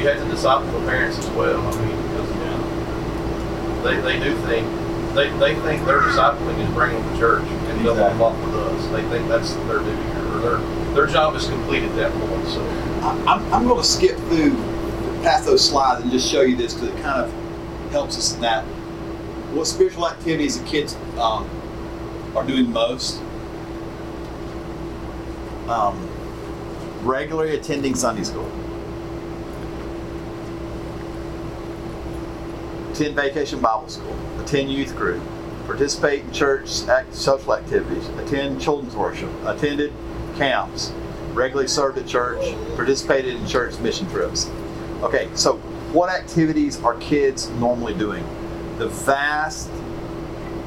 you 0.00 0.08
have 0.08 0.18
to 0.18 0.28
disciple 0.30 0.66
the 0.80 0.86
parents 0.86 1.18
as 1.18 1.28
well. 1.30 1.60
I 1.60 1.84
mean, 1.86 1.96
because 2.08 3.84
they, 3.84 4.00
they 4.00 4.18
do 4.22 4.34
think 4.46 4.66
they, 5.14 5.30
they 5.38 5.54
think 5.62 5.86
their 5.86 6.00
discipling 6.00 6.58
is 6.58 6.72
bringing 6.74 7.02
them 7.02 7.12
to 7.14 7.18
church 7.18 7.42
and 7.44 7.80
Exactly. 7.80 8.22
off 8.22 8.36
with 8.44 8.54
us. 8.56 8.86
They 8.92 9.02
think 9.08 9.28
that's 9.28 9.54
their 9.54 9.78
duty 9.78 9.90
or 10.32 10.38
their 10.40 10.58
their 10.94 11.06
job 11.06 11.34
is 11.36 11.46
complete 11.48 11.82
at 11.84 11.94
that 11.96 12.12
point. 12.12 12.46
So 12.48 12.60
I- 13.02 13.24
I'm, 13.26 13.54
I'm 13.54 13.66
going 13.66 13.80
to 13.80 13.86
skip 13.86 14.16
through 14.28 14.54
past 15.22 15.46
those 15.46 15.66
slides 15.68 16.02
and 16.02 16.10
just 16.10 16.28
show 16.30 16.42
you 16.42 16.56
this 16.56 16.74
because 16.74 16.88
it 16.90 17.02
kind 17.02 17.20
of 17.24 17.90
helps 17.92 18.16
us 18.18 18.34
in 18.34 18.40
that. 18.42 18.64
What 19.54 19.66
spiritual 19.66 20.08
activities 20.08 20.60
the 20.60 20.66
kids 20.66 20.94
um, 21.18 21.48
are 22.36 22.44
doing 22.46 22.72
most? 22.72 23.20
Um, 25.68 26.08
regularly 27.02 27.54
attending 27.56 27.94
Sunday 27.94 28.24
school. 28.24 28.50
Attend 32.90 33.16
vacation 33.16 33.60
Bible 33.60 33.88
school. 33.88 34.16
Attend 34.40 34.72
youth 34.72 34.96
group. 34.96 35.22
Participate 35.66 36.24
in 36.24 36.32
church 36.32 36.82
act, 36.88 37.14
social 37.14 37.54
activities. 37.54 38.08
Attend 38.18 38.60
children's 38.60 38.94
worship. 38.96 39.30
Attended 39.44 39.92
camps. 40.36 40.92
Regularly 41.32 41.68
served 41.68 41.98
at 41.98 42.06
church. 42.06 42.54
Participated 42.74 43.36
in 43.36 43.46
church 43.46 43.78
mission 43.78 44.08
trips. 44.10 44.50
Okay, 45.02 45.28
so 45.34 45.56
what 45.92 46.10
activities 46.10 46.82
are 46.82 46.94
kids 46.96 47.48
normally 47.50 47.94
doing? 47.94 48.24
The 48.78 48.88
vast, 48.88 49.70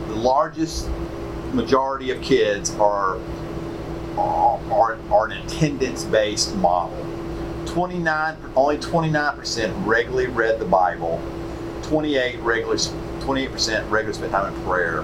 the 0.08 0.16
largest 0.16 0.90
majority 1.54 2.12
of 2.12 2.22
kids 2.22 2.74
are 2.76 3.20
are, 4.18 4.98
are 5.12 5.26
an 5.26 5.32
attendance-based 5.44 6.56
model. 6.58 6.98
29, 7.66 8.38
only 8.56 8.78
29% 8.78 9.86
regularly 9.86 10.28
read 10.28 10.60
the 10.60 10.66
Bible. 10.66 11.20
28 11.94 12.40
regularly, 12.40 12.80
28% 13.20 13.92
regularly 13.92 14.14
spent 14.14 14.32
time 14.32 14.52
in 14.52 14.64
prayer. 14.64 15.02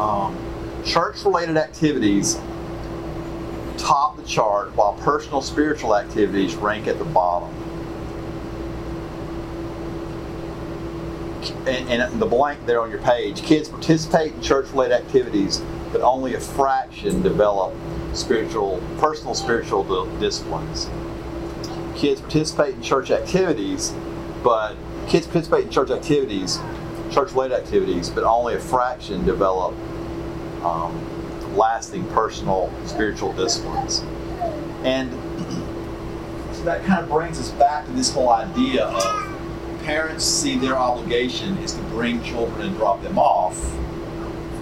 Um, 0.00 0.38
church-related 0.84 1.56
activities 1.56 2.36
top 3.78 4.16
the 4.16 4.22
chart, 4.22 4.76
while 4.76 4.92
personal 4.92 5.42
spiritual 5.42 5.96
activities 5.96 6.54
rank 6.54 6.86
at 6.86 6.98
the 6.98 7.04
bottom. 7.04 7.52
And, 11.66 12.00
and 12.00 12.22
the 12.22 12.26
blank 12.26 12.64
there 12.64 12.80
on 12.80 12.88
your 12.88 13.00
page, 13.00 13.42
kids 13.42 13.68
participate 13.68 14.34
in 14.34 14.40
church-related 14.40 14.94
activities, 14.94 15.62
but 15.90 16.00
only 16.00 16.34
a 16.34 16.40
fraction 16.40 17.22
develop 17.22 17.74
spiritual, 18.12 18.80
personal 18.98 19.34
spiritual 19.34 19.82
disciplines. 20.20 20.88
Kids 21.96 22.20
participate 22.20 22.76
in 22.76 22.82
church 22.82 23.10
activities, 23.10 23.92
but 24.44 24.76
kids 25.12 25.26
participate 25.26 25.64
in 25.66 25.70
church 25.70 25.90
activities, 25.90 26.58
church-related 27.10 27.54
activities, 27.54 28.08
but 28.08 28.24
only 28.24 28.54
a 28.54 28.58
fraction 28.58 29.22
develop 29.26 29.74
um, 30.64 31.54
lasting 31.54 32.02
personal 32.08 32.72
spiritual 32.86 33.34
disciplines. 33.34 34.00
And 34.84 35.12
so 36.54 36.62
that 36.64 36.82
kind 36.86 37.02
of 37.02 37.10
brings 37.10 37.38
us 37.38 37.50
back 37.50 37.84
to 37.84 37.92
this 37.92 38.10
whole 38.10 38.30
idea 38.30 38.86
of 38.86 39.82
parents 39.82 40.24
see 40.24 40.56
their 40.56 40.76
obligation 40.78 41.58
is 41.58 41.74
to 41.74 41.82
bring 41.82 42.22
children 42.24 42.68
and 42.68 42.76
drop 42.78 43.02
them 43.02 43.18
off 43.18 43.58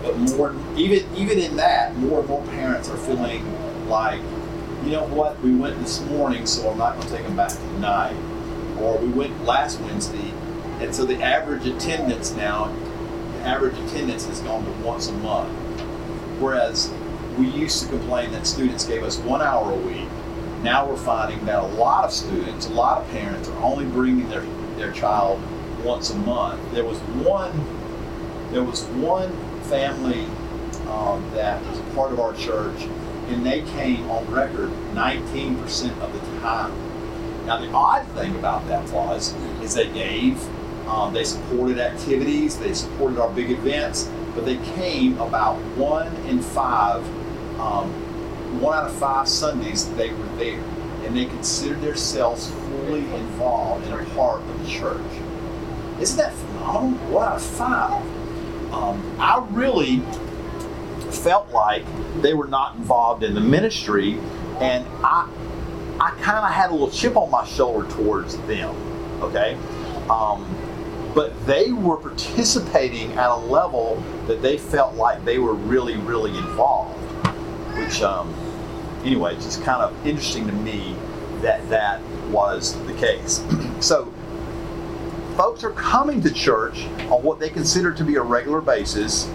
But 0.02 0.16
more, 0.18 0.56
even 0.76 1.06
even 1.16 1.38
in 1.38 1.56
that, 1.56 1.96
more 1.96 2.20
and 2.20 2.28
more 2.28 2.42
parents 2.48 2.88
are 2.88 2.96
feeling 2.96 3.44
like, 3.88 4.20
you 4.84 4.90
know 4.90 5.06
what, 5.06 5.40
we 5.42 5.54
went 5.54 5.78
this 5.78 6.00
morning, 6.06 6.44
so 6.46 6.70
I'm 6.70 6.78
not 6.78 6.96
going 6.96 7.06
to 7.06 7.14
take 7.14 7.24
them 7.24 7.36
back 7.36 7.52
tonight, 7.52 8.16
or 8.80 8.98
we 8.98 9.08
went 9.08 9.44
last 9.44 9.80
Wednesday, 9.82 10.32
and 10.80 10.94
so 10.94 11.04
the 11.04 11.22
average 11.22 11.66
attendance 11.66 12.32
now, 12.32 12.74
the 13.34 13.40
average 13.40 13.78
attendance 13.78 14.26
has 14.26 14.40
gone 14.40 14.64
to 14.64 14.70
once 14.82 15.08
a 15.08 15.12
month, 15.12 15.50
whereas 16.40 16.92
we 17.38 17.48
used 17.48 17.82
to 17.82 17.88
complain 17.88 18.32
that 18.32 18.46
students 18.46 18.84
gave 18.84 19.02
us 19.02 19.18
one 19.18 19.42
hour 19.42 19.72
a 19.72 19.76
week. 19.76 20.08
Now 20.62 20.88
we're 20.88 20.96
finding 20.96 21.44
that 21.46 21.62
a 21.62 21.66
lot 21.66 22.04
of 22.04 22.12
students, 22.12 22.66
a 22.66 22.72
lot 22.72 23.02
of 23.02 23.10
parents 23.10 23.48
are 23.48 23.62
only 23.62 23.84
bringing 23.84 24.28
their, 24.28 24.42
their 24.76 24.92
child 24.92 25.40
once 25.84 26.10
a 26.10 26.16
month. 26.16 26.60
There 26.72 26.84
was 26.84 26.98
one, 26.98 27.52
there 28.52 28.64
was 28.64 28.84
one 28.84 29.32
family 29.62 30.24
um, 30.88 31.30
that 31.34 31.64
was 31.66 31.78
a 31.78 31.82
part 31.94 32.12
of 32.12 32.20
our 32.20 32.34
church, 32.34 32.82
and 33.28 33.44
they 33.44 33.62
came 33.62 34.10
on 34.10 34.30
record 34.30 34.70
19% 34.94 35.98
of 36.00 36.12
the 36.12 36.40
time. 36.40 36.90
Now 37.46 37.58
the 37.58 37.70
odd 37.72 38.06
thing 38.08 38.34
about 38.36 38.66
that 38.68 38.90
was, 38.90 39.34
is 39.62 39.74
they 39.74 39.88
gave, 39.88 40.38
um, 40.86 41.12
they 41.12 41.24
supported 41.24 41.78
activities, 41.78 42.58
they 42.58 42.74
supported 42.74 43.18
our 43.18 43.30
big 43.30 43.50
events, 43.50 44.10
but 44.34 44.44
they 44.44 44.56
came 44.74 45.18
about 45.20 45.56
one 45.76 46.14
in 46.26 46.40
five 46.40 47.04
um, 47.60 47.90
one 48.60 48.76
out 48.76 48.86
of 48.86 48.94
five 48.94 49.28
Sundays 49.28 49.88
they 49.94 50.10
were 50.10 50.26
there, 50.36 50.60
and 51.04 51.16
they 51.16 51.26
considered 51.26 51.80
themselves 51.82 52.50
fully 52.50 53.00
involved 53.14 53.86
and 53.86 53.94
a 53.94 54.14
part 54.14 54.40
of 54.40 54.62
the 54.62 54.68
church. 54.68 55.00
Isn't 56.00 56.16
that 56.16 56.32
phenomenal? 56.34 56.98
One 57.12 57.28
out 57.28 57.36
of 57.36 57.42
five. 57.42 58.02
Um, 58.72 59.16
I 59.20 59.46
really 59.50 60.00
felt 61.12 61.50
like 61.50 61.84
they 62.22 62.34
were 62.34 62.46
not 62.48 62.76
involved 62.76 63.22
in 63.22 63.34
the 63.34 63.40
ministry, 63.40 64.18
and 64.60 64.86
I, 65.04 65.28
I 66.00 66.10
kind 66.22 66.44
of 66.44 66.50
had 66.50 66.70
a 66.70 66.72
little 66.72 66.90
chip 66.90 67.16
on 67.16 67.30
my 67.30 67.44
shoulder 67.46 67.88
towards 67.90 68.36
them. 68.46 68.74
Okay, 69.22 69.54
um, 70.08 70.44
but 71.14 71.46
they 71.46 71.72
were 71.72 71.96
participating 71.96 73.12
at 73.12 73.30
a 73.30 73.36
level 73.36 74.02
that 74.26 74.42
they 74.42 74.56
felt 74.56 74.94
like 74.94 75.24
they 75.24 75.38
were 75.38 75.54
really, 75.54 75.96
really 75.96 76.36
involved 76.36 77.00
which 77.80 78.02
um, 78.02 78.32
anyway, 79.04 79.34
it's 79.34 79.44
just 79.44 79.62
kind 79.62 79.82
of 79.82 80.06
interesting 80.06 80.46
to 80.46 80.52
me 80.52 80.94
that 81.40 81.68
that 81.70 82.02
was 82.28 82.74
the 82.86 82.94
case. 82.94 83.44
so, 83.80 84.12
folks 85.36 85.64
are 85.64 85.72
coming 85.72 86.20
to 86.22 86.32
church 86.32 86.84
on 87.10 87.22
what 87.22 87.38
they 87.38 87.48
consider 87.48 87.92
to 87.92 88.04
be 88.04 88.16
a 88.16 88.22
regular 88.22 88.60
basis, 88.60 89.30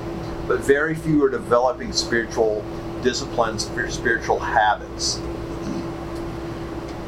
but 0.48 0.60
very 0.60 0.94
few 0.94 1.24
are 1.24 1.30
developing 1.30 1.92
spiritual 1.92 2.64
disciplines, 3.02 3.66
spiritual 3.66 4.40
habits. 4.40 5.20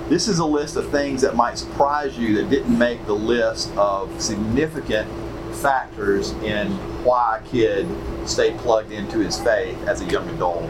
This 0.10 0.28
is 0.28 0.39
a 0.39 0.45
list 0.45 0.76
of 0.76 0.89
things 0.89 1.22
that 1.22 1.36
might 1.36 1.58
surprise 1.58 2.18
you 2.18 2.36
that 2.36 2.49
didn't 2.49 2.78
make 2.78 3.05
the 3.05 3.16
list 3.16 3.72
of 3.76 4.22
significant 4.22 5.10
factors 5.55 6.32
in 6.43 6.68
why 7.03 7.41
a 7.41 7.49
kid 7.49 7.88
stayed 8.28 8.58
plugged 8.60 8.91
into 8.91 9.20
his 9.20 9.39
faith 9.39 9.78
as 9.88 10.01
a 10.01 10.05
young 10.05 10.28
adult 10.30 10.70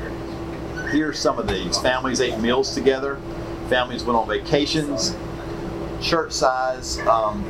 here's 0.90 1.20
some 1.20 1.38
of 1.38 1.48
these. 1.48 1.78
Families 1.80 2.22
ate 2.22 2.40
meals 2.40 2.74
together. 2.74 3.20
Families 3.70 4.04
went 4.04 4.18
on 4.18 4.28
vacations. 4.28 5.16
Church 6.02 6.32
size. 6.32 7.00
Um, 7.00 7.44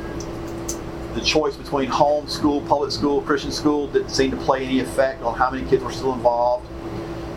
the 1.14 1.20
choice 1.20 1.56
between 1.56 1.88
home 1.88 2.28
school, 2.28 2.60
public 2.62 2.92
school, 2.92 3.22
Christian 3.22 3.50
school 3.50 3.86
didn't 3.88 4.10
seem 4.10 4.30
to 4.30 4.36
play 4.36 4.64
any 4.64 4.80
effect 4.80 5.22
on 5.22 5.36
how 5.36 5.50
many 5.50 5.68
kids 5.68 5.82
were 5.82 5.92
still 5.92 6.12
involved. 6.12 6.68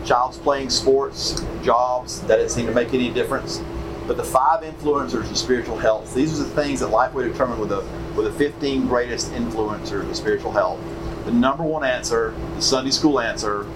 Child's 0.06 0.38
playing 0.38 0.70
sports, 0.70 1.42
jobs, 1.62 2.20
that 2.22 2.36
didn't 2.36 2.50
seem 2.50 2.66
to 2.66 2.72
make 2.72 2.92
any 2.92 3.10
difference. 3.10 3.58
But 4.06 4.16
the 4.16 4.24
five 4.24 4.62
influencers 4.62 5.30
of 5.30 5.36
spiritual 5.36 5.78
health, 5.78 6.14
these 6.14 6.38
are 6.38 6.42
the 6.42 6.50
things 6.50 6.80
that 6.80 6.90
Lifeway 6.90 7.30
determined 7.30 7.60
with 7.60 7.68
the, 7.68 7.82
with 8.16 8.26
the 8.26 8.32
15 8.32 8.88
greatest 8.88 9.30
influencers 9.32 10.08
of 10.08 10.16
spiritual 10.16 10.52
health. 10.52 10.80
The 11.24 11.32
number 11.32 11.62
one 11.62 11.84
answer, 11.84 12.34
the 12.56 12.62
Sunday 12.62 12.90
school 12.90 13.20
answer, 13.20 13.66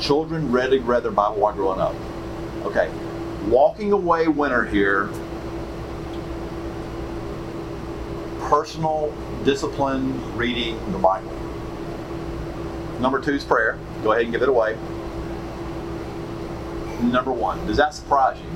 children 0.00 0.50
read, 0.50 0.72
read 0.84 1.02
their 1.02 1.12
Bible 1.12 1.40
while 1.40 1.52
growing 1.52 1.80
up. 1.80 1.94
Okay, 2.64 2.90
walking 3.46 3.92
away 3.92 4.28
winner 4.28 4.64
here. 4.64 5.08
Personal 8.40 9.14
discipline 9.44 10.36
reading 10.36 10.76
the 10.92 10.98
Bible. 10.98 11.30
Number 12.98 13.20
two 13.20 13.34
is 13.34 13.44
prayer. 13.44 13.78
Go 14.02 14.12
ahead 14.12 14.24
and 14.24 14.32
give 14.32 14.42
it 14.42 14.48
away. 14.48 14.76
Number 17.00 17.32
one, 17.32 17.64
does 17.66 17.78
that 17.78 17.94
surprise 17.94 18.38
you? 18.38 18.46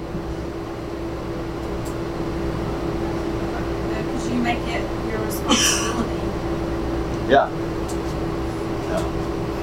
Because 3.88 4.30
you 4.30 4.33
make 4.44 4.58
it 4.68 4.82
your 5.08 5.20
responsibility. 5.24 6.20
Yeah. 7.32 7.48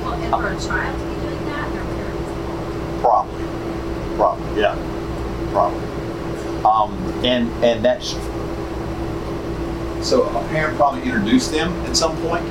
Well, 0.02 0.14
and 0.14 0.32
for 0.34 0.48
a 0.48 0.60
child 0.60 1.00
to 1.00 1.06
be 1.06 1.14
doing 1.22 1.46
that, 1.46 1.72
their 1.72 1.84
parents. 1.84 3.02
Probably. 3.02 3.44
Probably. 4.18 4.60
Yeah. 4.60 4.76
Probably. 5.52 5.86
Um, 6.66 7.24
and 7.24 7.50
and 7.64 7.86
that's 7.86 8.16
so 10.08 10.24
a 10.24 10.48
parent 10.50 10.78
probably 10.78 11.04
introduced 11.04 11.52
them 11.52 11.72
at 11.86 11.96
some 11.96 12.18
point. 12.24 12.46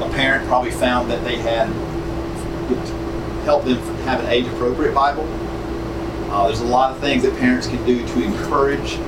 A 0.00 0.08
parent 0.14 0.46
probably 0.46 0.70
found 0.70 1.10
that 1.10 1.24
they 1.24 1.36
had 1.36 1.66
helped 3.44 3.66
them 3.66 3.78
have 4.04 4.20
an 4.20 4.26
age 4.26 4.46
appropriate 4.46 4.94
Bible. 4.94 5.26
Uh, 6.30 6.46
there's 6.46 6.60
a 6.60 6.64
lot 6.64 6.92
of 6.92 7.00
things 7.00 7.24
that 7.24 7.36
parents 7.38 7.66
can 7.66 7.84
do 7.84 8.06
to 8.06 8.22
encourage 8.22 8.98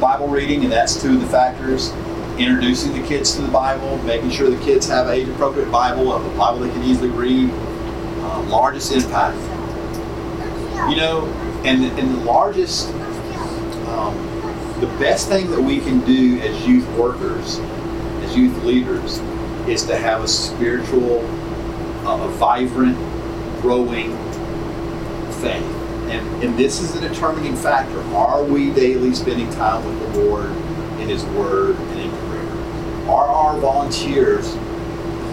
Bible 0.00 0.28
reading, 0.28 0.62
and 0.64 0.72
that's 0.72 1.00
two 1.00 1.14
of 1.14 1.20
the 1.20 1.26
factors. 1.26 1.92
Introducing 2.38 3.00
the 3.00 3.06
kids 3.06 3.34
to 3.36 3.42
the 3.42 3.48
Bible, 3.48 3.96
making 3.98 4.30
sure 4.30 4.50
the 4.50 4.64
kids 4.64 4.88
have 4.88 5.08
age 5.08 5.28
appropriate 5.28 5.70
Bible, 5.70 6.12
a 6.12 6.36
Bible 6.36 6.60
they 6.60 6.70
can 6.70 6.82
easily 6.82 7.10
read. 7.10 7.50
Uh, 7.52 8.42
largest 8.48 8.92
impact. 8.92 9.36
You 10.90 10.96
know, 10.96 11.26
and, 11.64 11.84
and 11.84 12.14
the 12.14 12.24
largest, 12.24 12.88
um, 13.88 14.16
the 14.80 14.86
best 14.98 15.28
thing 15.28 15.50
that 15.50 15.60
we 15.60 15.78
can 15.80 16.00
do 16.04 16.40
as 16.40 16.66
youth 16.66 16.88
workers, 16.98 17.58
as 18.22 18.36
youth 18.36 18.56
leaders, 18.64 19.18
is 19.68 19.84
to 19.86 19.96
have 19.96 20.22
a 20.22 20.28
spiritual, 20.28 21.20
uh, 22.06 22.24
a 22.24 22.28
vibrant, 22.28 22.96
growing 23.62 24.16
faith. 25.40 25.83
And, 26.14 26.44
and 26.44 26.56
this 26.56 26.80
is 26.80 26.92
the 26.92 27.00
determining 27.00 27.56
factor. 27.56 28.00
Are 28.14 28.44
we 28.44 28.70
daily 28.72 29.12
spending 29.14 29.50
time 29.50 29.84
with 29.84 29.98
the 30.14 30.20
Lord 30.20 30.50
in 31.00 31.08
His 31.08 31.24
Word 31.24 31.74
and 31.76 32.00
in 32.00 32.10
prayer? 32.10 33.10
Are 33.10 33.26
our 33.26 33.58
volunteers 33.58 34.54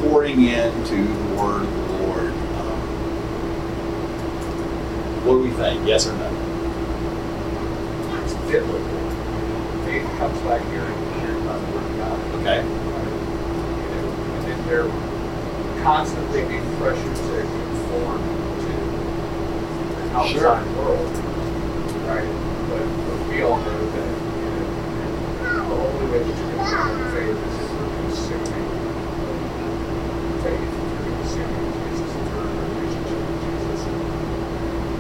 pouring 0.02 0.44
into 0.44 1.04
the 1.06 1.36
Word 1.36 1.62
of 1.62 1.72
the 1.72 1.98
Lord? 2.08 2.32
Um, 2.32 2.80
what 5.24 5.34
do 5.34 5.40
we 5.44 5.52
think? 5.52 5.88
Yes 5.88 6.08
or 6.08 6.14
no? 6.14 6.30
It's 8.24 8.34
biblical. 8.50 8.90
Faith 9.86 10.08
comes 10.18 10.40
by 10.42 10.58
hearing, 10.58 10.98
hearing 11.20 11.46
by 11.46 11.58
the 11.60 11.66
word 11.74 11.86
of 11.92 11.98
God. 11.98 12.20
Okay. 12.42 12.64
You 12.64 12.72
know, 13.92 14.10
and 14.34 14.44
then 14.48 14.60
they're 14.66 14.90
constantly 15.84 16.44
being 16.46 16.66
pressured 16.78 17.16
to 17.16 17.42
conform 17.42 18.31
to 20.12 20.18
outside 20.18 20.68
world, 20.76 21.12
right? 22.08 22.30
But, 22.70 22.84
but 22.84 23.18
we 23.28 23.36
all 23.44 23.58
know 23.58 23.80
that 23.92 24.12
you 24.12 25.48
know, 25.48 25.64
the 25.68 25.76
only 25.76 26.06
way 26.12 26.20
that 26.20 26.28
you 26.28 26.34
can 26.34 26.52
grow 26.60 26.86
in 26.92 27.00
faith 27.12 27.40
is 27.40 27.56
if 27.62 27.70
you're 27.72 27.94
consuming 28.02 28.68
faith, 30.44 30.60
if 30.60 30.76
you're 30.92 31.16
consuming 31.16 31.72
Jesus, 31.72 32.12
if 32.12 32.16
you're 32.32 32.44
in 32.44 32.52
a 32.52 32.60
relationship 32.72 33.20
with 33.28 33.40
Jesus. 33.42 33.82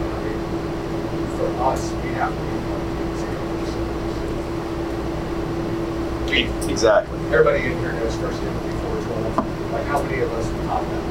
I 0.02 0.18
mean, 0.24 0.40
for 1.38 1.50
us, 1.64 1.84
we 1.92 2.10
have 2.16 2.32
to 2.32 2.42
be 2.42 2.46
like 2.72 2.88
the 2.98 3.04
examples. 3.12 3.72
Exactly. 6.72 7.20
Everybody 7.36 7.60
in 7.66 7.76
here 7.80 7.92
knows 7.92 8.16
First 8.16 8.40
Timothy 8.40 8.72
four 8.80 8.96
twelve. 9.04 9.36
Like 9.74 9.86
how 9.86 10.00
many 10.04 10.20
of 10.22 10.32
us 10.32 10.46
have 10.48 10.64
taught 10.66 10.86
that, 10.88 11.04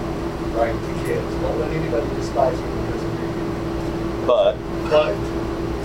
right, 0.57 0.73
to 0.73 0.93
kids? 1.05 1.31
Don't 1.41 1.59
let 1.61 1.71
anybody 1.71 2.07
despise 2.17 2.59
you 2.59 2.65
because 2.65 2.71
of 2.71 2.77
you, 2.77 2.80
But 4.27 4.57
but 4.91 5.15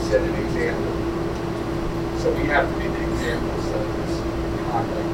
set 0.03 0.21
an 0.21 0.35
example. 0.45 0.93
So 2.19 2.31
we 2.33 2.45
have 2.47 2.71
to 2.71 2.79
be 2.79 2.87
the 2.87 3.11
examples 3.11 3.65
of 3.67 3.97
this 3.97 4.19
conduct 4.71 5.09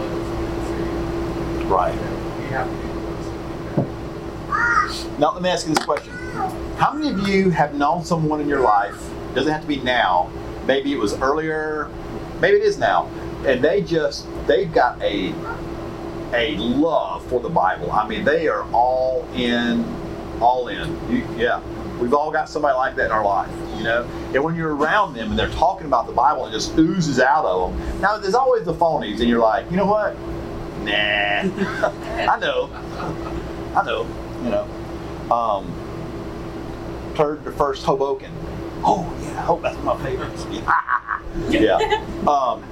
of 0.00 1.70
right. 1.70 1.94
We 2.38 2.46
have 2.46 2.68
to 2.68 2.74
be 2.76 2.88
the 2.88 3.00
ones 3.00 3.26
that 3.26 3.84
do 3.84 5.12
that. 5.12 5.18
Now 5.18 5.32
let 5.32 5.42
me 5.42 5.48
ask 5.48 5.66
you 5.66 5.74
this 5.74 5.84
question: 5.84 6.12
How 6.76 6.92
many 6.92 7.10
of 7.10 7.28
you 7.28 7.50
have 7.50 7.74
known 7.74 8.04
someone 8.04 8.40
in 8.40 8.48
your 8.48 8.60
life? 8.60 9.10
Doesn't 9.34 9.52
have 9.52 9.62
to 9.62 9.68
be 9.68 9.78
now. 9.78 10.30
Maybe 10.66 10.92
it 10.92 10.98
was 10.98 11.14
earlier. 11.20 11.90
Maybe 12.40 12.58
it 12.58 12.64
is 12.64 12.78
now. 12.78 13.06
And 13.46 13.62
they 13.62 13.82
just 13.82 14.26
they've 14.46 14.72
got 14.72 15.00
a 15.02 15.32
a 16.34 16.56
love 16.56 17.24
for 17.26 17.40
the 17.40 17.48
Bible. 17.48 17.90
I 17.92 18.06
mean, 18.08 18.24
they 18.24 18.48
are 18.48 18.64
all 18.72 19.26
in, 19.34 19.84
all 20.40 20.68
in. 20.68 20.88
You, 21.10 21.26
yeah, 21.36 21.60
we've 22.00 22.14
all 22.14 22.30
got 22.30 22.48
somebody 22.48 22.74
like 22.74 22.96
that 22.96 23.06
in 23.06 23.12
our 23.12 23.24
life, 23.24 23.50
you 23.76 23.84
know. 23.84 24.04
And 24.34 24.42
when 24.42 24.54
you're 24.54 24.74
around 24.74 25.14
them 25.14 25.30
and 25.30 25.38
they're 25.38 25.50
talking 25.50 25.86
about 25.86 26.06
the 26.06 26.12
Bible, 26.12 26.46
it 26.46 26.52
just 26.52 26.76
oozes 26.78 27.20
out 27.20 27.44
of 27.44 27.76
them. 27.76 28.00
Now, 28.00 28.18
there's 28.18 28.34
always 28.34 28.64
the 28.64 28.74
phonies, 28.74 29.20
and 29.20 29.28
you're 29.28 29.40
like, 29.40 29.70
you 29.70 29.76
know 29.76 29.86
what? 29.86 30.16
Nah, 30.84 30.90
I 30.92 32.38
know, 32.40 32.70
I 33.76 33.84
know, 33.84 34.06
you 34.42 34.50
know. 34.50 35.34
Um, 35.34 35.72
Turd 37.14 37.44
the 37.44 37.52
first 37.52 37.84
Hoboken. 37.84 38.32
Oh 38.84 39.06
yeah, 39.22 39.46
oh 39.48 39.60
that's 39.60 39.78
my 39.84 40.02
favorite. 40.02 40.32
Yeah, 41.48 41.78
yeah. 41.78 42.26
Um, 42.26 42.64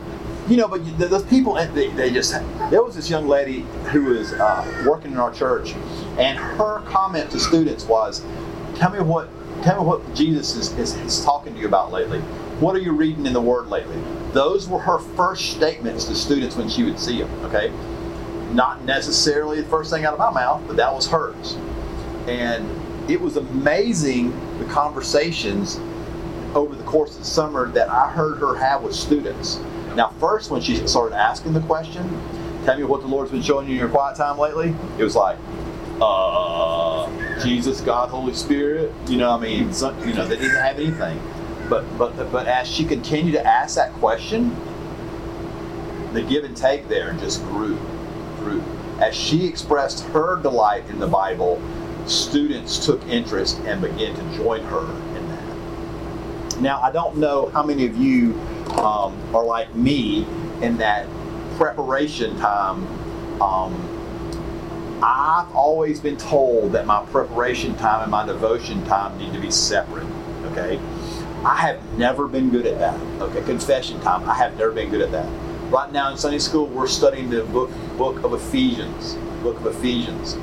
you 0.49 0.57
know, 0.57 0.66
but 0.66 0.85
th- 0.85 1.11
those 1.11 1.25
people, 1.25 1.55
they, 1.55 1.89
they 1.91 2.11
just, 2.11 2.33
there 2.71 2.83
was 2.83 2.97
this 2.97 3.09
young 3.09 3.29
lady 3.29 3.61
who 3.93 4.07
was 4.07 4.33
uh, 4.33 4.85
working 4.85 5.12
in 5.12 5.18
our 5.18 5.33
church, 5.33 5.75
and 6.18 6.37
her 6.37 6.81
comment 6.87 7.31
to 7.31 7.39
students 7.39 7.85
was, 7.85 8.25
tell 8.81 8.91
me 8.91 8.99
what, 8.99 9.28
tell 9.62 9.83
me 9.83 9.87
what 9.87 10.14
Jesus 10.14 10.57
is, 10.57 10.72
is, 10.78 10.95
is 10.97 11.22
talking 11.22 11.53
to 11.53 11.61
you 11.61 11.66
about 11.66 11.93
lately. 11.93 12.18
What 12.61 12.74
are 12.74 12.78
you 12.78 12.93
reading 12.93 13.26
in 13.26 13.35
the 13.35 13.41
Word 13.41 13.68
lately? 13.68 14.03
Those 14.33 14.68
were 14.68 14.78
her 14.78 14.99
first 14.99 15.51
statements 15.51 16.07
to 16.07 16.14
students 16.14 16.57
when 16.57 16.68
she 16.68 16.83
would 16.85 16.99
see 16.99 17.20
them, 17.20 17.31
okay? 17.45 17.70
Not 18.55 18.83
necessarily 18.85 19.61
the 19.61 19.68
first 19.68 19.93
thing 19.93 20.07
out 20.07 20.14
of 20.14 20.18
my 20.18 20.33
mouth, 20.33 20.62
but 20.66 20.76
that 20.76 20.93
was 20.93 21.07
hers. 21.07 21.57
And 22.26 22.66
it 23.11 23.20
was 23.20 23.37
amazing 23.37 24.31
the 24.59 24.64
conversations 24.64 25.78
over 26.55 26.74
the 26.74 26.85
course 26.85 27.12
of 27.12 27.18
the 27.18 27.26
summer 27.26 27.68
that 27.72 27.91
I 27.91 28.11
heard 28.11 28.39
her 28.39 28.57
have 28.57 28.83
with 28.83 28.95
students. 28.95 29.59
Now, 29.95 30.09
first, 30.18 30.51
when 30.51 30.62
she 30.62 30.87
started 30.87 31.16
asking 31.16 31.53
the 31.53 31.61
question, 31.61 32.09
tell 32.64 32.78
me 32.78 32.85
what 32.85 33.03
the 33.03 33.09
Lord's 33.09 33.31
been 33.31 33.43
showing 33.43 33.66
you 33.66 33.74
in 33.74 33.78
your 33.78 33.91
quiet 33.91 34.16
time 34.16 34.39
lately, 34.39 34.74
it 34.99 35.05
was 35.05 35.16
like, 35.16 35.37
uh, 36.01 37.43
Jesus, 37.43 37.81
God, 37.81 38.09
Holy 38.09 38.35
Spirit. 38.35 38.93
You 39.09 39.19
know, 39.19 39.31
I 39.31 39.41
mean, 39.41 39.73
some, 39.73 39.99
you 40.07 40.15
know, 40.15 40.27
they 40.27 40.37
didn't 40.37 40.61
have 40.61 40.79
anything. 40.79 41.21
But, 41.69 41.85
but, 41.97 42.33
but 42.33 42.47
as 42.47 42.69
she 42.69 42.85
continued 42.85 43.33
to 43.33 43.47
ask 43.47 43.77
that 43.77 43.93
question, 43.95 44.57
the 46.13 46.23
give 46.23 46.45
and 46.45 46.57
take 46.57 46.89
there 46.89 47.13
just 47.15 47.43
grew, 47.45 47.77
grew. 48.39 48.63
As 49.01 49.15
she 49.15 49.47
expressed 49.47 50.05
her 50.07 50.37
delight 50.37 50.85
in 50.91 50.99
the 50.99 51.07
Bible, 51.07 51.63
students 52.07 52.85
took 52.85 53.03
interest 53.07 53.59
and 53.61 53.81
began 53.81 54.15
to 54.15 54.37
join 54.37 54.63
her 54.65 54.91
in 55.17 55.29
that. 55.29 56.61
Now, 56.61 56.81
I 56.83 56.91
don't 56.91 57.17
know 57.17 57.49
how 57.51 57.63
many 57.63 57.87
of 57.87 57.97
you 57.97 58.39
um, 58.79 59.17
are 59.35 59.45
like 59.45 59.75
me 59.75 60.27
in 60.61 60.77
that 60.79 61.07
preparation 61.57 62.37
time. 62.39 62.87
Um, 63.41 63.89
I've 65.03 65.51
always 65.55 66.01
been 66.01 66.17
told 66.17 66.73
that 66.73 66.87
my 66.87 67.05
preparation 67.07 67.75
time 67.77 68.03
and 68.03 68.11
my 68.11 68.27
devotion 68.27 68.85
time 68.85 69.17
need 69.19 69.33
to 69.33 69.41
be 69.41 69.51
separate. 69.51 70.07
Okay, 70.47 70.79
I 71.45 71.57
have 71.57 71.99
never 71.99 72.29
been 72.29 72.51
good 72.51 72.67
at 72.67 72.79
that. 72.79 73.01
Okay, 73.23 73.43
confession 73.43 74.01
time. 74.01 74.29
I 74.29 74.35
have 74.35 74.57
never 74.59 74.73
been 74.73 74.91
good 74.91 75.01
at 75.01 75.13
that. 75.13 75.27
Right 75.71 75.91
now 75.93 76.11
in 76.11 76.19
Sunday 76.19 76.39
school, 76.39 76.67
we're 76.67 76.87
studying 76.87 77.31
the 77.31 77.45
book 77.45 77.71
book 77.97 78.23
of 78.25 78.35
Ephesians. 78.35 79.15
Book 79.43 79.57
of 79.61 79.67
Ephesians. 79.67 80.37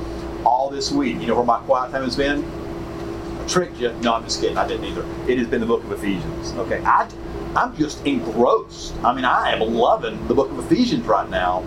All 0.44 0.70
this 0.70 0.90
week, 0.90 1.20
you 1.20 1.26
know 1.26 1.36
where 1.36 1.44
my 1.44 1.60
quiet 1.60 1.92
time 1.92 2.02
has 2.02 2.16
been? 2.16 2.44
I 2.44 3.46
tricked 3.46 3.76
you. 3.78 3.92
No, 4.02 4.14
I'm 4.14 4.24
just 4.24 4.40
kidding. 4.40 4.56
I 4.56 4.66
didn't 4.66 4.86
either. 4.86 5.04
It 5.28 5.38
has 5.38 5.46
been 5.46 5.60
the 5.60 5.66
book 5.66 5.84
of 5.84 5.92
Ephesians. 5.92 6.52
Okay, 6.54 6.82
I 6.84 7.08
I'm 7.54 7.76
just 7.76 8.04
engrossed. 8.06 8.94
I 9.02 9.14
mean, 9.14 9.24
I 9.24 9.52
am 9.52 9.60
loving 9.60 10.26
the 10.28 10.34
book 10.34 10.50
of 10.50 10.58
Ephesians 10.58 11.04
right 11.06 11.28
now. 11.28 11.62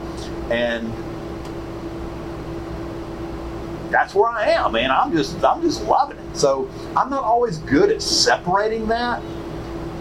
And 0.50 0.92
that's 3.92 4.16
where 4.16 4.30
I 4.30 4.48
am, 4.52 4.72
man. 4.72 4.89
I'm 4.89 5.12
just 5.12 5.44
I'm 5.44 5.62
just 5.62 5.84
loving 5.84 6.18
it. 6.18 6.38
So 6.38 6.70
I'm 6.96 7.10
not 7.10 7.24
always 7.24 7.58
good 7.60 7.92
at 7.92 8.02
separating 8.02 8.88
that, 8.88 9.22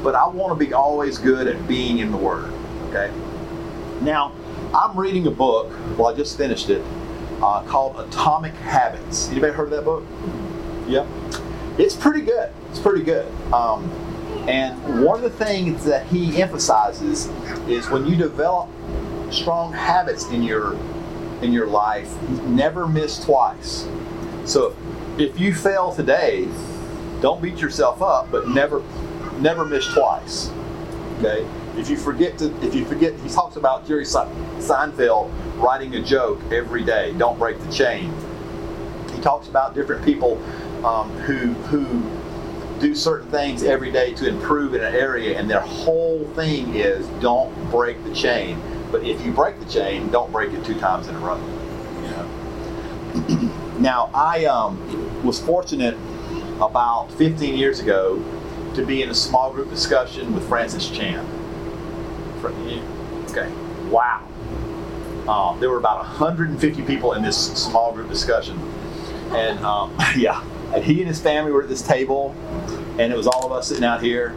but 0.02 0.14
I 0.14 0.26
want 0.28 0.58
to 0.58 0.64
be 0.64 0.72
always 0.72 1.18
good 1.18 1.46
at 1.46 1.66
being 1.68 1.98
in 1.98 2.10
the 2.10 2.16
Word. 2.16 2.52
Okay. 2.88 3.12
Now 4.00 4.32
I'm 4.74 4.96
reading 4.98 5.26
a 5.26 5.30
book. 5.30 5.70
Well, 5.98 6.06
I 6.06 6.16
just 6.16 6.36
finished 6.36 6.70
it, 6.70 6.82
uh, 7.42 7.62
called 7.64 7.98
Atomic 7.98 8.54
Habits. 8.54 9.28
Anybody 9.30 9.52
heard 9.52 9.64
of 9.64 9.70
that 9.70 9.84
book? 9.84 10.04
Yeah. 10.86 11.06
It's 11.78 11.96
pretty 11.96 12.20
good. 12.22 12.52
It's 12.70 12.78
pretty 12.78 13.02
good. 13.02 13.30
Um, 13.52 13.90
and 14.48 15.04
one 15.04 15.16
of 15.16 15.22
the 15.22 15.44
things 15.44 15.84
that 15.84 16.06
he 16.06 16.40
emphasizes 16.40 17.26
is 17.68 17.88
when 17.90 18.06
you 18.06 18.16
develop 18.16 18.68
strong 19.30 19.72
habits 19.72 20.26
in 20.30 20.42
your 20.42 20.76
in 21.42 21.52
your 21.52 21.66
life, 21.66 22.10
never 22.42 22.86
miss 22.86 23.22
twice. 23.24 23.88
So 24.44 24.76
if 25.18 25.38
you 25.38 25.54
fail 25.54 25.92
today, 25.92 26.48
don't 27.20 27.42
beat 27.42 27.58
yourself 27.58 28.02
up, 28.02 28.30
but 28.30 28.48
never 28.48 28.82
never 29.38 29.64
miss 29.64 29.86
twice. 29.86 30.50
Okay? 31.18 31.46
If 31.76 31.88
you 31.88 31.96
forget 31.96 32.38
to 32.38 32.54
if 32.64 32.74
you 32.74 32.84
forget 32.84 33.14
he 33.20 33.28
talks 33.28 33.56
about 33.56 33.86
Jerry 33.86 34.04
Seinfeld 34.04 35.30
writing 35.56 35.94
a 35.94 36.02
joke 36.02 36.40
every 36.50 36.84
day, 36.84 37.14
don't 37.18 37.38
break 37.38 37.58
the 37.60 37.72
chain. 37.72 38.12
He 39.14 39.20
talks 39.20 39.48
about 39.48 39.74
different 39.74 40.04
people 40.04 40.42
um, 40.84 41.10
who 41.20 41.52
who 41.68 42.02
do 42.80 42.94
certain 42.94 43.30
things 43.30 43.62
every 43.62 43.92
day 43.92 44.14
to 44.14 44.26
improve 44.26 44.74
in 44.74 44.82
an 44.82 44.94
area, 44.94 45.38
and 45.38 45.48
their 45.48 45.60
whole 45.60 46.24
thing 46.34 46.74
is 46.74 47.06
don't 47.20 47.52
break 47.70 48.02
the 48.04 48.14
chain. 48.14 48.60
But 48.90 49.04
if 49.04 49.24
you 49.24 49.32
break 49.32 49.58
the 49.58 49.66
chain, 49.66 50.10
don't 50.10 50.32
break 50.32 50.52
it 50.52 50.64
two 50.64 50.78
times 50.78 51.08
in 51.08 51.14
a 51.14 51.18
row. 51.18 51.40
Now, 53.80 54.10
I 54.12 54.44
um, 54.44 55.24
was 55.24 55.40
fortunate 55.40 55.94
about 56.60 57.10
15 57.12 57.56
years 57.56 57.80
ago 57.80 58.22
to 58.74 58.84
be 58.84 59.02
in 59.02 59.08
a 59.08 59.14
small 59.14 59.50
group 59.50 59.70
discussion 59.70 60.34
with 60.34 60.46
Francis 60.46 60.90
Chan. 60.90 61.24
Okay, 63.30 63.50
wow. 63.88 64.26
Uh, 65.26 65.58
there 65.60 65.70
were 65.70 65.78
about 65.78 66.00
150 66.00 66.82
people 66.82 67.14
in 67.14 67.22
this 67.22 67.38
small 67.56 67.90
group 67.94 68.10
discussion. 68.10 68.58
And 69.30 69.58
um, 69.60 69.96
yeah, 70.16 70.44
and 70.74 70.84
he 70.84 71.00
and 71.00 71.08
his 71.08 71.20
family 71.20 71.50
were 71.50 71.62
at 71.62 71.70
this 71.70 71.82
table, 71.82 72.34
and 72.98 73.10
it 73.10 73.16
was 73.16 73.26
all 73.26 73.46
of 73.46 73.52
us 73.52 73.68
sitting 73.68 73.84
out 73.84 74.02
here. 74.02 74.36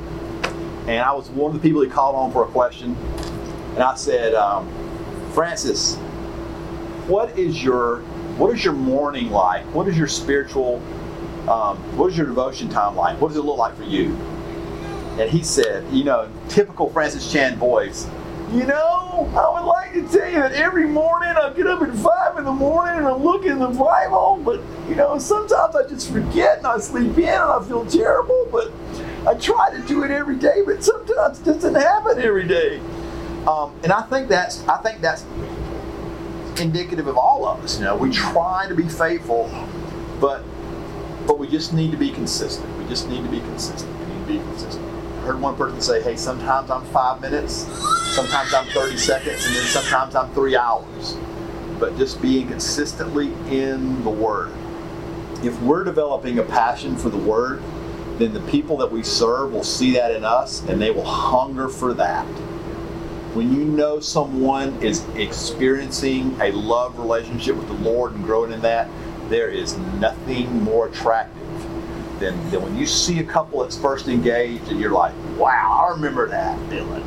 And 0.87 1.01
I 1.01 1.11
was 1.11 1.29
one 1.29 1.53
of 1.53 1.61
the 1.61 1.67
people 1.67 1.81
he 1.81 1.89
called 1.89 2.15
on 2.15 2.31
for 2.31 2.43
a 2.43 2.47
question. 2.47 2.95
And 3.73 3.83
I 3.83 3.95
said, 3.95 4.35
um, 4.35 4.69
Francis, 5.33 5.95
what 7.07 7.37
is 7.37 7.63
your 7.63 7.99
what 8.37 8.53
is 8.55 8.63
your 8.63 8.73
morning 8.73 9.29
like? 9.29 9.65
What 9.73 9.87
is 9.87 9.97
your 9.97 10.07
spiritual 10.07 10.81
um, 11.47 11.77
what 11.97 12.11
is 12.11 12.17
your 12.17 12.27
devotion 12.27 12.69
time 12.69 12.95
like? 12.95 13.19
What 13.19 13.29
does 13.29 13.37
it 13.37 13.41
look 13.41 13.57
like 13.57 13.75
for 13.75 13.83
you? 13.83 14.15
And 15.19 15.29
he 15.29 15.43
said, 15.43 15.85
you 15.91 16.03
know, 16.03 16.29
typical 16.49 16.89
Francis 16.89 17.31
Chan 17.31 17.57
voice, 17.57 18.07
you 18.51 18.65
know, 18.65 19.31
I 19.35 19.49
would 19.51 19.67
like 19.67 19.93
to 19.93 20.01
tell 20.07 20.27
you 20.27 20.35
that 20.35 20.53
every 20.53 20.87
morning 20.87 21.29
I 21.29 21.51
get 21.53 21.67
up 21.67 21.81
at 21.81 21.93
five 21.95 22.37
in 22.37 22.45
the 22.45 22.51
morning 22.51 22.97
and 22.97 23.07
I 23.07 23.13
look 23.13 23.45
in 23.45 23.59
the 23.59 23.67
Bible, 23.67 24.41
but 24.43 24.61
you 24.87 24.95
know, 24.95 25.17
sometimes 25.17 25.75
I 25.75 25.87
just 25.87 26.11
forget 26.11 26.59
and 26.59 26.67
I 26.67 26.77
sleep 26.77 27.17
in 27.17 27.25
and 27.25 27.41
I 27.43 27.63
feel 27.63 27.85
terrible, 27.85 28.47
but 28.51 28.71
I 29.27 29.33
try 29.35 29.71
to 29.71 29.81
do 29.87 30.03
it 30.03 30.11
every 30.11 30.35
day, 30.35 30.61
but 30.65 30.83
sometimes 30.83 31.39
it 31.41 31.45
doesn't 31.45 31.75
happen 31.75 32.19
every 32.19 32.47
day. 32.47 32.79
Um, 33.47 33.77
and 33.83 33.91
I 33.91 34.01
think 34.03 34.29
that's 34.29 34.65
I 34.67 34.77
think 34.77 35.01
that's 35.01 35.25
indicative 36.59 37.07
of 37.07 37.17
all 37.17 37.45
of 37.45 37.63
us. 37.63 37.77
You 37.77 37.85
know, 37.85 37.95
we 37.97 38.09
try 38.09 38.67
to 38.67 38.75
be 38.75 38.87
faithful, 38.87 39.49
but 40.21 40.43
but 41.27 41.39
we 41.39 41.47
just 41.47 41.73
need 41.73 41.91
to 41.91 41.97
be 41.97 42.11
consistent. 42.11 42.77
We 42.77 42.85
just 42.87 43.09
need 43.09 43.23
to 43.23 43.29
be 43.29 43.39
consistent. 43.39 43.91
We 43.99 44.05
need 44.05 44.19
to 44.19 44.33
be 44.33 44.37
consistent. 44.39 44.85
I 44.85 45.25
heard 45.25 45.41
one 45.41 45.55
person 45.55 45.81
say, 45.81 46.01
"Hey, 46.01 46.15
sometimes 46.15 46.69
I'm 46.69 46.85
five 46.85 47.19
minutes, 47.21 47.67
sometimes 48.15 48.53
I'm 48.53 48.67
30 48.67 48.97
seconds, 48.97 49.45
and 49.45 49.55
then 49.55 49.65
sometimes 49.65 50.15
I'm 50.15 50.33
three 50.33 50.55
hours." 50.55 51.17
But 51.79 51.97
just 51.97 52.21
being 52.21 52.47
consistently 52.47 53.33
in 53.49 54.03
the 54.03 54.09
Word. 54.09 54.51
If 55.43 55.61
we're 55.61 55.83
developing 55.83 56.39
a 56.39 56.43
passion 56.43 56.95
for 56.95 57.09
the 57.09 57.17
Word, 57.17 57.61
then 58.19 58.33
the 58.33 58.39
people 58.41 58.77
that 58.77 58.89
we 58.89 59.03
serve 59.03 59.51
will 59.51 59.65
see 59.65 59.91
that 59.95 60.11
in 60.11 60.23
us, 60.23 60.63
and 60.69 60.81
they 60.81 60.91
will 60.91 61.03
hunger 61.03 61.67
for 61.67 61.93
that 61.95 62.25
when 63.33 63.51
you 63.51 63.65
know 63.65 63.99
someone 63.99 64.79
is 64.83 65.03
experiencing 65.15 66.39
a 66.39 66.51
love 66.51 66.99
relationship 66.99 67.55
with 67.55 67.67
the 67.67 67.73
Lord 67.73 68.13
and 68.13 68.23
growing 68.23 68.51
in 68.51 68.61
that, 68.61 68.87
there 69.29 69.49
is 69.49 69.75
nothing 69.99 70.63
more 70.63 70.87
attractive 70.87 71.41
than, 72.19 72.49
than 72.51 72.61
when 72.61 72.77
you 72.77 72.85
see 72.85 73.19
a 73.19 73.23
couple 73.23 73.61
that's 73.61 73.75
first 73.77 74.07
engaged 74.07 74.67
and 74.67 74.79
you're 74.79 74.91
like, 74.91 75.15
wow, 75.37 75.87
I 75.87 75.95
remember 75.95 76.27
that 76.29 76.59
feeling. 76.69 77.01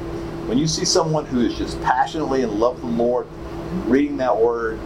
When 0.48 0.58
you 0.58 0.66
see 0.66 0.84
someone 0.84 1.26
who 1.26 1.40
is 1.46 1.56
just 1.56 1.80
passionately 1.82 2.42
in 2.42 2.58
love 2.58 2.82
with 2.82 2.96
the 2.96 3.02
Lord 3.02 3.28
reading 3.86 4.16
that 4.16 4.36
word, 4.36 4.80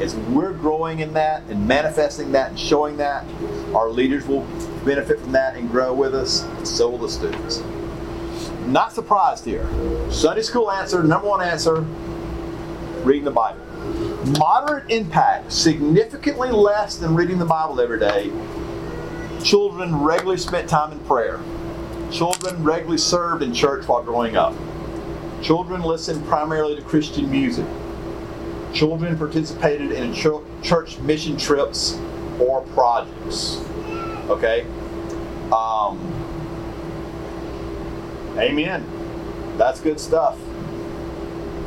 as 0.00 0.16
we're 0.16 0.52
growing 0.52 0.98
in 0.98 1.12
that 1.14 1.44
and 1.44 1.66
manifesting 1.66 2.32
that 2.32 2.50
and 2.50 2.58
showing 2.58 2.96
that, 2.96 3.24
our 3.72 3.88
leaders 3.88 4.26
will 4.26 4.42
benefit 4.84 5.20
from 5.20 5.30
that 5.32 5.54
and 5.56 5.70
grow 5.70 5.94
with 5.94 6.14
us, 6.14 6.42
and 6.42 6.66
so 6.66 6.90
will 6.90 6.98
the 6.98 7.08
students 7.08 7.62
not 8.66 8.92
surprised 8.92 9.44
here. 9.44 9.66
Sunday 10.10 10.42
school 10.42 10.70
answer, 10.70 11.02
number 11.02 11.28
one 11.28 11.42
answer, 11.42 11.80
reading 13.04 13.24
the 13.24 13.30
Bible. 13.30 13.60
Moderate 14.38 14.90
impact, 14.90 15.52
significantly 15.52 16.50
less 16.50 16.96
than 16.96 17.14
reading 17.14 17.38
the 17.38 17.44
Bible 17.44 17.80
every 17.80 18.00
day. 18.00 18.32
Children 19.44 19.94
regularly 19.94 20.38
spent 20.38 20.68
time 20.68 20.90
in 20.92 20.98
prayer. 21.00 21.40
Children 22.10 22.64
regularly 22.64 22.98
served 22.98 23.42
in 23.42 23.54
church 23.54 23.86
while 23.86 24.02
growing 24.02 24.36
up. 24.36 24.54
Children 25.42 25.82
listened 25.82 26.26
primarily 26.26 26.74
to 26.76 26.82
Christian 26.82 27.30
music. 27.30 27.66
Children 28.72 29.16
participated 29.16 29.92
in 29.92 30.12
church 30.12 30.98
mission 30.98 31.36
trips 31.36 31.98
or 32.40 32.62
projects. 32.74 33.58
Okay? 34.28 34.66
Um, 35.52 36.15
amen. 38.38 38.84
That's 39.56 39.80
good 39.80 39.98
stuff. 39.98 40.38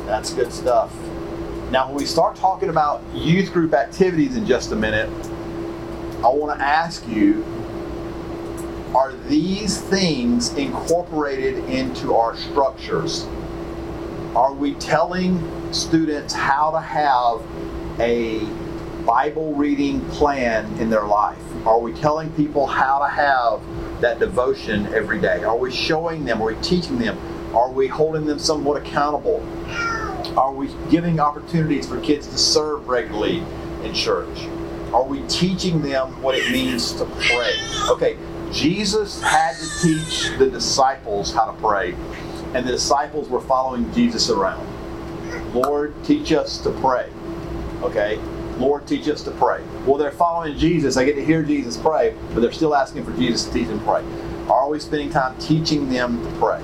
That's 0.06 0.32
good 0.32 0.52
stuff. 0.52 0.94
Now, 1.70 1.86
when 1.86 1.96
we 1.96 2.04
start 2.04 2.36
talking 2.36 2.68
about 2.68 3.02
youth 3.14 3.52
group 3.52 3.74
activities 3.74 4.36
in 4.36 4.46
just 4.46 4.72
a 4.72 4.76
minute, 4.76 5.08
I 6.22 6.28
want 6.28 6.58
to 6.58 6.64
ask 6.64 7.06
you 7.08 7.44
are 8.94 9.12
these 9.28 9.80
things 9.80 10.52
incorporated 10.54 11.64
into 11.66 12.16
our 12.16 12.36
structures? 12.36 13.24
Are 14.34 14.52
we 14.52 14.74
telling 14.74 15.72
students 15.72 16.34
how 16.34 16.72
to 16.72 16.80
have 16.80 17.40
a 18.00 18.40
Bible 19.10 19.52
reading 19.54 20.08
plan 20.10 20.72
in 20.78 20.88
their 20.88 21.02
life? 21.02 21.42
Are 21.66 21.80
we 21.80 21.92
telling 21.94 22.30
people 22.34 22.64
how 22.64 23.00
to 23.00 23.08
have 23.08 23.60
that 24.00 24.20
devotion 24.20 24.86
every 24.94 25.20
day? 25.20 25.42
Are 25.42 25.56
we 25.56 25.72
showing 25.72 26.24
them? 26.24 26.40
Are 26.40 26.54
we 26.54 26.62
teaching 26.62 26.96
them? 26.96 27.18
Are 27.52 27.72
we 27.72 27.88
holding 27.88 28.24
them 28.24 28.38
somewhat 28.38 28.80
accountable? 28.80 29.44
Are 30.38 30.52
we 30.52 30.70
giving 30.90 31.18
opportunities 31.18 31.88
for 31.88 32.00
kids 32.00 32.28
to 32.28 32.38
serve 32.38 32.86
regularly 32.86 33.42
in 33.82 33.92
church? 33.94 34.46
Are 34.92 35.02
we 35.02 35.26
teaching 35.26 35.82
them 35.82 36.22
what 36.22 36.36
it 36.36 36.52
means 36.52 36.92
to 36.92 37.04
pray? 37.04 37.54
Okay, 37.88 38.16
Jesus 38.52 39.20
had 39.20 39.56
to 39.56 39.68
teach 39.82 40.38
the 40.38 40.48
disciples 40.48 41.34
how 41.34 41.46
to 41.46 41.60
pray, 41.60 41.96
and 42.54 42.64
the 42.64 42.70
disciples 42.70 43.28
were 43.28 43.40
following 43.40 43.92
Jesus 43.92 44.30
around. 44.30 44.64
Lord, 45.52 45.96
teach 46.04 46.30
us 46.30 46.58
to 46.58 46.70
pray. 46.70 47.10
Okay? 47.82 48.20
Lord, 48.60 48.86
teach 48.86 49.08
us 49.08 49.22
to 49.24 49.30
pray. 49.32 49.62
Well, 49.86 49.96
they're 49.96 50.12
following 50.12 50.56
Jesus. 50.58 50.94
They 50.94 51.06
get 51.06 51.14
to 51.14 51.24
hear 51.24 51.42
Jesus 51.42 51.76
pray, 51.78 52.14
but 52.34 52.40
they're 52.40 52.52
still 52.52 52.74
asking 52.74 53.04
for 53.04 53.12
Jesus 53.12 53.46
to 53.46 53.52
teach 53.52 53.68
them 53.68 53.78
to 53.78 53.84
pray. 53.84 54.04
Are 54.48 54.68
we 54.68 54.78
spending 54.78 55.10
time 55.10 55.38
teaching 55.38 55.88
them 55.88 56.22
to 56.22 56.38
pray? 56.38 56.60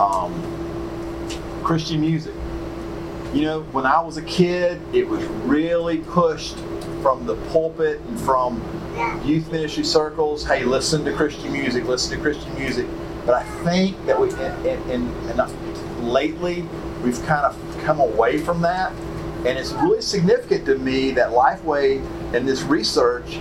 Um, 0.00 1.62
Christian 1.62 2.00
music. 2.00 2.34
You 3.32 3.42
know, 3.42 3.62
when 3.72 3.86
I 3.86 4.00
was 4.00 4.16
a 4.16 4.22
kid, 4.22 4.80
it 4.92 5.06
was 5.06 5.22
really 5.44 5.98
pushed 5.98 6.56
from 7.02 7.24
the 7.26 7.36
pulpit 7.50 8.00
and 8.00 8.20
from 8.20 8.60
youth 9.24 9.50
ministry 9.52 9.84
circles. 9.84 10.44
Hey, 10.44 10.64
listen 10.64 11.04
to 11.04 11.12
Christian 11.12 11.52
music. 11.52 11.84
Listen 11.84 12.16
to 12.16 12.22
Christian 12.22 12.52
music. 12.56 12.86
But 13.24 13.34
I 13.34 13.44
think 13.64 14.04
that 14.06 14.18
we, 14.18 14.30
and, 14.30 14.90
and, 14.90 15.40
and 15.40 16.08
lately, 16.08 16.62
we've 17.02 17.20
kind 17.26 17.44
of 17.44 17.56
come 17.84 18.00
away 18.00 18.38
from 18.38 18.62
that. 18.62 18.92
And 19.46 19.58
it's 19.58 19.72
really 19.72 20.02
significant 20.02 20.66
to 20.66 20.76
me 20.76 21.12
that 21.12 21.30
Lifeway 21.30 22.04
and 22.34 22.48
this 22.48 22.62
research 22.62 23.38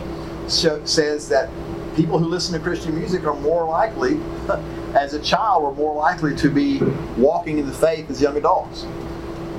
show, 0.50 0.84
says 0.86 1.28
that 1.30 1.50
people 1.96 2.20
who 2.20 2.26
listen 2.26 2.54
to 2.54 2.60
Christian 2.60 2.96
music 2.96 3.26
are 3.26 3.36
more 3.36 3.68
likely, 3.68 4.20
as 4.94 5.14
a 5.14 5.22
child, 5.22 5.64
are 5.64 5.74
more 5.74 5.96
likely 5.96 6.36
to 6.36 6.50
be 6.50 6.80
walking 7.18 7.58
in 7.58 7.66
the 7.66 7.74
faith 7.74 8.10
as 8.10 8.22
young 8.22 8.38
adults. 8.38 8.86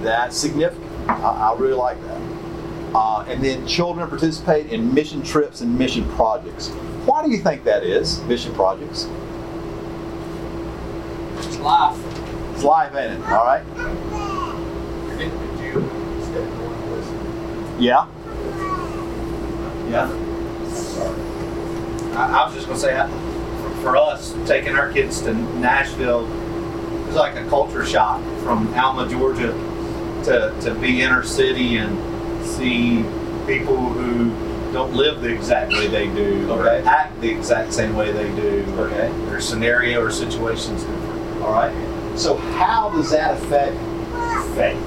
That's 0.03 0.37
significant. 0.37 0.87
I, 1.09 1.53
I 1.53 1.59
really 1.59 1.75
like 1.75 2.01
that. 2.03 2.21
Uh, 2.95 3.25
and 3.29 3.43
then 3.43 3.67
children 3.67 4.09
participate 4.09 4.73
in 4.73 4.95
mission 4.95 5.23
trips 5.23 5.61
and 5.61 5.77
mission 5.77 6.09
projects. 6.11 6.69
Why 7.07 7.25
do 7.25 7.31
you 7.31 7.39
think 7.39 7.65
that 7.65 7.83
is, 7.83 8.23
mission 8.23 8.55
projects? 8.55 9.09
It's 11.39 11.59
life. 11.59 11.99
It's 12.55 12.65
life, 12.65 12.95
ain't 12.95 13.21
it? 13.21 13.29
All 13.29 13.45
right? 13.45 13.65
Did, 15.19 15.31
did 15.31 15.61
you 15.61 15.81
instead 16.17 16.43
of 16.43 16.59
going 16.59 16.81
to 16.81 16.87
listen? 16.95 17.19
Yeah? 17.79 18.07
Yeah? 19.89 20.11
I, 22.17 22.43
I 22.43 22.45
was 22.47 22.55
just 22.55 22.67
gonna 22.67 22.79
say, 22.79 22.97
I- 22.99 23.09
for, 23.83 23.97
us, 23.97 24.35
taking 24.47 24.75
our 24.75 24.91
kids 24.93 25.21
to 25.23 25.33
Nashville 25.35 26.27
it 26.27 27.07
was 27.09 27.15
like 27.15 27.37
a 27.37 27.49
culture 27.49 27.85
shock 27.87 28.21
from 28.43 28.73
Alma, 28.75 29.09
Georgia, 29.09 29.53
to 30.25 30.53
to 30.63 30.75
be 30.81 31.03
inner 31.03 31.23
city 31.23 31.77
and 31.77 31.97
see 32.45 33.05
people 33.47 33.77
who 33.77 34.31
don't 34.73 34.93
live 34.95 35.21
the 35.23 35.29
exact 35.29 35.71
way 35.73 35.87
they 35.87 36.09
do 36.09 36.51
or 36.51 36.67
Okay. 36.69 36.85
act 36.89 37.21
the 37.21 37.31
exact 37.31 37.73
same 37.73 37.95
way 37.95 38.11
they 38.11 38.29
do. 38.35 38.65
Okay. 38.77 39.13
Their 39.27 39.41
scenario 39.41 40.03
or 40.03 40.11
situations 40.11 40.83
different. 40.83 41.43
All 41.43 41.53
right. 41.53 41.73
So, 42.19 42.35
how 42.37 42.91
does 42.91 43.11
that 43.13 43.35
affect 43.41 43.77
faith? 44.57 44.83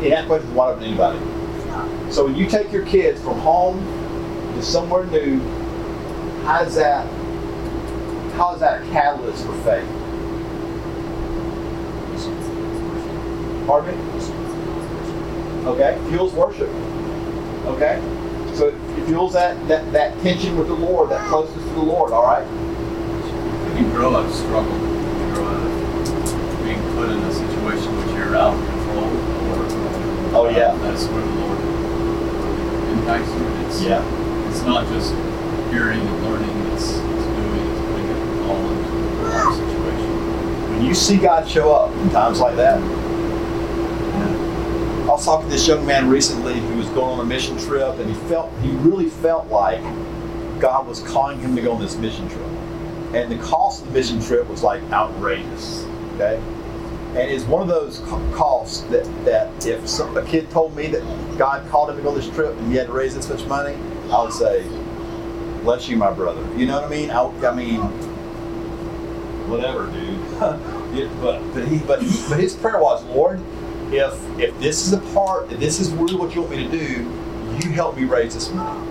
It, 0.00 0.12
asks 0.12 0.26
questions 0.26 0.52
wide 0.54 0.72
open 0.72 0.82
to 0.82 0.88
anybody. 0.88 2.12
So, 2.12 2.24
when 2.24 2.36
you 2.36 2.46
take 2.46 2.72
your 2.72 2.84
kids 2.86 3.20
from 3.22 3.38
home 3.38 3.82
to 4.54 4.62
somewhere 4.62 5.06
new, 5.06 5.40
how 6.44 6.62
is 6.62 6.74
that 6.74 7.06
how 8.34 8.54
is 8.54 8.60
that 8.60 8.82
a 8.82 8.86
catalyst 8.86 9.44
for 9.44 9.54
faith? 9.62 9.86
Pardon 13.66 13.96
me? 13.96 14.02
Okay, 15.66 15.98
fuels 16.08 16.32
worship. 16.32 16.68
Okay, 17.66 18.00
so 18.54 18.68
it 18.68 19.06
fuels 19.06 19.32
that, 19.34 19.68
that 19.68 19.92
that 19.92 20.20
tension 20.20 20.56
with 20.58 20.68
the 20.68 20.74
Lord, 20.74 21.10
that 21.10 21.26
closeness 21.28 21.64
to 21.68 21.74
the 21.74 21.82
Lord. 21.82 22.12
All 22.12 22.24
right. 22.24 22.46
You 23.78 23.88
grow 23.90 24.14
up 24.14 24.30
struggle. 24.32 24.72
You 24.72 25.34
grow 25.34 25.46
up 25.46 26.64
being 26.64 26.82
put 26.94 27.10
in 27.10 27.18
a 27.18 27.32
situation 27.32 27.96
which 27.96 28.16
you're 28.16 28.36
out 28.36 28.54
of 28.54 28.60
control. 28.60 28.71
Or, 28.71 28.71
Oh, 30.34 30.48
yeah. 30.48 30.74
That's 30.76 31.04
where 31.06 31.20
the 31.20 31.30
Lord 31.40 31.58
impacts 32.98 33.28
you. 33.28 33.66
It's, 33.66 33.82
Yeah. 33.82 34.48
It's 34.48 34.62
not 34.62 34.86
just 34.88 35.12
hearing 35.70 36.00
and 36.00 36.22
learning. 36.24 36.72
It's, 36.72 36.88
it's 36.90 36.96
doing. 36.96 37.66
It's 37.70 37.80
putting 37.90 38.08
it 38.08 38.48
all 38.48 38.70
into 38.70 38.90
the 39.24 39.52
situation. 39.54 40.70
When 40.70 40.84
you 40.84 40.94
see 40.94 41.16
God 41.18 41.48
show 41.48 41.72
up 41.74 41.90
in 41.96 42.10
times 42.10 42.40
like 42.40 42.56
that, 42.56 42.80
I 45.02 45.06
was 45.14 45.24
talking 45.24 45.46
to 45.48 45.52
this 45.52 45.66
young 45.66 45.84
man 45.84 46.08
recently 46.08 46.58
who 46.60 46.76
was 46.76 46.88
going 46.88 47.18
on 47.18 47.20
a 47.20 47.24
mission 47.24 47.58
trip, 47.58 47.98
and 47.98 48.08
he 48.08 48.14
felt 48.28 48.50
he 48.60 48.70
really 48.70 49.10
felt 49.10 49.48
like 49.48 49.80
God 50.60 50.86
was 50.86 51.00
calling 51.02 51.40
him 51.40 51.54
to 51.56 51.62
go 51.62 51.72
on 51.72 51.80
this 51.80 51.96
mission 51.96 52.28
trip, 52.28 52.46
and 53.14 53.30
the 53.30 53.36
cost 53.44 53.82
of 53.82 53.88
the 53.88 53.94
mission 53.94 54.20
trip 54.22 54.48
was 54.48 54.62
like 54.62 54.82
outrageous. 54.92 55.84
Okay, 56.14 56.40
and 57.14 57.30
it's 57.30 57.44
one 57.44 57.62
of 57.62 57.68
those 57.68 57.98
costs 58.34 58.80
that 58.82 59.04
that 59.26 59.66
if 59.66 59.86
some, 59.86 60.16
a 60.16 60.24
kid 60.24 60.50
told 60.50 60.74
me 60.74 60.86
that 60.88 61.02
God 61.38 61.68
called 61.70 61.90
him 61.90 61.96
to 61.96 62.02
go 62.02 62.14
this 62.14 62.28
trip 62.30 62.56
and 62.56 62.70
he 62.70 62.78
had 62.78 62.86
to 62.86 62.92
raise 62.92 63.14
this 63.14 63.28
much 63.28 63.44
money, 63.46 63.76
I 64.10 64.22
would 64.22 64.32
say, 64.32 64.62
"Bless 65.62 65.88
you, 65.88 65.96
my 65.96 66.10
brother." 66.10 66.42
You 66.56 66.66
know 66.66 66.80
what 66.80 66.90
I 66.90 66.94
mean? 66.94 67.10
I, 67.10 67.22
I 67.46 67.54
mean, 67.54 67.80
whatever, 69.48 69.86
dude. 69.92 70.20
Yeah, 70.92 71.08
but 71.22 71.40
but 71.54 71.66
he 71.68 71.78
but 71.78 72.00
but 72.28 72.38
his 72.38 72.54
prayer 72.54 72.78
was, 72.78 73.02
Lord, 73.04 73.40
if 73.90 74.12
if 74.38 74.58
this 74.60 74.86
is 74.86 74.92
a 74.92 75.00
part, 75.14 75.50
if 75.50 75.58
this 75.58 75.80
is 75.80 75.90
really 75.90 76.16
what 76.16 76.34
you 76.34 76.42
want 76.42 76.54
me 76.54 76.64
to 76.64 76.70
do, 76.70 77.10
you 77.64 77.72
help 77.72 77.96
me 77.96 78.04
raise 78.04 78.34
this 78.34 78.50
money. 78.50 78.90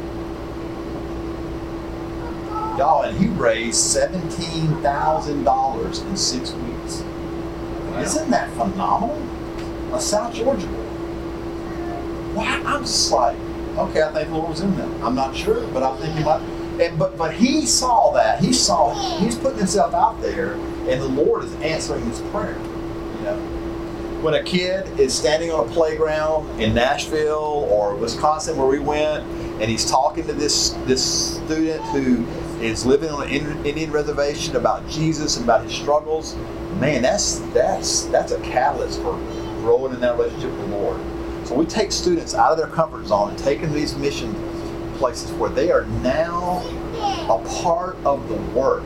Y'all, 2.76 3.04
and 3.04 3.16
he 3.16 3.28
raised 3.28 3.78
seventeen 3.78 4.82
thousand 4.82 5.44
dollars 5.44 6.00
in 6.00 6.18
six 6.18 6.54
weeks. 6.54 6.71
Isn't 8.00 8.30
that 8.32 8.50
phenomenal? 8.52 9.22
A 9.94 10.00
South 10.00 10.34
Georgia 10.34 10.68
boy. 10.68 10.74
Why? 12.34 12.62
I'm 12.66 12.82
just 12.84 13.12
like, 13.12 13.38
okay, 13.78 14.04
I 14.04 14.12
think 14.12 14.30
the 14.30 14.36
Lord 14.36 14.50
was 14.52 14.62
in 14.62 14.76
them. 14.78 15.04
I'm 15.04 15.16
not 15.16 15.36
sure, 15.36 15.68
but 15.68 15.84
I 15.84 15.96
think 15.98 16.16
he 16.16 16.24
might. 16.24 16.42
And, 16.80 16.98
but 16.98 17.18
but 17.18 17.34
he 17.34 17.66
saw 17.66 18.12
that. 18.14 18.40
He 18.40 18.54
saw 18.54 18.94
he's 19.20 19.36
putting 19.36 19.60
himself 19.60 19.94
out 19.94 20.22
there, 20.22 20.54
and 20.54 21.02
the 21.02 21.08
Lord 21.08 21.44
is 21.44 21.54
answering 21.56 22.06
his 22.06 22.22
prayer. 22.32 22.58
You 22.58 23.24
know, 23.24 23.38
when 24.22 24.36
a 24.36 24.44
kid 24.44 24.88
is 25.00 25.14
standing 25.14 25.52
on 25.52 25.68
a 25.68 25.72
playground 25.72 26.62
in 26.62 26.74
Nashville 26.74 27.68
or 27.70 27.96
Wisconsin, 27.96 28.56
where 28.56 28.68
we 28.68 28.80
went, 28.80 29.26
and 29.62 29.64
he's 29.64 29.86
talking 29.90 30.26
to 30.28 30.34
this 30.34 30.70
this 30.86 31.36
student 31.36 31.84
who 31.86 32.26
is 32.62 32.86
living 32.86 33.10
on 33.10 33.28
an 33.28 33.66
Indian 33.66 33.92
reservation 33.92 34.56
about 34.56 34.88
Jesus 34.88 35.36
and 35.36 35.46
about 35.46 35.64
his 35.64 35.74
struggles, 35.74 36.36
man, 36.80 37.02
that's 37.02 37.40
that's 37.54 38.06
that's 38.06 38.32
a 38.32 38.40
catalyst 38.42 39.02
for 39.02 39.14
growing 39.62 39.94
in 39.94 40.02
that 40.02 40.18
relationship 40.18 40.52
with 40.52 40.70
the 40.70 40.76
Lord. 40.76 41.02
So 41.48 41.56
we 41.56 41.66
take 41.66 41.92
students 41.92 42.34
out 42.34 42.52
of 42.52 42.58
their 42.58 42.68
comfort 42.68 43.06
zone 43.08 43.30
and 43.30 43.38
take 43.38 43.62
them 43.62 43.72
to 43.72 43.76
these 43.76 43.96
mission 43.96 44.34
places 44.98 45.32
where 45.34 45.50
they 45.50 45.72
are 45.72 45.86
now 45.86 46.60
a 47.30 47.44
part 47.62 47.98
of 48.06 48.28
the 48.30 48.36
work. 48.58 48.84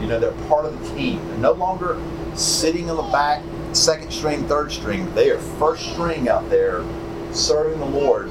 You 0.00 0.06
know, 0.08 0.18
they're 0.18 0.32
part 0.48 0.66
of 0.66 0.78
the 0.78 0.94
team. 0.94 1.26
They're 1.28 1.38
no 1.38 1.52
longer 1.52 2.00
sitting 2.34 2.88
in 2.88 2.96
the 2.96 3.02
back 3.02 3.42
second 3.72 4.10
string, 4.10 4.46
third 4.46 4.72
string. 4.72 5.12
They 5.14 5.30
are 5.30 5.38
first 5.38 5.90
string 5.92 6.28
out 6.28 6.48
there 6.50 6.84
serving 7.32 7.78
the 7.78 7.86
Lord. 7.86 8.30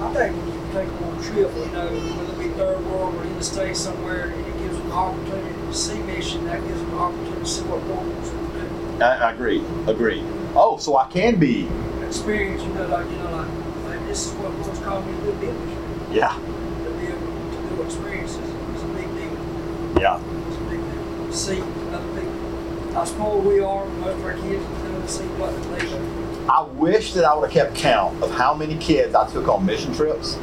I 0.00 0.12
think 0.12 0.36
when 0.36 0.52
you 0.52 0.60
take 0.72 0.88
a 0.88 1.22
trip, 1.22 1.54
you 1.54 1.72
know, 1.72 1.88
whether 2.16 2.32
it 2.32 2.38
be 2.38 2.48
third 2.54 2.84
world 2.86 3.14
or 3.14 3.22
in 3.24 3.34
the 3.36 3.44
States 3.44 3.80
somewhere, 3.80 4.30
it 4.30 4.58
gives 4.58 4.76
them 4.76 4.86
an 4.86 4.92
opportunity 4.92 5.63
to 5.74 5.80
see 5.80 5.98
mission, 6.02 6.44
that 6.44 6.62
gives 6.62 6.78
them 6.80 6.92
an 6.92 6.98
opportunity 6.98 7.40
to 7.40 7.46
see 7.46 7.62
what 7.62 7.84
them 7.84 8.22
to 8.22 8.98
do. 8.98 9.02
I, 9.02 9.28
I 9.28 9.32
agree. 9.32 9.58
Agree. 9.88 10.22
Oh, 10.54 10.76
so 10.78 10.96
I 10.96 11.08
can 11.08 11.36
be. 11.40 11.68
Experience, 12.06 12.62
you 12.62 12.68
know, 12.74 12.86
like, 12.86 13.10
you 13.10 13.16
know, 13.16 13.30
like, 13.34 13.88
like 13.88 14.06
this 14.06 14.26
is 14.26 14.32
what 14.34 14.54
God's 14.64 14.78
called 14.78 15.04
me 15.04 15.12
to 15.14 15.20
do 15.20 15.30
in 15.30 15.40
ministry. 15.40 16.14
Yeah. 16.14 16.38
To 16.38 16.90
be 16.94 17.06
able 17.06 17.18
to 17.18 17.74
do 17.74 17.82
experiences 17.82 18.38
is 18.38 18.82
a 18.82 18.86
big 18.94 19.08
deal. 19.18 20.00
Yeah. 20.00 20.22
It's 20.46 20.56
a 20.56 20.64
big 20.70 20.78
deal. 20.78 21.32
See 21.32 21.60
other 21.60 22.20
people. 22.20 22.92
How 22.92 23.04
small 23.04 23.40
we 23.40 23.58
are, 23.58 23.84
most 23.84 24.14
of 24.14 24.24
our 24.24 24.34
kids, 24.34 24.62
know, 24.62 25.06
see 25.06 25.24
what 25.34 25.50
they 25.74 25.86
do. 25.86 26.46
I 26.48 26.62
wish 26.62 27.14
that 27.14 27.24
I 27.24 27.34
would 27.34 27.50
have 27.50 27.52
kept 27.52 27.74
count 27.74 28.22
of 28.22 28.30
how 28.30 28.54
many 28.54 28.78
kids 28.78 29.16
I 29.16 29.28
took 29.28 29.48
on 29.48 29.66
mission 29.66 29.92
trips 29.92 30.38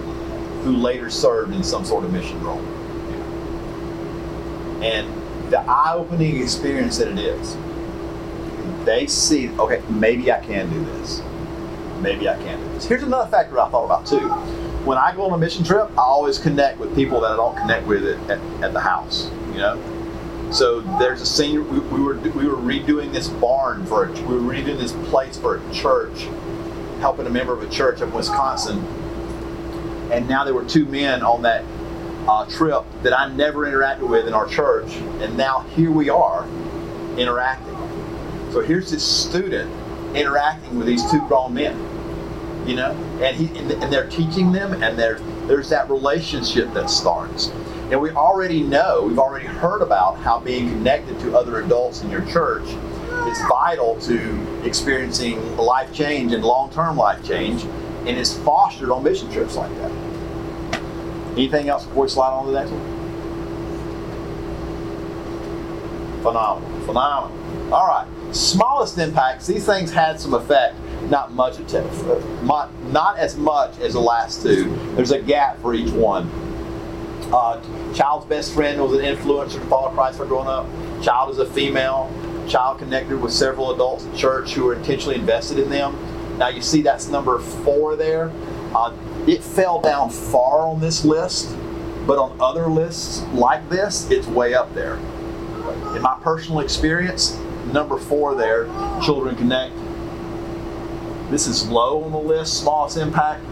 who 0.63 0.75
later 0.75 1.09
served 1.09 1.53
in 1.53 1.63
some 1.63 1.85
sort 1.85 2.03
of 2.03 2.11
mission 2.11 2.43
role. 2.43 2.59
And 4.83 5.20
the 5.51 5.59
eye 5.59 5.93
opening 5.93 6.41
experience 6.41 6.97
that 6.97 7.09
it 7.09 7.19
is. 7.19 7.55
They 8.85 9.05
see, 9.05 9.49
okay, 9.59 9.83
maybe 9.89 10.31
I 10.31 10.39
can 10.39 10.69
do 10.69 10.83
this. 10.85 11.21
Maybe 11.99 12.27
I 12.27 12.35
can 12.37 12.59
do 12.59 12.73
this. 12.73 12.85
Here's 12.85 13.03
another 13.03 13.29
factor 13.29 13.59
I 13.59 13.69
thought 13.69 13.85
about 13.85 14.07
too. 14.07 14.29
When 14.85 14.97
I 14.97 15.15
go 15.15 15.23
on 15.23 15.33
a 15.33 15.37
mission 15.37 15.63
trip, 15.63 15.91
I 15.91 16.01
always 16.01 16.39
connect 16.39 16.79
with 16.79 16.95
people 16.95 17.21
that 17.21 17.31
I 17.31 17.35
don't 17.35 17.55
connect 17.55 17.85
with 17.85 18.03
at, 18.03 18.31
at, 18.31 18.63
at 18.63 18.73
the 18.73 18.79
house, 18.79 19.29
you 19.51 19.59
know? 19.59 19.79
So 20.51 20.81
there's 20.97 21.21
a 21.21 21.25
senior. 21.25 21.61
We, 21.61 21.79
we 21.79 22.01
were 22.01 22.15
we 22.15 22.45
were 22.45 22.57
redoing 22.57 23.13
this 23.13 23.29
barn 23.29 23.85
for 23.85 24.05
a, 24.05 24.11
we 24.23 24.35
were 24.35 24.53
redoing 24.53 24.79
this 24.79 24.91
place 25.09 25.37
for 25.37 25.57
a 25.57 25.73
church, 25.73 26.23
helping 26.99 27.25
a 27.25 27.29
member 27.29 27.53
of 27.53 27.61
a 27.63 27.69
church 27.69 28.01
in 28.01 28.11
Wisconsin. 28.11 28.79
And 30.11 30.27
now 30.27 30.43
there 30.43 30.53
were 30.53 30.65
two 30.65 30.85
men 30.85 31.21
on 31.23 31.43
that 31.43 31.63
uh, 32.27 32.45
trip 32.45 32.83
that 33.03 33.17
I 33.17 33.33
never 33.33 33.65
interacted 33.65 34.07
with 34.07 34.27
in 34.27 34.33
our 34.33 34.47
church, 34.47 34.93
and 35.21 35.35
now 35.37 35.61
here 35.75 35.91
we 35.91 36.09
are 36.09 36.47
interacting. 37.17 37.75
So 38.51 38.61
here's 38.61 38.91
this 38.91 39.03
student 39.03 39.71
interacting 40.15 40.77
with 40.77 40.87
these 40.87 41.09
two 41.09 41.25
grown 41.27 41.53
men, 41.53 41.77
you 42.67 42.75
know, 42.75 42.91
and 43.21 43.35
he 43.35 43.57
and, 43.57 43.91
they're 43.91 44.09
teaching 44.09 44.51
them, 44.51 44.83
and 44.83 44.97
there 44.97 45.19
there's 45.47 45.69
that 45.69 45.89
relationship 45.89 46.73
that 46.73 46.89
starts. 46.89 47.47
And 47.91 47.99
we 47.99 48.11
already 48.11 48.61
know, 48.61 49.03
we've 49.03 49.19
already 49.19 49.47
heard 49.47 49.81
about 49.81 50.17
how 50.17 50.39
being 50.39 50.69
connected 50.69 51.19
to 51.21 51.37
other 51.37 51.61
adults 51.61 52.03
in 52.03 52.09
your 52.09 52.25
church 52.25 52.63
is 52.63 53.37
vital 53.49 53.99
to 54.01 54.63
experiencing 54.65 55.57
life 55.57 55.93
change 55.93 56.31
and 56.31 56.43
long-term 56.43 56.95
life 56.95 57.25
change, 57.25 57.63
and 57.63 58.09
is 58.09 58.37
fostered 58.39 58.91
on 58.91 59.03
mission 59.03 59.29
trips 59.31 59.55
like 59.55 59.73
that. 59.75 60.10
Anything 61.33 61.69
else 61.69 61.85
before 61.85 62.03
we 62.03 62.09
slide 62.09 62.31
on 62.31 62.45
to 62.45 62.51
the 62.51 62.59
next 62.59 62.71
one? 62.71 63.01
Phenomenal, 66.21 66.85
phenomenal. 66.85 67.73
All 67.73 67.87
right, 67.87 68.07
smallest 68.35 68.97
impacts. 68.97 69.47
These 69.47 69.65
things 69.65 69.91
had 69.91 70.19
some 70.19 70.33
effect. 70.33 70.75
Not 71.09 71.33
much, 71.33 71.57
not 72.91 73.17
as 73.17 73.37
much 73.37 73.79
as 73.79 73.93
the 73.93 73.99
last 73.99 74.43
two. 74.43 74.75
There's 74.95 75.11
a 75.11 75.21
gap 75.21 75.59
for 75.61 75.73
each 75.73 75.91
one. 75.91 76.29
Uh, 77.33 77.61
child's 77.93 78.25
best 78.25 78.53
friend 78.53 78.81
was 78.81 78.93
an 78.93 78.99
influencer 78.99 79.53
to 79.53 79.59
follow 79.61 79.89
Christ 79.91 80.17
for 80.17 80.25
growing 80.25 80.47
up. 80.47 80.67
Child 81.01 81.31
is 81.31 81.39
a 81.39 81.45
female. 81.45 82.11
Child 82.49 82.79
connected 82.79 83.19
with 83.21 83.31
several 83.31 83.71
adults 83.71 84.05
at 84.05 84.15
church 84.15 84.53
who 84.53 84.67
are 84.67 84.73
intentionally 84.75 85.15
invested 85.15 85.57
in 85.57 85.69
them. 85.69 85.95
Now 86.37 86.49
you 86.49 86.61
see 86.61 86.81
that's 86.81 87.07
number 87.07 87.39
four 87.39 87.95
there. 87.95 88.31
Uh, 88.73 88.95
it 89.27 89.43
fell 89.43 89.81
down 89.81 90.09
far 90.09 90.67
on 90.67 90.79
this 90.79 91.03
list, 91.03 91.55
but 92.07 92.17
on 92.17 92.35
other 92.39 92.67
lists 92.67 93.21
like 93.33 93.67
this, 93.69 94.09
it's 94.09 94.27
way 94.27 94.53
up 94.53 94.73
there. 94.73 94.95
In 95.95 96.01
my 96.01 96.17
personal 96.21 96.61
experience, 96.61 97.37
number 97.71 97.97
four 97.97 98.35
there, 98.35 98.65
Children 99.03 99.35
Connect. 99.35 99.73
This 101.29 101.47
is 101.47 101.67
low 101.69 102.03
on 102.03 102.11
the 102.11 102.17
list, 102.17 102.59
smallest 102.61 102.97
impact, 102.97 103.43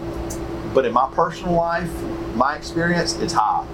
but 0.74 0.84
in 0.84 0.92
my 0.92 1.08
personal 1.14 1.54
life, 1.54 1.90
my 2.34 2.56
experience, 2.56 3.16
it's 3.18 3.32
high. 3.32 3.66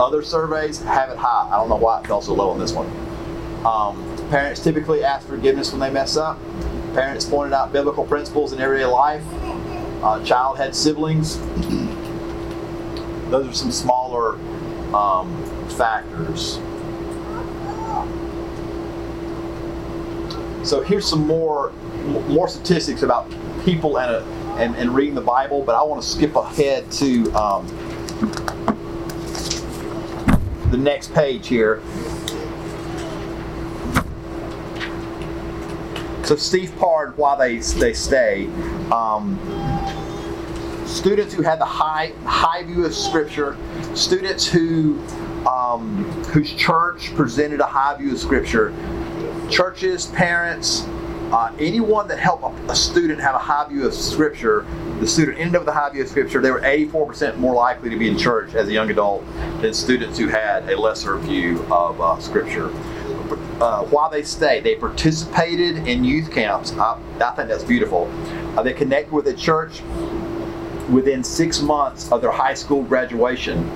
Other 0.00 0.22
surveys 0.22 0.80
have 0.82 1.10
it 1.10 1.18
high. 1.18 1.48
I 1.50 1.56
don't 1.56 1.68
know 1.68 1.76
why 1.76 2.00
it 2.00 2.06
fell 2.06 2.22
so 2.22 2.34
low 2.34 2.50
on 2.50 2.58
this 2.58 2.72
one. 2.72 2.86
Um, 3.64 4.28
parents 4.30 4.60
typically 4.62 5.04
ask 5.04 5.26
forgiveness 5.26 5.70
when 5.70 5.80
they 5.80 5.90
mess 5.90 6.16
up. 6.16 6.38
Parents 6.94 7.24
pointed 7.24 7.54
out 7.54 7.72
biblical 7.72 8.04
principles 8.04 8.52
in 8.52 8.60
everyday 8.60 8.86
life. 8.86 9.22
Uh, 10.02 10.22
child 10.24 10.58
had 10.58 10.74
siblings. 10.74 11.38
Those 13.30 13.48
are 13.48 13.52
some 13.52 13.70
smaller 13.70 14.34
um, 14.94 15.68
factors. 15.70 16.58
So 20.68 20.80
here's 20.80 21.08
some 21.08 21.26
more 21.26 21.72
more 22.28 22.48
statistics 22.48 23.02
about 23.02 23.30
people 23.64 23.98
and, 23.98 24.10
a, 24.10 24.24
and, 24.60 24.74
and 24.74 24.92
reading 24.92 25.14
the 25.14 25.20
Bible, 25.20 25.62
but 25.62 25.76
I 25.76 25.82
want 25.82 26.02
to 26.02 26.08
skip 26.08 26.34
ahead 26.34 26.90
to 26.92 27.32
um, 27.32 27.66
the 30.70 30.78
next 30.78 31.14
page 31.14 31.46
here. 31.46 31.80
So 36.24 36.36
Steve 36.36 36.72
Parr, 36.78 37.12
why 37.16 37.36
they 37.36 37.58
they 37.58 37.92
stay. 37.92 38.46
Um, 38.90 39.38
students 40.92 41.34
who 41.34 41.42
had 41.42 41.58
the 41.58 41.64
high 41.64 42.12
high 42.24 42.62
view 42.62 42.84
of 42.84 42.94
Scripture, 42.94 43.56
students 43.94 44.46
who 44.46 45.00
um, 45.46 46.04
whose 46.32 46.52
church 46.52 47.14
presented 47.14 47.60
a 47.60 47.66
high 47.66 47.96
view 47.96 48.12
of 48.12 48.18
Scripture, 48.18 48.72
churches, 49.50 50.06
parents, 50.06 50.82
uh, 51.32 51.52
anyone 51.58 52.06
that 52.08 52.18
helped 52.18 52.44
a, 52.44 52.70
a, 52.70 52.76
student 52.76 53.18
have 53.18 53.34
a 53.34 53.38
high 53.38 53.66
view 53.68 53.86
of 53.86 53.94
Scripture, 53.94 54.66
the 55.00 55.06
student 55.06 55.38
ended 55.38 55.56
up 55.56 55.62
with 55.62 55.68
a 55.68 55.72
high 55.72 55.90
view 55.90 56.02
of 56.02 56.08
Scripture, 56.08 56.40
they 56.40 56.50
were 56.50 56.60
84% 56.60 57.38
more 57.38 57.54
likely 57.54 57.90
to 57.90 57.96
be 57.96 58.08
in 58.08 58.16
church 58.16 58.54
as 58.54 58.68
a 58.68 58.72
young 58.72 58.90
adult 58.90 59.24
than 59.60 59.72
students 59.74 60.18
who 60.18 60.28
had 60.28 60.68
a 60.68 60.78
lesser 60.78 61.16
view 61.18 61.64
of 61.72 62.00
uh, 62.00 62.20
Scripture. 62.20 62.70
Uh, 63.60 63.84
while 63.84 64.10
they 64.10 64.22
stayed, 64.22 64.62
they 64.62 64.74
participated 64.74 65.88
in 65.88 66.04
youth 66.04 66.30
camps. 66.30 66.72
I, 66.72 67.00
I 67.20 67.34
think 67.34 67.48
that's 67.48 67.64
beautiful. 67.64 68.10
Uh, 68.56 68.62
they 68.62 68.74
connected 68.74 69.12
with 69.12 69.26
a 69.26 69.34
church 69.34 69.80
within 70.92 71.24
six 71.24 71.60
months 71.60 72.12
of 72.12 72.20
their 72.20 72.30
high 72.30 72.54
school 72.54 72.82
graduation. 72.82 73.68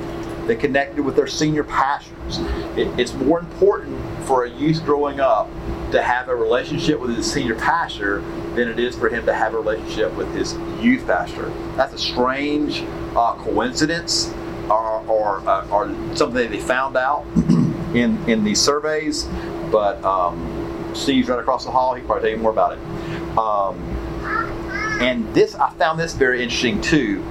They 0.46 0.54
connected 0.54 1.04
with 1.04 1.16
their 1.16 1.26
senior 1.26 1.64
pastors. 1.64 2.38
It, 2.76 2.88
it's 3.00 3.14
more 3.14 3.40
important 3.40 3.98
for 4.26 4.44
a 4.44 4.50
youth 4.50 4.84
growing 4.84 5.18
up 5.18 5.48
to 5.90 6.02
have 6.02 6.28
a 6.28 6.36
relationship 6.36 7.00
with 7.00 7.16
his 7.16 7.30
senior 7.30 7.56
pastor 7.56 8.20
than 8.54 8.68
it 8.68 8.78
is 8.78 8.96
for 8.96 9.08
him 9.08 9.26
to 9.26 9.34
have 9.34 9.54
a 9.54 9.56
relationship 9.56 10.14
with 10.14 10.32
his 10.34 10.54
youth 10.80 11.06
pastor. 11.06 11.50
That's 11.76 11.94
a 11.94 11.98
strange 11.98 12.84
uh, 13.16 13.34
coincidence 13.36 14.32
or, 14.70 15.04
or, 15.08 15.48
uh, 15.48 15.68
or 15.68 15.88
something 16.14 16.34
that 16.34 16.50
they 16.50 16.60
found 16.60 16.96
out 16.96 17.24
in, 17.94 18.18
in 18.28 18.44
these 18.44 18.60
surveys, 18.60 19.24
but 19.72 20.02
um, 20.04 20.92
Steve's 20.94 21.28
right 21.28 21.38
across 21.38 21.64
the 21.64 21.70
hall. 21.70 21.94
He 21.94 22.00
can 22.00 22.06
probably 22.06 22.28
tell 22.28 22.36
you 22.36 22.42
more 22.42 22.52
about 22.52 22.72
it. 22.72 23.38
Um, 23.38 24.55
and 25.00 25.32
this, 25.34 25.54
I 25.54 25.70
found 25.74 25.98
this 25.98 26.14
very 26.14 26.42
interesting 26.42 26.80
too. 26.80 27.24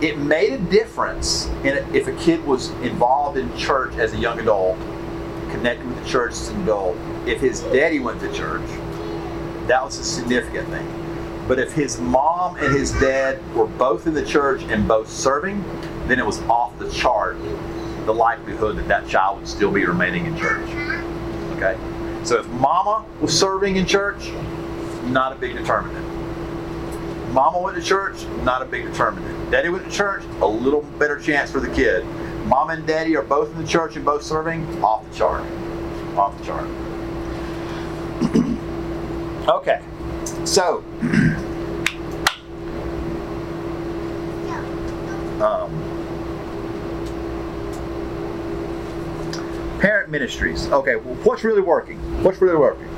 It 0.00 0.18
made 0.18 0.52
a 0.52 0.58
difference 0.58 1.46
in 1.64 1.76
if 1.94 2.06
a 2.06 2.12
kid 2.12 2.44
was 2.44 2.70
involved 2.82 3.36
in 3.36 3.54
church 3.56 3.94
as 3.96 4.14
a 4.14 4.16
young 4.16 4.38
adult, 4.38 4.78
connected 5.50 5.86
with 5.86 6.02
the 6.02 6.08
church 6.08 6.32
as 6.32 6.48
an 6.48 6.62
adult. 6.62 6.96
If 7.26 7.40
his 7.40 7.60
daddy 7.60 7.98
went 7.98 8.20
to 8.20 8.32
church, 8.32 8.66
that 9.66 9.84
was 9.84 9.98
a 9.98 10.04
significant 10.04 10.68
thing. 10.68 11.44
But 11.46 11.58
if 11.58 11.72
his 11.72 11.98
mom 11.98 12.56
and 12.56 12.74
his 12.74 12.92
dad 12.92 13.38
were 13.54 13.66
both 13.66 14.06
in 14.06 14.14
the 14.14 14.24
church 14.24 14.62
and 14.64 14.86
both 14.86 15.10
serving, 15.10 15.62
then 16.06 16.18
it 16.18 16.24
was 16.24 16.40
off 16.42 16.78
the 16.78 16.90
chart 16.90 17.36
the 18.06 18.14
likelihood 18.14 18.76
that 18.78 18.88
that 18.88 19.06
child 19.06 19.38
would 19.38 19.48
still 19.48 19.70
be 19.70 19.84
remaining 19.84 20.24
in 20.24 20.36
church. 20.38 20.66
Okay? 21.56 21.76
So 22.24 22.38
if 22.38 22.46
mama 22.46 23.04
was 23.20 23.38
serving 23.38 23.76
in 23.76 23.84
church, 23.84 24.30
not 25.08 25.32
a 25.32 25.36
big 25.36 25.56
determinant. 25.56 26.06
Mama 27.32 27.60
went 27.60 27.76
to 27.76 27.82
church, 27.82 28.24
not 28.42 28.62
a 28.62 28.64
big 28.64 28.86
determinant. 28.86 29.50
Daddy 29.50 29.68
went 29.68 29.84
to 29.84 29.90
church, 29.90 30.22
a 30.40 30.46
little 30.46 30.82
better 30.98 31.18
chance 31.18 31.50
for 31.50 31.60
the 31.60 31.72
kid. 31.74 32.04
Mom 32.46 32.70
and 32.70 32.86
daddy 32.86 33.16
are 33.16 33.22
both 33.22 33.50
in 33.50 33.58
the 33.60 33.66
church 33.66 33.96
and 33.96 34.04
both 34.04 34.22
serving, 34.22 34.82
off 34.82 35.08
the 35.10 35.16
chart. 35.16 35.42
Off 36.16 36.38
the 36.38 36.44
chart. 36.44 36.68
okay, 39.48 39.82
so 40.44 40.82
um, 45.42 45.88
Parent 49.80 50.10
ministries. 50.10 50.66
Okay, 50.68 50.96
well, 50.96 51.14
what's 51.22 51.44
really 51.44 51.60
working? 51.60 51.98
What's 52.24 52.40
really 52.40 52.56
working? 52.56 52.88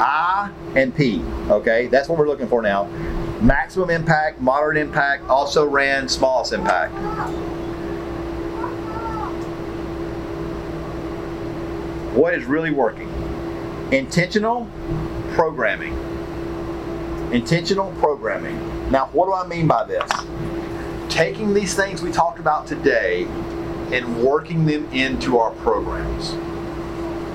I 0.00 0.50
and 0.74 0.94
P. 0.94 1.22
Okay, 1.48 1.86
that's 1.88 2.08
what 2.08 2.18
we're 2.18 2.28
looking 2.28 2.48
for 2.48 2.62
now. 2.62 2.84
Maximum 3.40 3.90
impact, 3.90 4.40
moderate 4.40 4.76
impact, 4.76 5.28
also 5.28 5.66
ran 5.66 6.08
smallest 6.08 6.52
impact. 6.52 6.92
What 12.14 12.34
is 12.34 12.44
really 12.44 12.70
working? 12.70 13.08
Intentional 13.90 14.68
programming. 15.32 15.92
Intentional 17.32 17.90
programming. 17.92 18.58
Now, 18.90 19.06
what 19.12 19.26
do 19.26 19.32
I 19.32 19.46
mean 19.46 19.66
by 19.66 19.84
this? 19.84 20.10
Taking 21.08 21.54
these 21.54 21.74
things 21.74 22.02
we 22.02 22.12
talked 22.12 22.38
about 22.38 22.66
today 22.66 23.24
and 23.92 24.22
working 24.22 24.66
them 24.66 24.90
into 24.92 25.38
our 25.38 25.50
programs. 25.52 26.32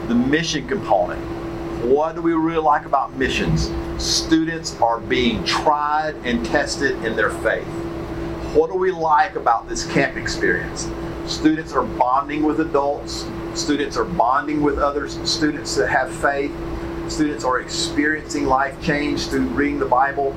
The 0.07 0.15
mission 0.15 0.67
component. 0.67 1.36
What 1.83 2.15
do 2.15 2.23
we 2.23 2.33
really 2.33 2.57
like 2.57 2.85
about 2.85 3.15
missions? 3.17 3.71
Students 4.03 4.75
are 4.81 4.99
being 4.99 5.43
tried 5.43 6.15
and 6.23 6.43
tested 6.43 7.03
in 7.05 7.15
their 7.15 7.29
faith. 7.29 7.67
What 8.55 8.71
do 8.71 8.77
we 8.77 8.91
like 8.91 9.35
about 9.35 9.69
this 9.69 9.85
camp 9.85 10.17
experience? 10.17 10.89
Students 11.27 11.73
are 11.73 11.83
bonding 11.83 12.41
with 12.41 12.61
adults. 12.61 13.27
Students 13.53 13.95
are 13.95 14.05
bonding 14.05 14.63
with 14.63 14.79
others. 14.79 15.19
students 15.29 15.75
that 15.75 15.87
have 15.87 16.11
faith. 16.15 16.51
Students 17.11 17.43
are 17.43 17.59
experiencing 17.59 18.47
life 18.47 18.81
change 18.81 19.27
through 19.27 19.45
reading 19.49 19.77
the 19.77 19.85
Bible. 19.85 20.35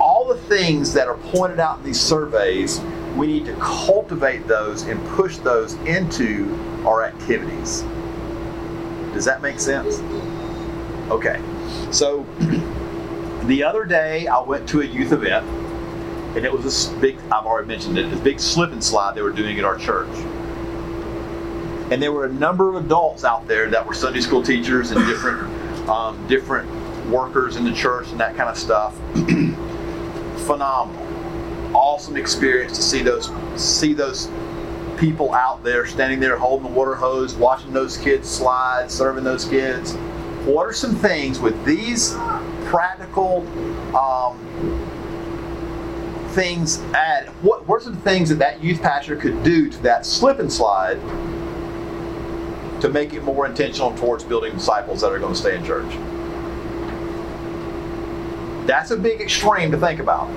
All 0.00 0.26
the 0.26 0.38
things 0.48 0.94
that 0.94 1.08
are 1.08 1.18
pointed 1.30 1.60
out 1.60 1.80
in 1.80 1.84
these 1.84 2.00
surveys, 2.00 2.80
we 3.16 3.26
need 3.26 3.44
to 3.44 3.54
cultivate 3.56 4.48
those 4.48 4.84
and 4.84 4.98
push 5.08 5.36
those 5.36 5.74
into 5.84 6.58
our 6.86 7.04
activities. 7.04 7.82
Does 9.12 9.26
that 9.26 9.42
make 9.42 9.60
sense? 9.60 10.00
Okay. 11.10 11.40
So 11.90 12.24
the 13.44 13.62
other 13.62 13.84
day 13.84 14.26
I 14.26 14.40
went 14.40 14.68
to 14.70 14.82
a 14.82 14.84
youth 14.84 15.12
event 15.12 15.46
and 16.36 16.44
it 16.44 16.52
was 16.52 16.62
this 16.62 16.86
big, 17.00 17.18
I've 17.32 17.46
already 17.46 17.66
mentioned 17.66 17.98
it, 17.98 18.10
this 18.10 18.20
big 18.20 18.38
slip 18.38 18.70
and 18.72 18.84
slide 18.84 19.14
they 19.14 19.22
were 19.22 19.32
doing 19.32 19.58
at 19.58 19.64
our 19.64 19.78
church. 19.78 20.08
And 21.90 22.02
there 22.02 22.12
were 22.12 22.26
a 22.26 22.32
number 22.32 22.68
of 22.68 22.84
adults 22.84 23.24
out 23.24 23.48
there 23.48 23.70
that 23.70 23.86
were 23.86 23.94
Sunday 23.94 24.20
school 24.20 24.42
teachers 24.42 24.90
and 24.90 25.04
different, 25.06 25.88
um, 25.88 26.26
different 26.28 26.70
workers 27.06 27.56
in 27.56 27.64
the 27.64 27.72
church 27.72 28.08
and 28.10 28.20
that 28.20 28.36
kind 28.36 28.50
of 28.50 28.58
stuff. 28.58 28.94
Phenomenal, 30.46 31.74
awesome 31.74 32.16
experience 32.16 32.76
to 32.76 32.82
see 32.82 33.02
those, 33.02 33.30
see 33.56 33.94
those 33.94 34.28
people 34.98 35.32
out 35.32 35.64
there 35.64 35.86
standing 35.86 36.20
there 36.20 36.36
holding 36.36 36.70
the 36.70 36.78
water 36.78 36.94
hose, 36.94 37.34
watching 37.34 37.72
those 37.72 37.96
kids 37.96 38.28
slide, 38.28 38.90
serving 38.90 39.24
those 39.24 39.46
kids. 39.46 39.96
What 40.48 40.66
are 40.66 40.72
some 40.72 40.94
things 40.94 41.40
with 41.40 41.62
these 41.66 42.14
practical 42.64 43.46
um, 43.94 44.38
things 46.30 46.80
add 46.94 47.28
what, 47.42 47.68
what 47.68 47.82
are 47.82 47.84
some 47.84 47.98
things 47.98 48.30
that 48.30 48.36
that 48.36 48.64
youth 48.64 48.80
pastor 48.80 49.14
could 49.14 49.42
do 49.42 49.68
to 49.70 49.82
that 49.82 50.06
slip 50.06 50.38
and 50.38 50.50
slide 50.50 50.98
to 52.80 52.88
make 52.88 53.12
it 53.12 53.24
more 53.24 53.44
intentional 53.44 53.94
towards 53.98 54.24
building 54.24 54.54
disciples 54.54 55.02
that 55.02 55.12
are 55.12 55.18
going 55.18 55.34
to 55.34 55.38
stay 55.38 55.54
in 55.54 55.62
church? 55.66 55.92
That's 58.66 58.90
a 58.90 58.96
big 58.96 59.20
extreme 59.20 59.70
to 59.72 59.76
think 59.76 60.00
about 60.00 60.30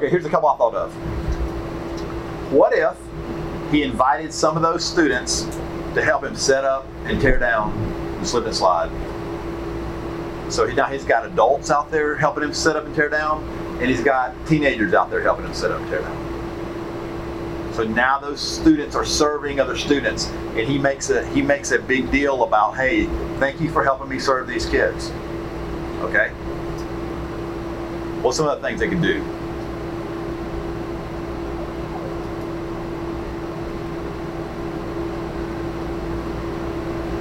okay 0.00 0.08
here's 0.08 0.24
a 0.24 0.30
couple 0.30 0.48
i 0.48 0.56
thought 0.56 0.74
of 0.74 0.92
what 2.50 2.72
if 2.72 2.96
he 3.70 3.84
invited 3.84 4.32
some 4.32 4.56
of 4.56 4.62
those 4.62 4.84
students 4.84 5.42
to 5.94 6.02
help 6.02 6.24
him 6.24 6.34
set 6.34 6.64
up 6.64 6.84
and 7.04 7.20
tear 7.20 7.38
down 7.38 8.18
the 8.18 8.26
slip 8.26 8.44
and 8.44 8.54
slide? 8.54 8.90
So 10.52 10.66
he, 10.66 10.74
now 10.74 10.86
he's 10.86 11.04
got 11.04 11.24
adults 11.24 11.70
out 11.70 11.92
there 11.92 12.16
helping 12.16 12.42
him 12.42 12.52
set 12.52 12.74
up 12.74 12.84
and 12.86 12.94
tear 12.94 13.08
down, 13.08 13.44
and 13.80 13.88
he's 13.88 14.02
got 14.02 14.34
teenagers 14.48 14.94
out 14.94 15.10
there 15.10 15.22
helping 15.22 15.44
him 15.44 15.54
set 15.54 15.70
up 15.70 15.80
and 15.80 15.88
tear 15.88 16.00
down. 16.00 17.72
So 17.74 17.84
now 17.84 18.18
those 18.18 18.40
students 18.40 18.96
are 18.96 19.04
serving 19.04 19.60
other 19.60 19.76
students, 19.76 20.26
and 20.26 20.66
he 20.66 20.76
makes 20.76 21.10
a 21.10 21.24
he 21.28 21.40
makes 21.40 21.70
a 21.70 21.78
big 21.78 22.10
deal 22.10 22.42
about, 22.42 22.74
hey, 22.74 23.06
thank 23.38 23.60
you 23.60 23.70
for 23.70 23.84
helping 23.84 24.08
me 24.08 24.18
serve 24.18 24.48
these 24.48 24.66
kids. 24.66 25.10
Okay. 26.00 26.30
What's 28.22 28.38
some 28.38 28.48
of 28.48 28.60
the 28.60 28.66
things 28.66 28.80
they 28.80 28.88
can 28.88 29.00
do? 29.00 29.22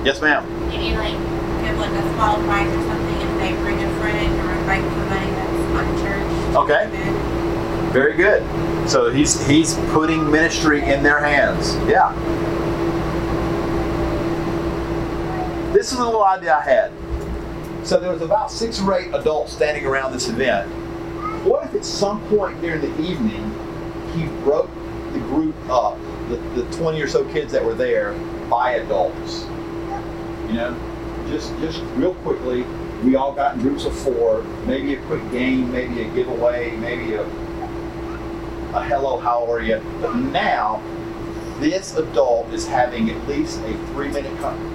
Yes, 0.03 0.21
ma'am. 0.21 0.47
Maybe 0.69 0.95
like 0.95 1.13
give 1.61 1.77
like 1.77 1.91
a 1.91 2.13
small 2.13 2.37
prize 2.43 2.67
or 2.69 2.81
something 2.87 3.15
if 3.15 3.37
they 3.39 3.51
bring 3.61 3.83
a 3.83 3.99
friend 3.99 4.39
or 4.39 4.51
invite 4.51 4.83
somebody 4.83 5.29
that's 5.31 5.73
not 5.73 5.85
in 5.85 5.97
church. 6.01 6.55
Okay. 6.55 6.89
Very 7.91 8.15
good. 8.15 8.43
So 8.89 9.11
he's 9.11 9.45
he's 9.47 9.75
putting 9.91 10.29
ministry 10.31 10.83
in 10.83 11.03
their 11.03 11.19
hands. 11.19 11.75
Yeah. 11.87 12.13
This 15.73 15.91
is 15.91 15.99
a 15.99 16.05
little 16.05 16.23
idea 16.23 16.55
I 16.55 16.61
had. 16.61 16.91
So 17.85 17.99
there 17.99 18.11
was 18.11 18.21
about 18.21 18.51
six 18.51 18.81
or 18.81 18.93
eight 18.97 19.13
adults 19.13 19.53
standing 19.53 19.85
around 19.85 20.13
this 20.13 20.29
event. 20.29 20.69
What 21.45 21.65
if 21.65 21.75
at 21.75 21.85
some 21.85 22.21
point 22.29 22.61
during 22.61 22.81
the 22.81 23.01
evening 23.01 23.51
he 24.13 24.27
broke 24.43 24.69
the 25.13 25.19
group 25.19 25.55
up, 25.69 25.97
the, 26.29 26.37
the 26.61 26.77
20 26.77 27.01
or 27.01 27.07
so 27.07 27.25
kids 27.31 27.51
that 27.51 27.63
were 27.63 27.73
there, 27.73 28.13
by 28.49 28.73
adults? 28.73 29.45
You 30.49 30.55
know, 30.55 31.25
just 31.29 31.51
just 31.59 31.81
real 31.95 32.15
quickly, 32.15 32.63
we 33.03 33.15
all 33.15 33.33
got 33.33 33.55
in 33.55 33.61
groups 33.61 33.85
of 33.85 33.97
four, 33.97 34.41
maybe 34.65 34.95
a 34.95 35.01
quick 35.03 35.21
game, 35.31 35.71
maybe 35.71 36.01
a 36.01 36.09
giveaway, 36.13 36.71
maybe 36.77 37.13
a 37.13 37.23
a 38.71 38.83
hello, 38.83 39.17
how 39.17 39.51
are 39.51 39.61
you? 39.61 39.81
But 40.01 40.15
now, 40.15 40.81
this 41.59 41.95
adult 41.95 42.51
is 42.53 42.67
having 42.67 43.09
at 43.09 43.27
least 43.27 43.59
a 43.61 43.73
three 43.93 44.09
minute 44.09 44.31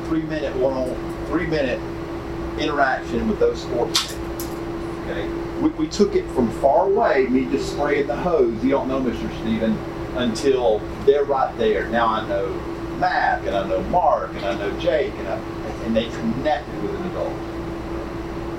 three 0.07 0.23
minute 0.23 0.55
one 0.57 0.75
on 0.75 1.27
three 1.27 1.47
minute 1.47 1.81
interaction 2.59 3.29
with 3.29 3.39
those 3.39 3.65
four 3.65 3.87
kids. 3.87 4.17
Okay, 5.05 5.29
we, 5.61 5.71
we 5.71 5.89
took 5.89 6.15
it 6.15 6.27
from 6.31 6.51
far 6.61 6.87
away, 6.87 7.27
me 7.27 7.45
just 7.47 7.73
spraying 7.73 8.07
the 8.07 8.17
hose. 8.17 8.63
You 8.65 8.71
don't 8.71 8.89
know 8.89 9.01
Mr. 9.01 9.29
Stephen 9.41 9.77
until 10.17 10.79
they're 11.05 11.25
right 11.25 11.57
there. 11.59 11.89
Now 11.89 12.07
I 12.07 12.29
know 12.29 12.49
Matt, 12.99 13.45
and 13.45 13.57
I 13.57 13.69
know 13.69 13.83
Mark, 13.85 14.31
and 14.35 14.45
I 14.45 14.55
know 14.55 14.79
Jake, 14.81 15.13
and 15.15 15.29
I, 15.29 15.39
and 15.85 15.95
they 15.95 16.09
connected 16.09 16.83
with 16.83 16.95
an 16.95 17.07
adult. 17.11 17.33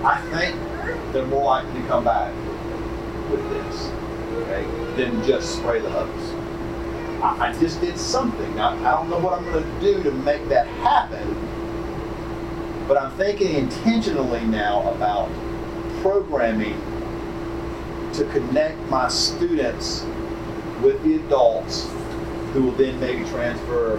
I 0.05 0.21
think 0.32 1.11
they're 1.11 1.26
more 1.26 1.45
likely 1.45 1.82
to 1.82 1.88
come 1.88 2.03
back 2.03 2.34
with 3.32 3.49
this, 3.49 3.89
okay, 4.34 4.63
than 4.95 5.23
just 5.26 5.55
spray 5.57 5.80
the 5.80 5.89
hose. 5.89 7.21
I, 7.23 7.49
I 7.49 7.59
just 7.59 7.82
did 7.82 7.97
something. 7.97 8.55
Now, 8.55 8.69
I 8.69 8.91
don't 8.91 9.09
know 9.09 9.17
what 9.17 9.34
I'm 9.34 9.45
going 9.45 9.63
to 9.63 9.80
do 9.82 10.03
to 10.03 10.11
make 10.11 10.47
that 10.49 10.67
happen, 10.67 11.28
but 12.88 12.97
I'm 13.01 13.11
thinking 13.17 13.55
intentionally 13.55 14.45
now 14.45 14.88
about 14.91 15.30
programming 16.01 16.80
to 18.13 18.26
connect 18.26 18.78
my 18.89 19.07
students 19.07 20.05
with 20.84 21.01
the 21.03 21.15
adults 21.15 21.89
who 22.53 22.63
will 22.63 22.71
then 22.73 22.99
maybe 22.99 23.28
transfer 23.30 23.97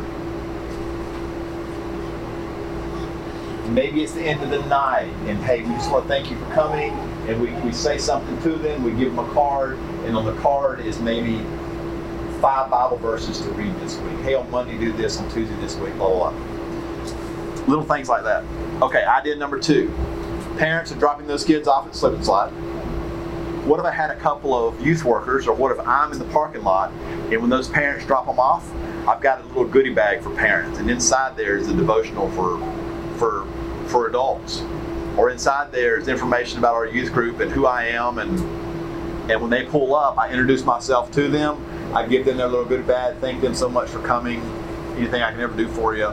maybe 3.68 4.02
it's 4.02 4.12
the 4.12 4.22
end 4.22 4.42
of 4.42 4.50
the 4.50 4.64
night. 4.66 5.12
And 5.26 5.38
hey 5.38 5.62
we 5.62 5.70
just 5.74 5.90
want 5.90 6.04
to 6.04 6.08
thank 6.08 6.30
you 6.30 6.38
for 6.38 6.46
coming. 6.52 6.92
And 7.28 7.40
we, 7.40 7.50
we 7.66 7.72
say 7.72 7.98
something 7.98 8.40
to 8.42 8.56
them 8.56 8.82
we 8.82 8.92
give 8.92 9.14
them 9.14 9.18
a 9.18 9.32
card. 9.32 9.78
And 10.04 10.16
on 10.16 10.24
the 10.24 10.34
card 10.40 10.80
is 10.80 11.00
maybe 11.00 11.38
five 12.40 12.70
bible 12.70 12.98
verses 12.98 13.40
to 13.40 13.50
read 13.50 13.74
this 13.80 13.96
week. 13.98 14.18
Hey 14.20 14.34
on 14.34 14.50
monday 14.50 14.78
do 14.78 14.92
this. 14.92 15.18
On 15.18 15.30
tuesday 15.30 15.56
this 15.56 15.76
week 15.76 15.94
blah 15.96 16.08
blah 16.08 16.30
blah. 16.30 17.66
Little 17.66 17.84
things 17.84 18.08
like 18.08 18.24
that. 18.24 18.44
Okay 18.82 19.04
idea 19.04 19.36
number 19.36 19.58
two. 19.58 19.92
Parents 20.58 20.90
are 20.92 20.96
dropping 20.96 21.26
those 21.26 21.44
kids 21.44 21.68
off 21.68 21.86
at 21.86 21.94
slip 21.94 22.14
and 22.14 22.24
slide. 22.24 22.50
What 23.66 23.80
if 23.80 23.86
i 23.86 23.90
had 23.90 24.10
a 24.10 24.16
couple 24.16 24.54
of 24.54 24.80
youth 24.80 25.04
workers 25.04 25.48
or 25.48 25.54
what 25.56 25.72
if 25.72 25.80
i'm 25.86 26.12
in 26.12 26.20
the 26.20 26.24
parking 26.26 26.62
lot 26.62 26.92
and 26.92 27.40
when 27.40 27.50
those 27.50 27.68
parents 27.68 28.06
drop 28.06 28.26
them 28.26 28.38
off 28.38 28.72
i've 29.08 29.20
got 29.20 29.40
a 29.40 29.44
little 29.48 29.64
goodie 29.64 29.92
bag 29.92 30.22
for 30.22 30.30
parents. 30.36 30.78
And 30.78 30.88
inside 30.88 31.36
there 31.36 31.56
is 31.56 31.68
a 31.68 31.74
devotional 31.74 32.30
for 32.30 32.58
for 33.18 33.44
for 33.89 34.09
adults. 34.09 34.62
Or 35.16 35.30
inside 35.30 35.72
there 35.72 35.97
is 35.97 36.09
information 36.09 36.59
about 36.59 36.74
our 36.74 36.87
youth 36.87 37.12
group 37.12 37.41
and 37.41 37.51
who 37.51 37.66
I 37.66 37.84
am 37.84 38.18
and 38.18 38.39
and 39.30 39.41
when 39.41 39.51
they 39.51 39.64
pull 39.64 39.97
up, 39.97 40.18
I 40.18 40.30
introduce 40.30 40.64
myself 40.64 41.11
to 41.12 41.28
them. 41.28 41.64
I 41.97 42.07
give 42.07 42.24
them 42.24 42.37
their 42.37 42.47
little 42.47 42.64
good 42.64 42.87
bad, 42.87 43.20
thank 43.20 43.41
them 43.41 43.55
so 43.57 43.68
much 43.68 43.89
for 43.89 44.01
coming. 44.01 44.41
Anything 44.97 45.20
I 45.22 45.32
can 45.32 45.41
ever 45.41 45.57
do 45.57 45.66
for 45.68 45.97
you. 45.97 46.12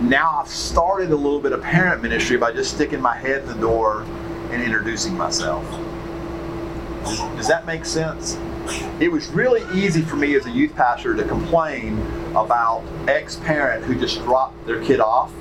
now 0.00 0.38
I've 0.40 0.48
started 0.48 1.10
a 1.10 1.16
little 1.16 1.40
bit 1.40 1.52
of 1.52 1.62
parent 1.62 2.02
ministry 2.02 2.36
by 2.36 2.52
just 2.52 2.74
sticking 2.74 3.00
my 3.00 3.16
head 3.16 3.42
in 3.42 3.48
the 3.48 3.54
door 3.54 4.02
and 4.50 4.62
introducing 4.62 5.16
myself. 5.16 5.64
Does 7.36 7.48
that 7.48 7.66
make 7.66 7.84
sense? 7.84 8.36
It 9.00 9.10
was 9.10 9.28
really 9.28 9.62
easy 9.78 10.02
for 10.02 10.16
me 10.16 10.34
as 10.34 10.46
a 10.46 10.50
youth 10.50 10.74
pastor 10.74 11.14
to 11.14 11.24
complain 11.24 11.98
about 12.30 12.82
ex 13.06 13.36
parent 13.36 13.84
who 13.84 13.98
just 13.98 14.18
dropped 14.24 14.66
their 14.66 14.82
kid 14.82 15.00
off, 15.00 15.32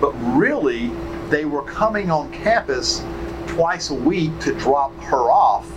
but 0.00 0.12
really 0.12 0.88
they 1.28 1.44
were 1.44 1.62
coming 1.62 2.10
on 2.10 2.32
campus 2.32 3.04
twice 3.46 3.90
a 3.90 3.94
week 3.94 4.36
to 4.40 4.54
drop 4.54 4.94
her 5.02 5.30
off. 5.30 5.70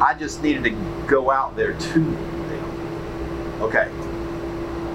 I 0.00 0.14
just 0.18 0.42
needed 0.42 0.64
to 0.64 0.70
go 1.06 1.30
out 1.30 1.56
there 1.56 1.72
to 1.72 2.00
them. 2.00 3.62
Okay. 3.62 3.88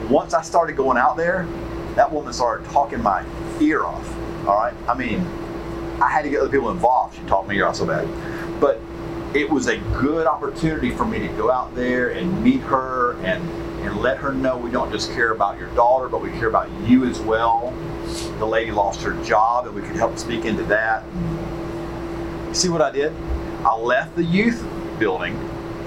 Once 0.09 0.33
I 0.33 0.41
started 0.41 0.75
going 0.75 0.97
out 0.97 1.17
there, 1.17 1.47
that 1.95 2.11
woman 2.11 2.33
started 2.33 2.69
talking 2.69 3.01
my 3.01 3.23
ear 3.59 3.85
off. 3.85 4.07
All 4.47 4.55
right. 4.55 4.73
I 4.87 4.93
mean, 4.95 5.21
I 6.01 6.09
had 6.09 6.23
to 6.23 6.29
get 6.29 6.41
other 6.41 6.49
people 6.49 6.69
involved. 6.69 7.15
She 7.15 7.21
talked 7.23 7.47
me 7.47 7.57
ear 7.57 7.67
off 7.67 7.75
so 7.75 7.85
bad. 7.85 8.07
But 8.59 8.79
it 9.33 9.47
was 9.49 9.67
a 9.67 9.77
good 9.77 10.25
opportunity 10.25 10.89
for 10.89 11.05
me 11.05 11.19
to 11.19 11.27
go 11.29 11.51
out 11.51 11.75
there 11.75 12.09
and 12.09 12.43
meet 12.43 12.61
her 12.61 13.13
and, 13.21 13.47
and 13.81 13.97
let 14.01 14.17
her 14.17 14.33
know 14.33 14.57
we 14.57 14.71
don't 14.71 14.91
just 14.91 15.11
care 15.11 15.31
about 15.31 15.59
your 15.59 15.69
daughter, 15.75 16.09
but 16.09 16.21
we 16.21 16.31
care 16.31 16.47
about 16.47 16.69
you 16.87 17.05
as 17.05 17.19
well. 17.19 17.71
The 18.39 18.45
lady 18.45 18.71
lost 18.71 19.01
her 19.01 19.13
job 19.23 19.67
and 19.67 19.75
we 19.75 19.81
could 19.81 19.95
help 19.95 20.17
speak 20.17 20.45
into 20.45 20.63
that. 20.63 21.03
You 22.47 22.55
see 22.55 22.69
what 22.69 22.81
I 22.81 22.89
did? 22.89 23.13
I 23.63 23.75
left 23.75 24.15
the 24.15 24.23
youth 24.23 24.65
building, 24.97 25.37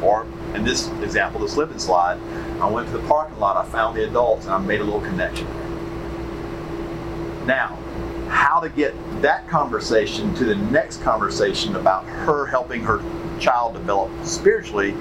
or 0.02 0.24
in 0.54 0.62
this 0.62 0.88
example, 1.02 1.40
the 1.40 1.48
slip 1.48 1.70
and 1.70 1.80
slide. 1.80 2.20
I 2.60 2.70
went 2.70 2.88
to 2.90 2.96
the 2.96 3.06
parking 3.08 3.40
lot, 3.40 3.56
I 3.56 3.68
found 3.68 3.96
the 3.96 4.06
adults, 4.06 4.44
and 4.44 4.54
I 4.54 4.58
made 4.58 4.80
a 4.80 4.84
little 4.84 5.00
connection. 5.00 5.48
Now, 7.44 7.76
how 8.28 8.60
to 8.60 8.68
get 8.68 8.94
that 9.20 9.48
conversation 9.48 10.32
to 10.36 10.44
the 10.44 10.54
next 10.54 11.02
conversation 11.02 11.74
about 11.74 12.04
her 12.06 12.46
helping 12.46 12.82
her 12.82 13.02
child 13.42 13.74
develop 13.74 14.10
spiritually, 14.24 14.92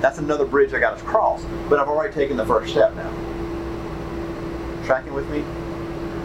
that's 0.00 0.18
another 0.18 0.44
bridge 0.46 0.72
I 0.72 0.78
got 0.78 0.96
to 0.98 1.04
cross. 1.04 1.44
But 1.68 1.80
I've 1.80 1.88
already 1.88 2.14
taken 2.14 2.36
the 2.36 2.46
first 2.46 2.70
step 2.70 2.94
now. 2.94 3.10
Tracking 4.86 5.12
with 5.12 5.28
me? 5.28 5.44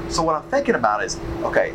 So, 0.09 0.21
what 0.21 0.36
I'm 0.36 0.49
thinking 0.49 0.76
about 0.76 1.03
is 1.03 1.19
okay, 1.41 1.74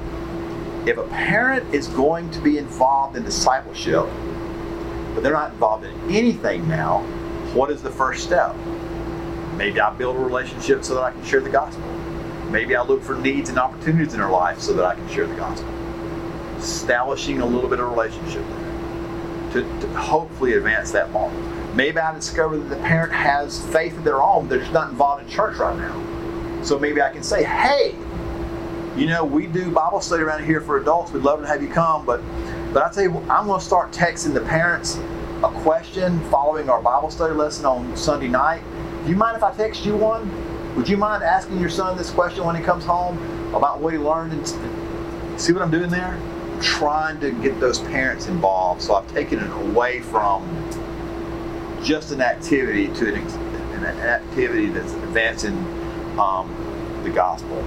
if 0.86 0.96
a 0.96 1.02
parent 1.08 1.74
is 1.74 1.88
going 1.88 2.30
to 2.30 2.40
be 2.40 2.56
involved 2.58 3.16
in 3.16 3.24
discipleship, 3.24 4.06
but 5.14 5.22
they're 5.22 5.32
not 5.32 5.52
involved 5.52 5.84
in 5.84 5.92
anything 6.10 6.68
now, 6.68 7.00
what 7.52 7.70
is 7.70 7.82
the 7.82 7.90
first 7.90 8.22
step? 8.22 8.54
Maybe 9.56 9.80
I 9.80 9.92
build 9.92 10.16
a 10.16 10.20
relationship 10.20 10.84
so 10.84 10.94
that 10.94 11.02
I 11.02 11.10
can 11.10 11.24
share 11.24 11.40
the 11.40 11.50
gospel. 11.50 11.82
Maybe 12.50 12.76
I 12.76 12.82
look 12.82 13.02
for 13.02 13.16
needs 13.16 13.50
and 13.50 13.58
opportunities 13.58 14.14
in 14.14 14.20
their 14.20 14.30
life 14.30 14.60
so 14.60 14.72
that 14.74 14.84
I 14.84 14.94
can 14.94 15.08
share 15.08 15.26
the 15.26 15.34
gospel. 15.34 15.68
Establishing 16.58 17.40
a 17.40 17.46
little 17.46 17.68
bit 17.68 17.80
of 17.80 17.90
relationship 17.90 18.46
there 18.48 18.67
to, 19.52 19.62
to 19.80 19.88
hopefully 19.94 20.54
advance 20.54 20.90
that 20.92 21.12
bond. 21.12 21.76
Maybe 21.76 21.98
I 21.98 22.14
discover 22.14 22.58
that 22.58 22.68
the 22.68 22.82
parent 22.82 23.12
has 23.12 23.64
faith 23.68 23.96
of 23.96 24.04
their 24.04 24.22
own, 24.22 24.48
they're 24.48 24.58
just 24.58 24.72
not 24.72 24.90
involved 24.90 25.24
in 25.24 25.28
church 25.28 25.58
right 25.58 25.76
now. 25.76 26.62
So 26.62 26.78
maybe 26.78 27.00
I 27.00 27.10
can 27.12 27.22
say, 27.22 27.44
hey, 27.44 27.94
you 28.96 29.06
know, 29.06 29.24
we 29.24 29.46
do 29.46 29.70
Bible 29.70 30.00
study 30.00 30.22
around 30.22 30.44
here 30.44 30.60
for 30.60 30.80
adults. 30.80 31.12
We'd 31.12 31.22
love 31.22 31.40
to 31.40 31.46
have 31.46 31.62
you 31.62 31.68
come, 31.68 32.04
but 32.04 32.20
but 32.72 32.82
I 32.82 32.92
tell 32.92 33.04
you, 33.04 33.16
I'm 33.30 33.46
going 33.46 33.60
to 33.60 33.64
start 33.64 33.92
texting 33.92 34.34
the 34.34 34.42
parents 34.42 34.98
a 35.42 35.50
question 35.62 36.20
following 36.30 36.68
our 36.68 36.82
Bible 36.82 37.10
study 37.10 37.32
lesson 37.32 37.64
on 37.64 37.96
Sunday 37.96 38.28
night. 38.28 38.62
Do 39.04 39.10
you 39.10 39.16
mind 39.16 39.36
if 39.36 39.42
I 39.42 39.54
text 39.54 39.86
you 39.86 39.96
one? 39.96 40.28
Would 40.74 40.88
you 40.88 40.96
mind 40.96 41.22
asking 41.22 41.60
your 41.60 41.70
son 41.70 41.96
this 41.96 42.10
question 42.10 42.44
when 42.44 42.56
he 42.56 42.62
comes 42.62 42.84
home 42.84 43.16
about 43.54 43.80
what 43.80 43.92
he 43.92 43.98
learned? 43.98 44.32
And 44.32 45.40
see 45.40 45.52
what 45.52 45.62
I'm 45.62 45.70
doing 45.70 45.90
there? 45.90 46.20
Trying 46.60 47.20
to 47.20 47.30
get 47.30 47.60
those 47.60 47.80
parents 47.80 48.26
involved. 48.26 48.82
So 48.82 48.94
I've 48.94 49.10
taken 49.12 49.38
it 49.38 49.50
away 49.68 50.00
from 50.00 50.42
just 51.82 52.10
an 52.12 52.20
activity 52.20 52.88
to 52.88 53.14
an, 53.14 53.84
an 53.84 53.84
activity 53.84 54.68
that's 54.68 54.92
advancing 54.92 55.56
um, 56.18 57.00
the 57.04 57.10
gospel. 57.10 57.64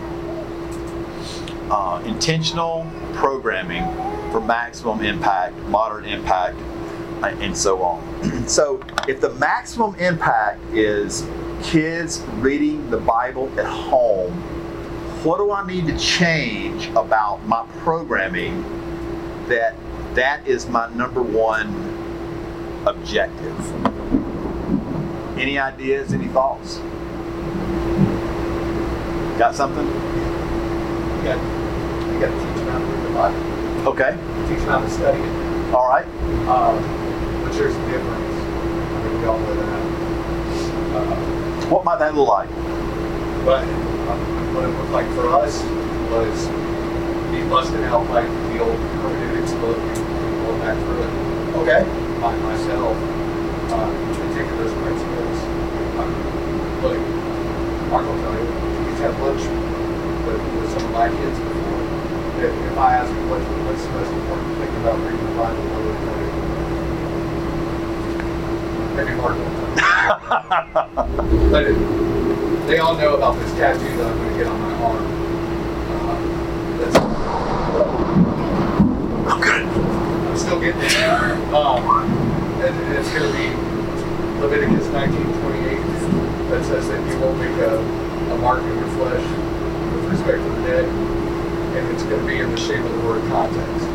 Uh, 1.72 2.04
intentional 2.06 2.90
programming 3.14 3.84
for 4.32 4.42
maximum 4.42 5.02
impact, 5.02 5.56
moderate 5.68 6.06
impact, 6.06 6.58
uh, 7.24 7.28
and 7.40 7.56
so 7.56 7.82
on. 7.82 8.48
so, 8.48 8.82
if 9.08 9.22
the 9.22 9.30
maximum 9.36 9.96
impact 9.96 10.60
is 10.74 11.26
kids 11.64 12.20
reading 12.40 12.90
the 12.90 12.98
Bible 12.98 13.50
at 13.58 13.66
home, 13.66 14.34
what 15.24 15.38
do 15.38 15.52
I 15.52 15.66
need 15.66 15.86
to 15.88 15.98
change 15.98 16.88
about 16.88 17.46
my 17.46 17.66
programming 17.80 18.81
that 19.48 19.76
that 20.16 20.48
is 20.48 20.68
my 20.68 20.90
number 20.94 21.22
one 21.22 21.68
objective? 22.86 23.58
Any 25.40 25.58
ideas, 25.58 26.14
any 26.14 26.28
thoughts? 26.28 26.78
Got 29.38 29.56
something? 29.56 29.86
You 29.88 31.24
got, 31.24 31.40
you 32.14 32.20
got 32.20 32.30
to 32.30 32.38
teach 32.38 32.56
them 32.58 32.68
how 32.68 32.78
to 32.80 32.86
read 32.86 33.04
the 33.06 33.14
Bible. 33.14 33.88
Okay. 33.90 34.12
Teach 34.50 34.60
them 34.60 34.68
how 34.70 34.80
to 34.82 34.90
study 34.90 35.20
it. 35.20 35.74
All 35.74 35.88
right. 35.88 36.06
Um, 36.48 36.78
but 37.44 37.54
there's 37.54 37.74
a 37.76 37.86
difference. 37.90 38.36
I 38.36 39.04
mean, 39.04 39.20
we 39.22 39.26
all 39.26 39.40
know 39.40 39.56
that. 39.56 39.68
Uh, 40.96 41.68
What 41.70 41.84
might 41.86 42.00
that 42.00 42.14
look 42.14 42.28
like? 42.28 42.50
but 43.46 43.64
um, 43.64 44.54
what 44.54 44.64
it 44.66 44.68
looked 44.68 44.92
like 44.92 45.08
for 45.16 45.28
us 45.34 45.64
was 46.12 46.46
me 47.32 47.44
busting 47.50 47.84
out 47.86 48.08
like 48.10 48.28
the 48.52 48.60
old 48.60 48.78
hermeneutics 49.02 49.54
book 49.54 49.78
and 49.78 49.98
going 50.46 50.60
back 50.60 50.78
through 50.84 51.02
it 51.04 51.12
Okay. 51.64 51.84
by 52.20 52.36
myself 52.38 52.96
uh, 53.72 53.90
taking 54.36 54.56
those 54.58 54.74
principles. 54.84 55.38
Um, 56.00 56.12
look, 56.84 56.98
Mark 57.90 58.04
will 58.06 58.20
tell 58.22 58.34
you, 58.34 58.46
he's 58.90 59.00
had 59.00 59.14
lunch 59.20 59.44
with, 60.28 60.42
with 60.60 60.70
some 60.72 60.84
of 60.86 60.92
my 60.92 61.08
kids 61.10 61.38
before. 61.40 61.82
If, 62.44 62.52
if 62.72 62.78
I 62.78 62.96
ask 62.96 63.10
him 63.12 63.30
what, 63.30 63.42
what's 63.42 63.84
the 63.84 63.92
most 63.92 64.12
important 64.12 64.58
thing 64.58 64.72
about 64.82 65.00
reading 65.00 65.26
the 65.26 65.36
Bible, 65.40 65.64
what 65.72 65.82
would 65.88 65.96
it 65.96 66.04
be? 66.20 66.32
Maybe 68.96 69.14
Mark 69.16 69.36
will 69.38 69.52
tell 69.56 69.70
you. 69.72 69.78
But 71.52 71.64
it, 71.68 71.76
they 72.68 72.78
all 72.80 72.96
know 72.96 73.16
about 73.16 73.36
this 73.40 73.52
tattoo 73.54 73.80
that 73.98 74.06
I'm 74.08 74.18
going 74.18 74.30
to 74.32 74.36
get 74.38 74.48
on 74.48 74.60
my 74.62 74.74
arm. 74.84 75.06
Uh, 75.92 76.18
that's, 76.80 76.98
I'm 79.31 79.31
good. 79.42 79.66
I'm 79.66 80.38
still 80.38 80.60
getting 80.60 80.80
there. 80.80 81.34
Um, 81.54 81.84
and 82.62 82.96
it's 82.96 83.10
going 83.10 83.26
to 83.26 83.38
be 83.38 83.50
Leviticus 84.40 84.88
19:28 84.88 86.50
that 86.50 86.66
says 86.66 86.88
that 86.88 87.00
you 87.12 87.20
won't 87.20 87.38
make 87.40 87.58
a, 87.58 87.78
a 87.80 88.38
mark 88.38 88.62
in 88.62 88.78
your 88.78 88.88
flesh 89.00 89.24
with 89.94 90.12
respect 90.12 90.38
to 90.38 90.50
the 90.50 90.62
dead, 90.68 90.86
and 90.86 91.88
it's 91.94 92.04
going 92.04 92.22
to 92.22 92.28
be 92.28 92.40
in 92.40 92.52
the 92.52 92.58
shape 92.58 92.84
of 92.84 92.92
the 92.92 93.00
word 93.08 93.28
context. 93.30 93.88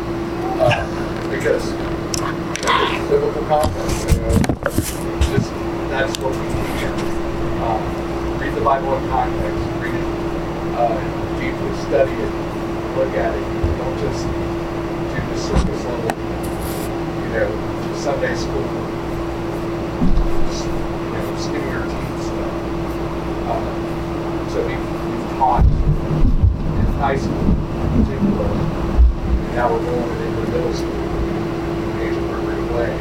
Uh, 0.59 1.29
because 1.29 1.71
it's 1.71 3.09
biblical 3.09 3.43
context, 3.45 4.09
you 4.09 4.21
know, 4.21 4.37
just, 4.63 5.51
that's 5.91 6.17
what 6.19 6.31
we 6.31 6.47
teach. 6.49 6.83
Um, 7.61 8.39
read 8.39 8.53
the 8.55 8.61
Bible 8.61 8.97
in 8.97 9.09
context, 9.09 9.63
read 9.81 9.93
it 9.93 10.07
uh, 10.75 10.97
deeply, 11.39 11.71
study 11.85 12.11
it, 12.11 12.97
look 12.97 13.13
at 13.15 13.35
it. 13.35 13.77
Don't 13.77 13.97
just 13.99 14.25
surface 15.37 15.83
level, 15.85 16.11
you 17.21 17.29
know, 17.33 17.49
Sunday 17.95 18.35
school, 18.35 18.65
you 20.65 21.11
know, 21.13 21.37
skinny 21.37 21.71
teeth 21.87 22.23
stuff. 22.25 22.53
Uh, 23.47 23.61
so 24.49 24.57
we've, 24.65 24.81
we've 24.81 25.29
taught 25.37 25.63
in 25.63 25.69
high 26.97 27.17
school 27.17 27.37
in 27.37 28.03
particular, 28.03 28.49
and 28.49 29.53
now 29.55 29.71
we're 29.71 29.85
going 29.85 30.09
into 30.25 30.51
middle 30.51 30.73
school 30.73 30.89
in 30.89 30.97
an 31.85 31.99
age 32.01 32.17
appropriate 32.17 32.69
way, 32.73 32.91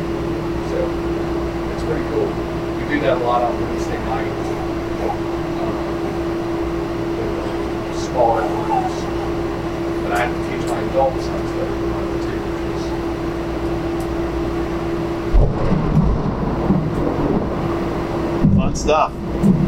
so 0.70 0.78
it's 1.74 1.84
pretty 1.84 2.06
cool. 2.10 2.28
We 2.76 2.82
do 2.88 3.00
that 3.02 3.16
a 3.16 3.20
lot 3.24 3.42
on 3.42 3.52
Wednesday 3.60 3.98
nights. 4.04 4.48
Um, 5.02 5.28
with 8.18 8.26
smaller 8.26 8.42
groups. 8.42 8.96
But 10.02 10.12
I 10.12 10.18
have 10.26 10.32
to 10.34 10.40
teach 10.50 10.66
my 10.70 10.80
adults 10.90 11.26
how 11.26 11.38
to 11.38 11.48
study 11.48 11.70
the 11.70 11.86
Bible 11.92 12.18
too, 12.22 12.38
which 12.38 12.76
is 12.76 12.84
Fun 18.56 18.74
stuff. 18.74 19.12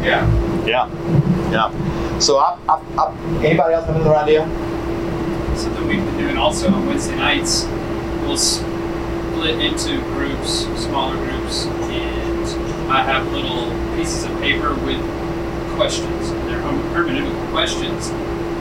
yeah. 0.03 0.25
Yeah. 0.65 0.87
Yeah. 1.51 2.19
So 2.19 2.37
I, 2.37 2.57
I, 2.67 2.75
I 2.97 3.15
anybody 3.45 3.73
else 3.73 3.85
have 3.85 3.95
another 3.95 4.15
idea? 4.15 4.45
Something 5.57 5.87
we've 5.87 6.03
been 6.03 6.17
doing 6.17 6.37
also 6.37 6.69
on 6.71 6.85
Wednesday 6.87 7.15
nights, 7.15 7.65
we'll 8.21 8.37
split 8.37 9.59
into 9.59 9.99
groups, 10.13 10.65
smaller 10.83 11.15
groups, 11.17 11.65
and 11.65 12.91
I 12.91 13.03
have 13.03 13.31
little 13.31 13.69
pieces 13.95 14.23
of 14.25 14.31
paper 14.39 14.73
with 14.85 15.01
questions. 15.75 16.29
And 16.29 16.47
they're 16.49 16.59
herm- 16.61 16.81
hermeneutical 16.93 17.51
questions 17.51 18.11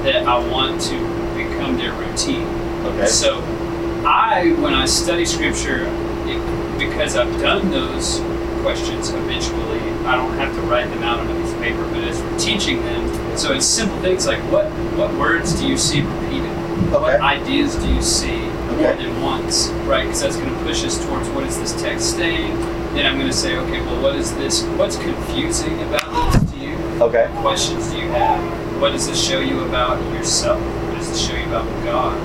that 0.05 0.27
I 0.27 0.39
want 0.39 0.81
to 0.83 0.99
become 1.37 1.77
their 1.77 1.93
routine. 1.93 2.47
Okay. 2.87 3.07
So, 3.07 3.41
I, 4.05 4.55
when 4.59 4.73
I 4.75 4.87
study 4.87 5.25
scripture, 5.27 5.87
it, 6.27 6.79
because 6.79 7.17
I've 7.17 7.39
done 7.41 7.71
those 7.71 8.21
questions 8.63 9.11
habitually, 9.11 9.81
I 10.07 10.17
don't 10.17 10.33
have 10.39 10.55
to 10.55 10.61
write 10.63 10.89
them 10.89 11.03
out 11.03 11.21
on 11.21 11.31
a 11.31 11.41
piece 11.43 11.53
of 11.53 11.61
paper, 11.61 11.85
but 11.85 12.05
as 12.05 12.21
we're 12.21 12.39
teaching 12.39 12.83
them, 12.83 13.37
so 13.37 13.53
it's 13.53 13.67
simple 13.67 13.99
things 14.01 14.27
like 14.27 14.41
what, 14.51 14.67
what 14.97 15.13
words 15.15 15.59
do 15.61 15.67
you 15.69 15.77
see 15.77 16.01
repeated? 16.01 16.51
Okay. 16.51 16.93
What 16.99 17.21
ideas 17.21 17.77
do 17.77 17.93
you 17.93 18.03
see 18.03 18.39
more 18.39 18.91
Okay. 18.93 19.05
than 19.05 19.21
once, 19.23 19.69
right? 19.87 20.05
Because 20.05 20.23
that's 20.23 20.37
going 20.37 20.49
to 20.53 20.63
push 20.65 20.85
us 20.85 21.05
towards 21.05 21.29
what 21.31 21.45
is 21.45 21.59
this 21.59 21.81
text 21.81 22.17
saying. 22.17 22.59
Then 22.95 23.07
I'm 23.07 23.17
going 23.17 23.27
to 23.31 23.37
say, 23.37 23.57
okay, 23.57 23.81
well, 23.83 24.03
what 24.03 24.17
is 24.17 24.35
this? 24.37 24.63
What's 24.79 24.97
confusing 24.97 25.81
about 25.83 26.33
this 26.33 26.51
to 26.53 26.57
you? 26.59 26.75
Okay. 27.03 27.29
What 27.35 27.43
questions 27.43 27.91
do 27.91 27.99
you 27.99 28.09
have? 28.09 28.60
What 28.81 28.93
does 28.93 29.07
this 29.07 29.23
show 29.23 29.41
you 29.41 29.61
about 29.61 30.03
yourself? 30.15 30.59
What 30.87 30.95
does 30.95 31.11
this 31.11 31.21
show 31.21 31.37
you 31.37 31.45
about 31.45 31.67
God? 31.85 32.17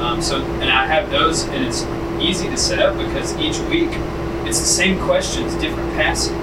Um, 0.00 0.20
so, 0.20 0.42
and 0.42 0.68
I 0.68 0.84
have 0.84 1.08
those, 1.08 1.44
and 1.44 1.64
it's 1.64 1.84
easy 2.20 2.48
to 2.48 2.56
set 2.56 2.80
up 2.80 2.96
because 2.98 3.36
each 3.36 3.58
week 3.70 3.90
it's 4.44 4.58
the 4.58 4.66
same 4.66 4.98
questions, 5.04 5.54
different 5.54 5.92
passage. 5.92 6.34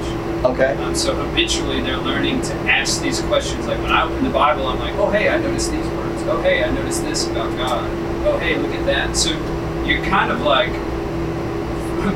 Okay. 0.45 0.73
Um, 0.77 0.95
so 0.95 1.13
habitually 1.15 1.81
they're 1.81 1.97
learning 1.97 2.41
to 2.43 2.53
ask 2.53 3.01
these 3.01 3.19
questions. 3.23 3.67
Like 3.67 3.81
when 3.81 3.91
I 3.91 4.03
open 4.03 4.23
the 4.23 4.29
Bible, 4.29 4.67
I'm 4.67 4.79
like, 4.79 4.93
oh 4.95 5.09
hey, 5.09 5.27
I 5.27 5.37
noticed 5.37 5.71
these 5.71 5.85
words. 5.87 6.23
Oh 6.23 6.41
hey, 6.41 6.63
I 6.63 6.71
noticed 6.71 7.03
this 7.03 7.27
about 7.27 7.53
God. 7.57 7.89
Oh 8.25 8.37
hey, 8.37 8.55
look 8.55 8.71
at 8.71 8.85
that. 8.85 9.17
So 9.17 9.31
you're 9.83 10.03
kind 10.05 10.31
of 10.31 10.43
like 10.43 10.71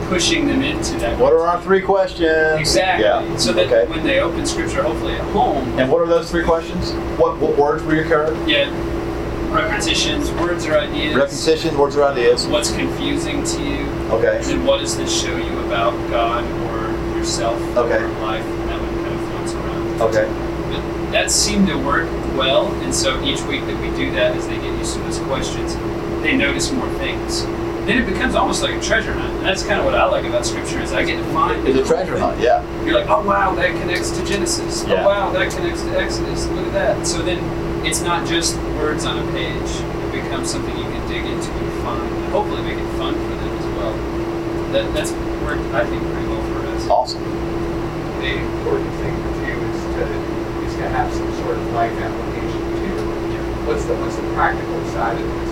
pushing 0.09 0.47
them 0.47 0.61
into 0.61 0.93
that. 0.97 1.19
What 1.19 1.33
are 1.33 1.41
our 1.47 1.61
three 1.61 1.81
questions? 1.81 2.59
Exactly. 2.59 3.05
Yeah. 3.05 3.37
So 3.37 3.53
that 3.53 3.67
okay. 3.67 3.89
when 3.89 4.03
they 4.03 4.19
open 4.19 4.45
Scripture, 4.45 4.83
hopefully 4.83 5.13
at 5.13 5.21
home, 5.31 5.67
And 5.79 5.89
what 5.91 6.01
are 6.01 6.07
those 6.07 6.29
three 6.31 6.43
questions? 6.43 6.91
What 7.19 7.37
what 7.39 7.57
words 7.57 7.83
reoccur? 7.83 8.47
yeah, 8.47 8.69
repetitions, 9.53 10.31
words 10.33 10.65
or 10.65 10.77
ideas. 10.77 11.15
Repetitions, 11.15 11.75
words 11.77 11.95
or 11.95 12.03
ideas. 12.05 12.47
What's 12.47 12.71
confusing 12.71 13.43
to 13.43 13.63
you? 13.63 13.85
Okay. 14.11 14.41
And 14.51 14.65
what 14.65 14.79
does 14.79 14.97
this 14.97 15.11
show 15.21 15.35
you 15.35 15.59
about 15.59 15.91
God 16.09 16.43
or 16.69 17.17
yourself 17.17 17.59
Okay. 17.77 17.97
or 18.03 18.07
life? 18.21 18.43
And 18.45 18.69
that 18.69 18.79
one 18.81 18.95
kind 19.03 19.13
of 19.19 19.29
floats 19.29 19.53
around. 19.53 20.01
Okay. 20.01 20.25
But 20.71 21.11
that 21.11 21.31
seemed 21.31 21.67
to 21.67 21.75
work 21.75 22.09
well, 22.37 22.71
and 22.83 22.93
so 22.95 23.21
each 23.23 23.41
week 23.43 23.65
that 23.65 23.79
we 23.81 23.89
do 23.97 24.11
that, 24.11 24.35
as 24.37 24.47
they 24.47 24.55
get 24.55 24.73
used 24.77 24.93
to 24.95 24.99
those 25.01 25.19
questions, 25.19 25.75
they 26.23 26.35
notice 26.37 26.71
more 26.71 26.87
things. 26.93 27.43
Then 27.85 27.97
it 27.97 28.05
becomes 28.05 28.35
almost 28.35 28.61
like 28.61 28.75
a 28.75 28.81
treasure 28.81 29.11
hunt, 29.11 29.37
and 29.37 29.45
that's 29.45 29.63
kind 29.63 29.79
of 29.79 29.85
what 29.85 29.95
I 29.95 30.05
like 30.05 30.23
about 30.25 30.45
Scripture 30.45 30.79
is 30.81 30.93
I 30.93 31.03
get 31.03 31.17
to 31.17 31.33
find. 31.33 31.67
It's 31.67 31.79
a 31.79 31.83
treasure 31.83 32.17
hunt. 32.17 32.39
Yeah. 32.39 32.61
You're 32.85 32.93
like, 32.93 33.09
oh 33.09 33.25
wow, 33.25 33.55
that 33.55 33.71
connects 33.81 34.11
to 34.11 34.25
Genesis. 34.25 34.83
Oh, 34.85 34.87
yeah. 34.87 35.03
Oh 35.03 35.07
wow, 35.07 35.31
that 35.31 35.51
connects 35.51 35.81
to 35.81 35.99
Exodus. 35.99 36.45
Look 36.47 36.67
at 36.67 36.73
that. 36.73 37.07
So 37.07 37.23
then 37.23 37.41
it's 37.83 38.01
not 38.01 38.27
just 38.27 38.55
words 38.77 39.05
on 39.05 39.17
a 39.17 39.31
page. 39.31 39.65
It 39.65 40.11
becomes 40.23 40.51
something 40.51 40.77
you 40.77 40.83
can 40.83 41.07
dig 41.09 41.25
into 41.25 41.49
and 41.49 41.83
find, 41.83 42.05
and 42.05 42.31
hopefully 42.31 42.61
make 42.61 42.77
it 42.77 42.97
fun 42.97 43.15
for 43.15 43.35
them 43.41 43.57
as 43.57 43.65
well. 43.73 43.93
That 44.73 44.93
that's 44.93 45.11
worked, 45.41 45.65
I 45.73 45.83
think, 45.89 46.03
pretty 46.13 46.27
well 46.27 46.43
for 46.53 46.67
us. 46.67 46.87
Awesome. 46.87 47.23
The 48.21 48.37
important 48.37 48.93
thing 49.01 49.15
for 49.17 49.41
you 49.41 49.57
is 49.57 49.81
to 49.97 50.05
is 50.69 50.75
to 50.75 50.87
have 50.89 51.11
some 51.11 51.33
sort 51.41 51.57
of 51.57 51.65
life 51.73 51.97
application 51.97 52.61
too. 52.77 53.65
What's 53.65 53.85
the 53.85 53.95
what's 53.95 54.17
the 54.17 54.29
practical 54.37 54.85
side 54.93 55.17
of 55.17 55.25
this? 55.25 55.50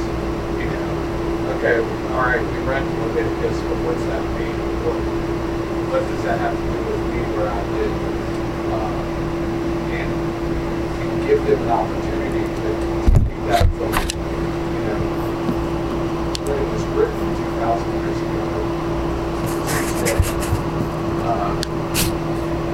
Okay, 1.60 1.76
all 2.16 2.24
right, 2.24 2.40
we 2.40 2.58
read 2.64 2.88
Leviticus, 3.04 3.60
but 3.68 3.76
what's 3.84 4.00
that 4.08 4.24
mean? 4.40 4.56
What, 4.80 4.96
what 5.92 6.00
does 6.08 6.24
that 6.24 6.40
have 6.40 6.56
to 6.56 6.64
do 6.64 6.80
with 6.88 7.04
me 7.12 7.20
where 7.36 7.52
I 7.52 7.60
live? 7.76 7.92
Uh, 8.72 8.96
and, 9.92 10.08
and 11.04 11.12
give 11.28 11.44
them 11.44 11.60
an 11.60 11.68
opportunity 11.68 12.48
to 12.48 12.72
take 13.12 13.44
that 13.52 13.68
from, 13.76 13.92
you 13.92 14.88
know, 14.88 15.04
when 16.48 16.56
it 16.64 16.68
was 16.72 16.80
written 16.96 17.28
2,000 17.28 17.92
years 18.08 18.24
ago. 18.24 18.40
Uh, 21.28 21.60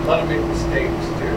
let 0.06 0.22
them 0.22 0.30
make 0.30 0.46
mistakes 0.46 1.10
too. 1.18 1.34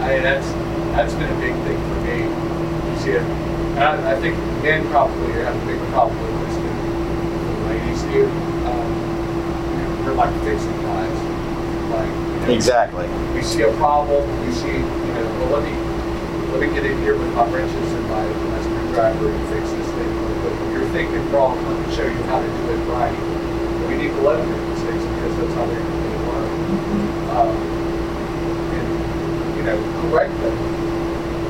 I 0.00 0.08
mean, 0.08 0.24
that's 0.24 0.48
that's 0.96 1.12
been 1.20 1.28
a 1.28 1.36
big 1.36 1.52
thing 1.68 1.76
for 1.76 2.00
me. 2.00 2.32
You 2.32 2.96
see 2.96 3.12
it. 3.20 3.28
I, 3.76 4.16
I 4.16 4.20
think 4.20 4.40
men 4.64 4.88
probably 4.88 5.32
have 5.44 5.52
a 5.52 5.66
big 5.66 5.76
problem 5.92 6.16
with 6.40 6.51
this 7.92 8.02
than 8.02 8.12
the 8.12 8.18
ladies 8.18 8.24
do. 8.24 8.24
Um, 8.68 8.90
you 9.68 9.82
know, 9.82 10.04
we're 10.04 10.14
like 10.14 10.32
fixing 10.44 10.82
guys. 10.82 11.18
Like 11.92 12.08
you 12.08 12.46
know, 12.48 12.54
Exactly. 12.54 13.06
we 13.34 13.42
see 13.42 13.62
a 13.62 13.72
problem, 13.76 14.24
we 14.46 14.52
see, 14.52 14.68
you 14.72 15.12
know, 15.12 15.24
well, 15.44 15.60
let 15.60 15.62
me, 15.64 15.74
let 16.52 16.60
me 16.60 16.74
get 16.74 16.86
in 16.86 16.96
here 17.02 17.16
with 17.16 17.32
my 17.34 17.44
wrenches 17.50 17.92
and 17.92 18.08
my, 18.08 18.24
my 18.24 18.60
screwdriver 18.62 19.28
and 19.30 19.48
fix 19.52 19.70
this 19.70 19.88
thing. 19.92 20.10
But 20.42 20.72
you're 20.72 20.88
thinking 20.90 21.20
wrong, 21.30 21.60
let 21.68 21.76
me 21.86 21.94
show 21.94 22.06
you 22.06 22.22
how 22.32 22.40
to 22.40 22.46
do 22.48 22.70
it 22.72 22.82
right. 22.88 23.14
We 23.88 23.96
need 23.96 24.08
to 24.08 24.20
let 24.22 24.38
them 24.38 24.48
make 24.50 24.68
mistakes 24.72 25.04
because 25.04 25.36
that's 25.36 25.54
how 25.54 25.66
they're 25.66 25.78
going 25.78 26.12
to 26.12 26.22
learn. 26.32 26.50
Um, 27.36 27.56
and, 28.72 29.56
you 29.56 29.62
know, 29.64 29.76
correct 30.08 30.32
them, 30.40 30.56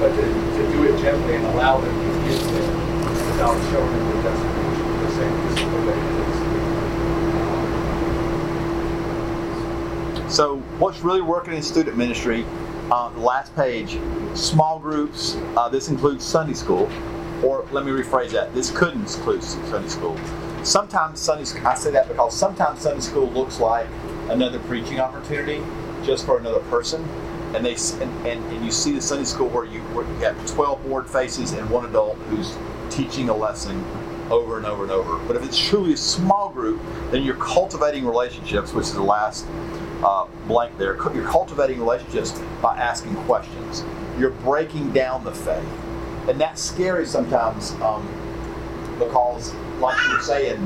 but 0.00 0.10
to, 0.10 0.22
to 0.26 0.72
do 0.72 0.84
it 0.90 1.00
gently 1.00 1.36
and 1.36 1.46
allow 1.54 1.78
them 1.80 1.94
to 1.94 2.28
get 2.28 2.40
there 2.50 2.82
without 3.30 3.54
showing 3.70 3.92
them 3.92 4.16
the 4.16 4.22
destination, 4.22 4.61
So, 10.32 10.56
what's 10.78 11.00
really 11.00 11.20
working 11.20 11.52
in 11.52 11.62
student 11.62 11.98
ministry? 11.98 12.46
Uh, 12.90 13.10
the 13.10 13.20
last 13.20 13.54
page, 13.54 13.98
small 14.34 14.78
groups. 14.78 15.36
Uh, 15.56 15.68
this 15.68 15.88
includes 15.88 16.24
Sunday 16.24 16.54
school, 16.54 16.90
or 17.44 17.66
let 17.70 17.84
me 17.84 17.92
rephrase 17.92 18.30
that. 18.30 18.54
This 18.54 18.70
could 18.70 18.94
include 18.94 19.44
Sunday 19.44 19.88
school. 19.88 20.18
Sometimes 20.64 21.20
Sunday, 21.20 21.44
sc- 21.44 21.62
I 21.62 21.74
say 21.74 21.90
that 21.90 22.08
because 22.08 22.34
sometimes 22.34 22.80
Sunday 22.80 23.02
school 23.02 23.30
looks 23.30 23.60
like 23.60 23.86
another 24.30 24.58
preaching 24.60 25.00
opportunity, 25.00 25.62
just 26.02 26.24
for 26.24 26.38
another 26.38 26.60
person. 26.70 27.06
And 27.54 27.66
they 27.66 27.74
and, 27.74 28.26
and, 28.26 28.42
and 28.52 28.64
you 28.64 28.70
see 28.70 28.92
the 28.92 29.02
Sunday 29.02 29.24
school 29.24 29.48
where 29.50 29.66
you 29.66 29.80
where 29.92 30.06
you 30.06 30.14
have 30.20 30.50
12 30.50 30.82
bored 30.84 31.06
faces 31.06 31.52
and 31.52 31.68
one 31.68 31.84
adult 31.84 32.16
who's 32.30 32.56
teaching 32.88 33.28
a 33.28 33.36
lesson 33.36 33.84
over 34.30 34.56
and 34.56 34.66
over 34.66 34.82
and 34.82 34.92
over. 34.92 35.18
But 35.26 35.36
if 35.36 35.44
it's 35.44 35.58
truly 35.58 35.92
a 35.94 35.96
small 35.96 36.48
group, 36.50 36.80
then 37.10 37.22
you're 37.22 37.36
cultivating 37.36 38.04
relationships, 38.06 38.72
which 38.72 38.86
is 38.86 38.94
the 38.94 39.02
last 39.02 39.46
uh, 40.04 40.26
blank 40.46 40.76
there. 40.78 40.96
You're 41.14 41.28
cultivating 41.28 41.78
relationships 41.78 42.40
by 42.60 42.76
asking 42.76 43.14
questions. 43.24 43.84
You're 44.18 44.30
breaking 44.30 44.92
down 44.92 45.24
the 45.24 45.32
faith, 45.32 45.64
and 46.28 46.40
that's 46.40 46.60
scary 46.62 47.06
sometimes 47.06 47.72
um, 47.82 48.06
because, 48.98 49.54
like 49.80 49.98
you 50.06 50.14
were 50.14 50.20
saying, 50.22 50.60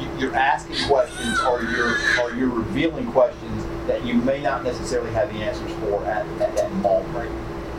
you- 0.00 0.08
you're 0.18 0.34
asking 0.34 0.76
questions 0.88 1.40
or 1.40 1.62
you're 1.62 1.96
or 2.22 2.32
you're 2.34 2.48
revealing 2.48 3.10
questions 3.12 3.64
that 3.86 4.04
you 4.04 4.14
may 4.14 4.40
not 4.40 4.62
necessarily 4.64 5.10
have 5.10 5.32
the 5.32 5.38
answers 5.40 5.70
for 5.80 6.04
at, 6.06 6.24
at 6.40 6.56
that 6.56 6.72
moment. 6.76 7.30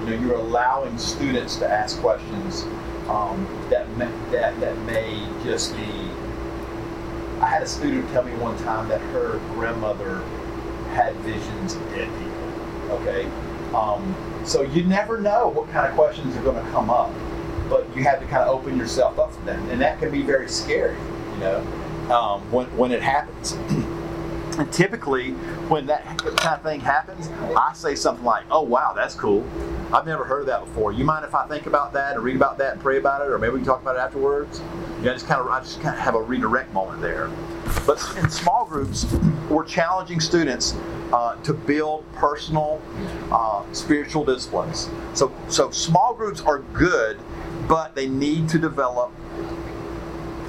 You 0.01 0.09
know, 0.15 0.21
you're 0.21 0.35
allowing 0.35 0.97
students 0.97 1.55
to 1.57 1.67
ask 1.69 1.99
questions 2.01 2.65
um, 3.09 3.47
that 3.69 3.89
may, 3.97 4.11
that 4.31 4.59
that 4.59 4.77
may 4.79 5.27
just 5.43 5.75
be. 5.75 6.09
I 7.41 7.47
had 7.47 7.63
a 7.63 7.67
student 7.67 8.09
tell 8.11 8.23
me 8.23 8.33
one 8.35 8.57
time 8.63 8.87
that 8.87 9.01
her 9.11 9.39
grandmother 9.53 10.19
had 10.93 11.15
visions 11.17 11.75
of 11.75 11.81
dead 11.89 12.09
people. 12.19 12.95
Okay, 12.95 13.25
um, 13.75 14.15
so 14.45 14.61
you 14.61 14.83
never 14.83 15.19
know 15.19 15.49
what 15.49 15.69
kind 15.69 15.87
of 15.87 15.95
questions 15.95 16.35
are 16.35 16.43
going 16.43 16.63
to 16.63 16.71
come 16.71 16.89
up, 16.89 17.11
but 17.69 17.87
you 17.95 18.03
have 18.03 18.19
to 18.19 18.25
kind 18.27 18.43
of 18.43 18.49
open 18.49 18.77
yourself 18.77 19.19
up 19.19 19.33
for 19.33 19.41
them, 19.41 19.69
and 19.69 19.81
that 19.81 19.99
can 19.99 20.11
be 20.11 20.21
very 20.21 20.47
scary. 20.49 20.97
You 21.33 21.39
know, 21.39 21.57
um, 22.13 22.51
when 22.51 22.65
when 22.77 22.91
it 22.91 23.01
happens. 23.01 23.57
And 24.57 24.71
typically, 24.73 25.31
when 25.69 25.85
that 25.87 26.03
kind 26.19 26.55
of 26.55 26.63
thing 26.63 26.79
happens, 26.79 27.29
I 27.55 27.73
say 27.73 27.95
something 27.95 28.25
like, 28.25 28.45
"Oh 28.49 28.61
wow, 28.61 28.93
that's 28.95 29.15
cool. 29.15 29.47
I've 29.93 30.05
never 30.05 30.23
heard 30.23 30.41
of 30.41 30.47
that 30.47 30.65
before. 30.65 30.91
You 30.91 31.03
mind 31.03 31.25
if 31.25 31.35
I 31.35 31.47
think 31.47 31.65
about 31.65 31.93
that 31.93 32.15
and 32.15 32.23
read 32.23 32.35
about 32.35 32.57
that 32.57 32.73
and 32.73 32.81
pray 32.81 32.97
about 32.97 33.21
it, 33.21 33.29
or 33.29 33.37
maybe 33.37 33.53
we 33.53 33.59
can 33.59 33.67
talk 33.67 33.81
about 33.81 33.95
it 33.95 33.99
afterwards?" 33.99 34.61
You 34.99 35.05
know, 35.05 35.11
I 35.11 35.13
just 35.13 35.27
kind 35.27 35.41
of, 35.41 35.47
I 35.47 35.59
just 35.59 35.81
kind 35.81 35.95
of 35.95 36.01
have 36.01 36.15
a 36.15 36.21
redirect 36.21 36.73
moment 36.73 37.01
there. 37.01 37.29
But 37.85 38.03
in 38.17 38.29
small 38.29 38.65
groups, 38.65 39.05
we're 39.49 39.65
challenging 39.65 40.19
students 40.19 40.75
uh, 41.11 41.35
to 41.43 41.53
build 41.53 42.11
personal 42.13 42.81
uh, 43.31 43.63
spiritual 43.73 44.25
disciplines. 44.25 44.89
So, 45.13 45.31
so 45.49 45.69
small 45.71 46.13
groups 46.13 46.41
are 46.41 46.59
good, 46.59 47.19
but 47.67 47.95
they 47.95 48.07
need 48.07 48.49
to 48.49 48.59
develop 48.59 49.11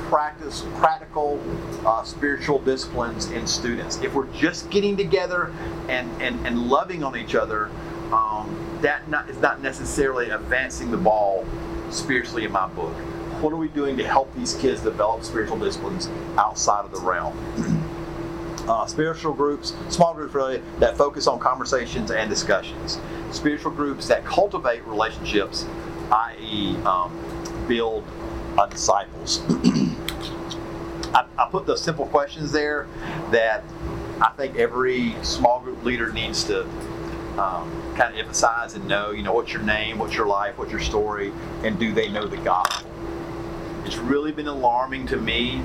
practice 0.08 0.64
practical 0.76 1.42
uh, 1.84 2.02
spiritual 2.04 2.58
disciplines 2.60 3.30
in 3.30 3.46
students. 3.46 4.00
If 4.02 4.14
we're 4.14 4.32
just 4.32 4.70
getting 4.70 4.96
together 4.96 5.52
and, 5.88 6.10
and, 6.22 6.46
and 6.46 6.68
loving 6.68 7.02
on 7.02 7.16
each 7.16 7.34
other, 7.34 7.66
um, 8.12 8.78
that 8.82 9.08
not, 9.08 9.28
is 9.28 9.38
not 9.38 9.62
necessarily 9.62 10.30
advancing 10.30 10.90
the 10.90 10.96
ball 10.96 11.44
spiritually 11.90 12.44
in 12.44 12.52
my 12.52 12.68
book. 12.68 12.92
What 13.42 13.52
are 13.52 13.56
we 13.56 13.68
doing 13.68 13.96
to 13.96 14.06
help 14.06 14.32
these 14.34 14.54
kids 14.54 14.80
develop 14.80 15.24
spiritual 15.24 15.58
disciplines 15.58 16.08
outside 16.38 16.84
of 16.84 16.92
the 16.92 17.00
realm? 17.00 17.82
Uh, 18.66 18.84
spiritual 18.84 19.32
groups, 19.32 19.74
small 19.90 20.12
groups 20.12 20.34
really, 20.34 20.60
that 20.80 20.96
focus 20.96 21.28
on 21.28 21.38
conversations 21.38 22.10
and 22.10 22.28
discussions. 22.28 22.98
Spiritual 23.30 23.70
groups 23.70 24.08
that 24.08 24.24
cultivate 24.24 24.84
relationships, 24.88 25.64
i.e., 26.10 26.74
um, 26.78 27.16
build 27.68 28.02
uh, 28.58 28.66
disciples. 28.66 29.40
I, 31.14 31.26
I 31.38 31.48
put 31.50 31.66
those 31.66 31.82
simple 31.82 32.06
questions 32.06 32.52
there 32.52 32.86
that 33.30 33.64
I 34.20 34.30
think 34.36 34.56
every 34.56 35.14
small 35.22 35.60
group 35.60 35.84
leader 35.84 36.12
needs 36.12 36.44
to 36.44 36.62
um, 37.38 37.70
kind 37.96 38.14
of 38.14 38.18
emphasize 38.18 38.74
and 38.74 38.86
know. 38.86 39.10
You 39.10 39.22
know, 39.22 39.32
what's 39.32 39.52
your 39.52 39.62
name, 39.62 39.98
what's 39.98 40.14
your 40.14 40.26
life, 40.26 40.58
what's 40.58 40.70
your 40.70 40.80
story, 40.80 41.32
and 41.62 41.78
do 41.78 41.92
they 41.92 42.08
know 42.08 42.26
the 42.26 42.38
gospel? 42.38 42.90
It's 43.84 43.98
really 43.98 44.32
been 44.32 44.48
alarming 44.48 45.06
to 45.08 45.16
me 45.16 45.62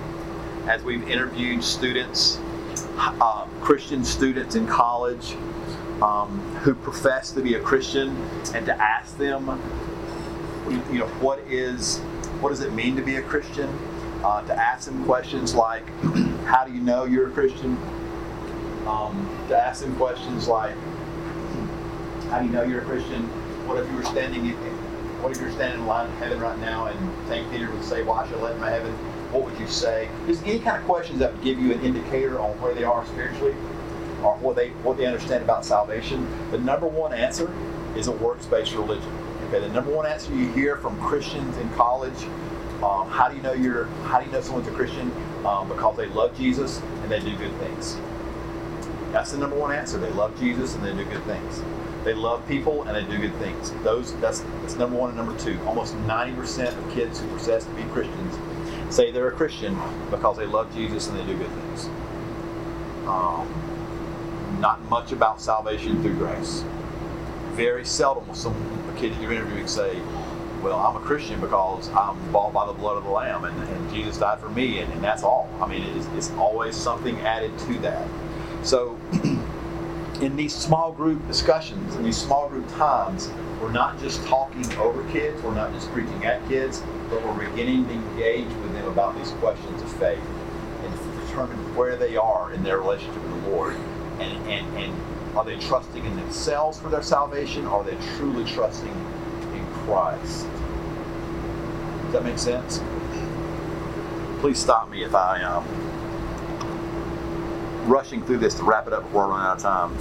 as 0.68 0.84
we've 0.84 1.08
interviewed 1.10 1.64
students, 1.64 2.40
uh, 2.98 3.48
Christian 3.62 4.04
students 4.04 4.56
in 4.56 4.68
college, 4.68 5.34
um, 6.02 6.40
who 6.62 6.76
profess 6.76 7.32
to 7.32 7.42
be 7.42 7.56
a 7.56 7.60
Christian, 7.60 8.16
and 8.54 8.66
to 8.66 8.76
ask 8.82 9.18
them, 9.18 9.48
you 10.92 11.00
know, 11.00 11.08
what 11.20 11.40
is, 11.40 12.00
what 12.42 12.50
does 12.50 12.62
it 12.62 12.74
mean 12.74 12.96
to 12.96 13.04
be 13.04 13.18
a 13.18 13.22
Christian? 13.22 13.70
Uh, 14.24 14.46
to 14.46 14.54
ask 14.54 14.88
them 14.88 15.04
questions 15.06 15.54
like, 15.56 15.88
how 16.46 16.64
do 16.66 16.74
you 16.74 16.82
know 16.82 17.06
you're 17.06 17.30
a 17.30 17.32
Christian? 17.32 17.78
Um, 18.88 19.30
to 19.48 19.58
ask 19.58 19.82
them 19.82 19.96
questions 19.96 20.48
like, 20.48 20.76
how 22.30 22.40
do 22.40 22.46
you 22.46 22.52
know 22.52 22.64
you're 22.64 22.82
a 22.82 22.86
Christian? 22.86 23.24
What 23.68 23.78
if 23.78 23.90
you 23.90 23.96
were 23.96 24.04
standing 24.04 24.46
in, 24.48 24.54
what 25.22 25.32
if 25.32 25.40
you're 25.40 25.52
standing 25.52 25.82
in 25.82 25.86
line 25.86 26.10
in 26.10 26.16
heaven 26.18 26.40
right 26.40 26.58
now 26.60 26.86
and 26.88 27.28
St. 27.28 27.50
Peter 27.52 27.70
would 27.70 27.84
say, 27.84 28.02
why 28.04 28.28
should 28.28 28.38
I 28.38 28.42
let 28.42 28.60
my 28.60 28.72
heaven? 28.72 28.92
What 29.32 29.44
would 29.44 29.60
you 29.60 29.68
say? 29.68 30.10
Just 30.26 30.46
any 30.46 30.60
kind 30.60 30.78
of 30.78 30.84
questions 30.86 31.20
that 31.20 31.34
would 31.34 31.44
give 31.44 31.60
you 31.60 31.72
an 31.74 31.82
indicator 31.82 32.40
on 32.40 32.60
where 32.60 32.74
they 32.74 32.84
are 32.84 33.06
spiritually 33.06 33.54
or 34.24 34.36
what 34.38 34.56
they 34.56 34.70
what 34.84 34.98
they 34.98 35.06
understand 35.06 35.44
about 35.44 35.64
salvation. 35.64 36.28
The 36.52 36.58
number 36.58 36.88
one 36.88 37.14
answer 37.14 37.54
is 37.96 38.08
a 38.08 38.12
works-based 38.12 38.74
religion. 38.74 39.20
Okay, 39.52 39.60
the 39.60 39.73
number 39.73 39.91
one 39.91 40.06
answer 40.06 40.34
you 40.34 40.48
hear 40.53 40.78
from 40.78 40.98
Christians 41.02 41.57
in 41.57 41.69
college 41.72 42.15
um, 42.84 43.07
how 43.10 43.30
do 43.30 43.36
you 43.36 43.44
know 43.44 43.53
you're? 43.53 43.86
How 44.06 44.19
do 44.19 44.26
you 44.26 44.32
know 44.32 44.41
someone's 44.41 44.68
a 44.68 44.72
Christian? 44.72 45.11
Um, 45.45 45.68
because 45.68 45.95
they 45.98 46.07
love 46.07 46.36
Jesus 46.36 46.80
and 46.80 47.11
they 47.11 47.19
do 47.19 47.36
good 47.38 47.56
things. 47.57 47.98
That's 49.11 49.32
the 49.32 49.38
number 49.38 49.56
one 49.56 49.72
answer. 49.72 49.99
They 49.99 50.10
love 50.11 50.38
Jesus 50.40 50.73
and 50.76 50.84
they 50.84 50.91
do 50.91 51.06
good 51.06 51.23
things. 51.26 51.61
They 52.03 52.15
love 52.15 52.48
people 52.48 52.84
and 52.84 52.95
they 52.95 53.03
do 53.11 53.19
good 53.22 53.36
things. 53.36 53.72
Those 53.84 54.19
that's 54.19 54.40
that's 54.61 54.78
number 54.78 54.98
one 54.98 55.10
and 55.10 55.18
number 55.18 55.38
two. 55.38 55.60
Almost 55.68 55.95
90% 56.07 56.76
of 56.76 56.91
kids 56.91 57.19
who 57.19 57.28
profess 57.28 57.65
to 57.65 57.72
be 57.72 57.84
Christians 57.84 58.36
say 58.90 59.11
they're 59.11 59.28
a 59.28 59.32
Christian 59.32 59.80
because 60.10 60.38
they 60.38 60.48
love 60.48 60.73
Jesus 60.73 61.07
and 61.07 61.19
they 61.19 61.26
do 61.26 61.38
good 61.38 61.52
things. 61.52 61.86
Um, 63.06 63.48
not 64.60 64.82
much 64.90 65.11
about 65.11 65.40
salvation 65.40 66.02
through 66.02 66.15
grace. 66.15 66.64
Very 67.52 67.86
seldom 67.86 68.28
will 68.28 68.36
some 68.36 68.53
a 68.90 68.99
kid 68.99 69.14
you're 69.22 69.32
interviewing 69.32 69.68
say, 69.68 69.99
well, 70.61 70.80
I'm 70.80 70.95
a 70.95 71.06
Christian 71.06 71.40
because 71.41 71.90
I'm 71.90 72.32
bought 72.32 72.53
by 72.53 72.68
the 72.68 72.73
blood 72.73 72.98
of 72.98 73.03
the 73.03 73.10
Lamb 73.10 73.45
and, 73.45 73.64
and 73.69 73.94
Jesus 73.94 74.18
died 74.18 74.40
for 74.40 74.49
me, 74.49 74.80
and, 74.80 74.91
and 74.94 75.03
that's 75.03 75.23
all. 75.23 75.49
I 75.60 75.68
mean, 75.68 75.84
it's, 75.98 76.07
it's 76.15 76.32
always 76.38 76.76
something 76.76 77.19
added 77.22 77.57
to 77.60 77.80
that. 77.80 78.07
So, 78.64 78.99
in 80.22 80.36
these 80.36 80.53
small 80.53 80.91
group 80.91 81.26
discussions, 81.28 81.95
in 81.95 82.03
these 82.03 82.18
small 82.18 82.48
group 82.48 82.68
times, 82.69 83.32
we're 83.60 83.72
not 83.72 83.99
just 83.99 84.23
talking 84.28 84.72
over 84.73 85.03
kids, 85.11 85.41
we're 85.41 85.56
not 85.56 85.73
just 85.73 85.90
preaching 85.90 86.26
at 86.26 86.48
kids, 86.48 86.84
but 87.10 87.23
we're 87.26 87.49
beginning 87.49 87.88
to 87.88 87.94
engage 87.94 88.48
with 88.48 88.73
them 88.73 88.88
about 88.88 89.18
these 89.18 89.32
questions 89.32 89.82
of 89.82 89.91
faith 89.94 90.22
and 90.84 91.28
determine 91.28 91.57
where 91.76 91.95
they 91.95 92.18
are 92.18 92.53
in 92.53 92.61
their 92.64 92.78
relationship 92.78 93.22
with 93.23 93.44
the 93.44 93.49
Lord. 93.49 93.76
And, 94.19 94.48
and, 94.48 94.78
and 94.78 95.11
are 95.36 95.45
they 95.45 95.58
trusting 95.58 96.06
in 96.06 96.16
themselves 96.16 96.80
for 96.80 96.90
their 96.90 97.03
salvation? 97.03 97.66
Or 97.66 97.82
are 97.82 97.84
they 97.84 97.98
truly 98.18 98.44
trusting 98.52 98.90
in 98.90 99.66
Christ? 99.86 100.48
Does 102.03 102.14
that 102.14 102.24
make 102.24 102.38
sense? 102.38 102.82
Please 104.41 104.60
stop 104.60 104.90
me 104.90 105.03
if 105.03 105.16
I 105.16 105.40
am 105.40 105.64
um, 105.64 105.91
rushing 107.88 108.22
through 108.24 108.40
this 108.40 108.56
to 108.56 108.64
wrap 108.64 108.88
it 108.88 108.94
up 108.94 109.03
before 109.03 109.26
I 109.26 109.30
run 109.30 109.45
out 109.45 109.58
of 109.58 109.62
time. 109.62 109.91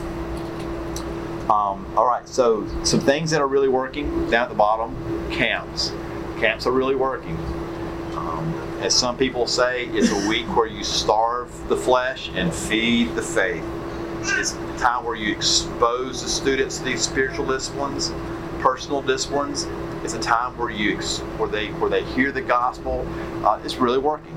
Um, 1.51 1.87
all 1.97 2.07
right, 2.07 2.29
so 2.29 2.67
some 2.85 3.01
things 3.01 3.31
that 3.33 3.41
are 3.41 3.49
really 3.49 3.69
working 3.69 4.31
down 4.31 4.45
at 4.45 4.49
the 4.49 4.55
bottom 4.55 4.95
camps. 5.31 5.91
Camps 6.39 6.67
are 6.67 6.73
really 6.73 6.95
working. 6.95 7.37
Um, 8.17 8.55
as 8.81 8.95
some 8.95 9.17
people 9.17 9.47
say, 9.47 9.87
it's 9.87 10.11
a 10.11 10.29
week 10.29 10.47
where 10.57 10.67
you 10.67 10.85
starve 10.85 11.69
the 11.69 11.77
flesh 11.77 12.31
and 12.35 12.53
feed 12.55 13.15
the 13.15 13.23
faith. 13.23 13.65
It's 14.23 14.53
a 14.53 14.79
time 14.79 15.05
where 15.05 15.17
you 15.17 15.35
expose 15.35 16.23
the 16.23 16.29
students 16.29 16.79
to 16.79 16.85
these 16.85 17.01
spiritual 17.01 17.47
disciplines, 17.47 18.13
personal 18.59 19.01
disciplines. 19.01 19.67
It's 20.05 20.13
a 20.13 20.21
time 20.21 20.57
where 20.59 20.71
you 20.71 20.99
where 21.39 21.49
they 21.49 21.69
where 21.69 21.89
they 21.89 22.05
hear 22.05 22.31
the 22.31 22.43
gospel. 22.43 23.07
Uh, 23.45 23.61
it's 23.65 23.77
really 23.77 23.99
working. 23.99 24.35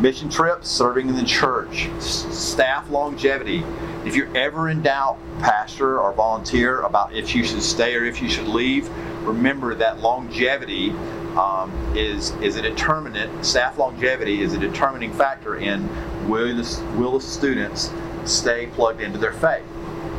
Mission 0.00 0.28
trips, 0.28 0.68
serving 0.68 1.08
in 1.08 1.16
the 1.16 1.24
church, 1.24 1.88
staff 1.98 2.88
longevity. 2.90 3.64
If 4.06 4.14
you're 4.14 4.34
ever 4.36 4.68
in 4.68 4.82
doubt, 4.82 5.18
pastor 5.40 5.98
or 5.98 6.12
volunteer, 6.12 6.82
about 6.82 7.12
if 7.12 7.34
you 7.34 7.44
should 7.44 7.62
stay 7.62 7.96
or 7.96 8.04
if 8.04 8.22
you 8.22 8.28
should 8.28 8.46
leave, 8.46 8.88
remember 9.26 9.74
that 9.74 9.98
longevity 9.98 10.90
um, 11.36 11.72
is 11.96 12.30
is 12.36 12.54
a 12.54 12.62
determinant. 12.62 13.44
Staff 13.44 13.78
longevity 13.78 14.42
is 14.42 14.54
a 14.54 14.58
determining 14.58 15.12
factor 15.12 15.56
in 15.56 15.88
will 16.28 16.54
the, 16.54 16.84
will 16.96 17.18
the 17.18 17.20
students 17.20 17.90
stay 18.28 18.66
plugged 18.66 19.00
into 19.00 19.18
their 19.18 19.32
faith. 19.32 19.64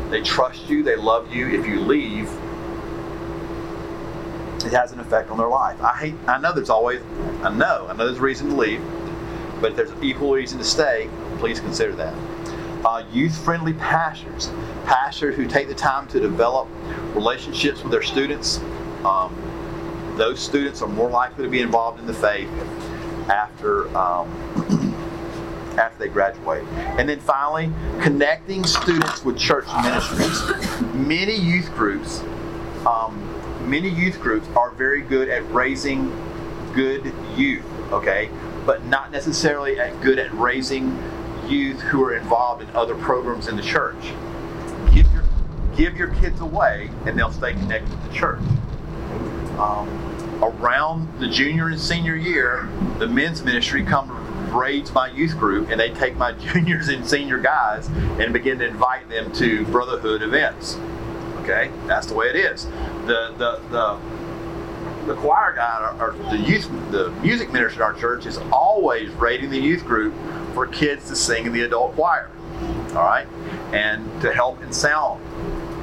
They 0.09 0.21
trust 0.21 0.69
you. 0.69 0.83
They 0.83 0.95
love 0.95 1.33
you. 1.33 1.47
If 1.47 1.65
you 1.65 1.79
leave, 1.79 2.27
it 4.65 4.73
has 4.73 4.91
an 4.91 4.99
effect 4.99 5.29
on 5.29 5.37
their 5.37 5.47
life. 5.47 5.79
I 5.81 5.97
hate. 5.97 6.15
I 6.27 6.39
know 6.39 6.53
there's 6.53 6.69
always. 6.69 7.01
I 7.43 7.49
know. 7.49 7.87
I 7.87 7.93
know 7.95 8.05
there's 8.05 8.17
a 8.17 8.21
reason 8.21 8.49
to 8.49 8.55
leave, 8.55 8.81
but 9.61 9.71
if 9.71 9.77
there's 9.77 10.03
equal 10.03 10.33
reason 10.33 10.57
to 10.57 10.63
stay. 10.63 11.09
Please 11.37 11.59
consider 11.59 11.95
that. 11.95 12.13
Uh, 12.85 13.05
youth-friendly 13.11 13.73
pastors, 13.73 14.49
pastors 14.85 15.35
who 15.35 15.47
take 15.47 15.67
the 15.67 15.75
time 15.75 16.07
to 16.07 16.19
develop 16.19 16.67
relationships 17.13 17.81
with 17.83 17.91
their 17.91 18.01
students. 18.01 18.59
Um, 19.05 19.35
those 20.17 20.39
students 20.39 20.81
are 20.81 20.87
more 20.87 21.09
likely 21.09 21.45
to 21.45 21.49
be 21.49 21.61
involved 21.61 21.99
in 21.99 22.05
the 22.05 22.13
faith 22.13 22.49
after 23.29 23.95
um, 23.97 24.27
after 25.77 25.99
they 25.99 26.09
graduate. 26.09 26.63
And 26.97 27.07
then 27.07 27.19
finally, 27.19 27.71
connecting 28.01 28.63
students 28.65 29.23
with 29.23 29.37
church 29.37 29.65
ministries. 29.83 30.81
Many 30.93 31.35
youth 31.35 31.71
groups, 31.73 32.21
um, 32.85 33.69
many 33.69 33.89
youth 33.89 34.19
groups 34.19 34.47
are 34.55 34.71
very 34.71 35.01
good 35.01 35.29
at 35.29 35.49
raising 35.51 36.09
good 36.73 37.13
youth. 37.35 37.65
Okay, 37.91 38.29
but 38.65 38.85
not 38.85 39.11
necessarily 39.11 39.79
at 39.79 39.99
good 40.01 40.19
at 40.19 40.31
raising 40.33 40.97
youth 41.47 41.79
who 41.81 42.03
are 42.03 42.15
involved 42.15 42.61
in 42.61 42.69
other 42.75 42.95
programs 42.95 43.47
in 43.47 43.55
the 43.55 43.63
church. 43.63 44.13
Give 44.93 45.11
your 45.11 45.23
give 45.75 45.97
your 45.97 46.13
kids 46.15 46.39
away, 46.41 46.89
and 47.05 47.17
they'll 47.17 47.31
stay 47.31 47.53
connected 47.53 47.89
to 47.89 48.07
the 48.07 48.13
church. 48.13 48.41
Um, 49.57 49.89
around 50.41 51.19
the 51.19 51.27
junior 51.27 51.67
and 51.67 51.79
senior 51.79 52.15
year, 52.15 52.69
the 52.97 53.07
men's 53.07 53.43
ministry 53.43 53.83
comes 53.83 54.11
raids 54.51 54.93
my 54.93 55.09
youth 55.09 55.37
group, 55.37 55.69
and 55.69 55.79
they 55.79 55.91
take 55.91 56.15
my 56.15 56.31
juniors 56.53 56.89
and 56.89 57.05
senior 57.07 57.39
guys 57.39 57.87
and 58.19 58.33
begin 58.33 58.59
to 58.59 58.67
invite 58.67 59.07
them 59.09 59.31
to 59.33 59.65
brotherhood 59.65 60.21
events. 60.21 60.77
Okay, 61.41 61.71
that's 61.87 62.07
the 62.07 62.13
way 62.13 62.27
it 62.27 62.35
is. 62.35 62.65
The 63.05 63.33
the 63.37 63.61
the 63.69 63.99
the 65.07 65.15
choir 65.15 65.53
guy 65.55 65.95
or, 65.99 66.11
the 66.29 66.37
youth 66.37 66.69
the 66.91 67.09
music 67.21 67.51
minister 67.51 67.79
in 67.79 67.83
our 67.83 67.93
church 67.93 68.25
is 68.25 68.37
always 68.51 69.09
raiding 69.11 69.49
the 69.49 69.59
youth 69.59 69.83
group 69.85 70.13
for 70.53 70.67
kids 70.67 71.07
to 71.07 71.15
sing 71.15 71.47
in 71.47 71.53
the 71.53 71.61
adult 71.61 71.95
choir. 71.95 72.29
All 72.89 73.03
right, 73.03 73.27
and 73.71 74.21
to 74.21 74.33
help 74.33 74.61
in 74.61 74.73
sound 74.73 75.23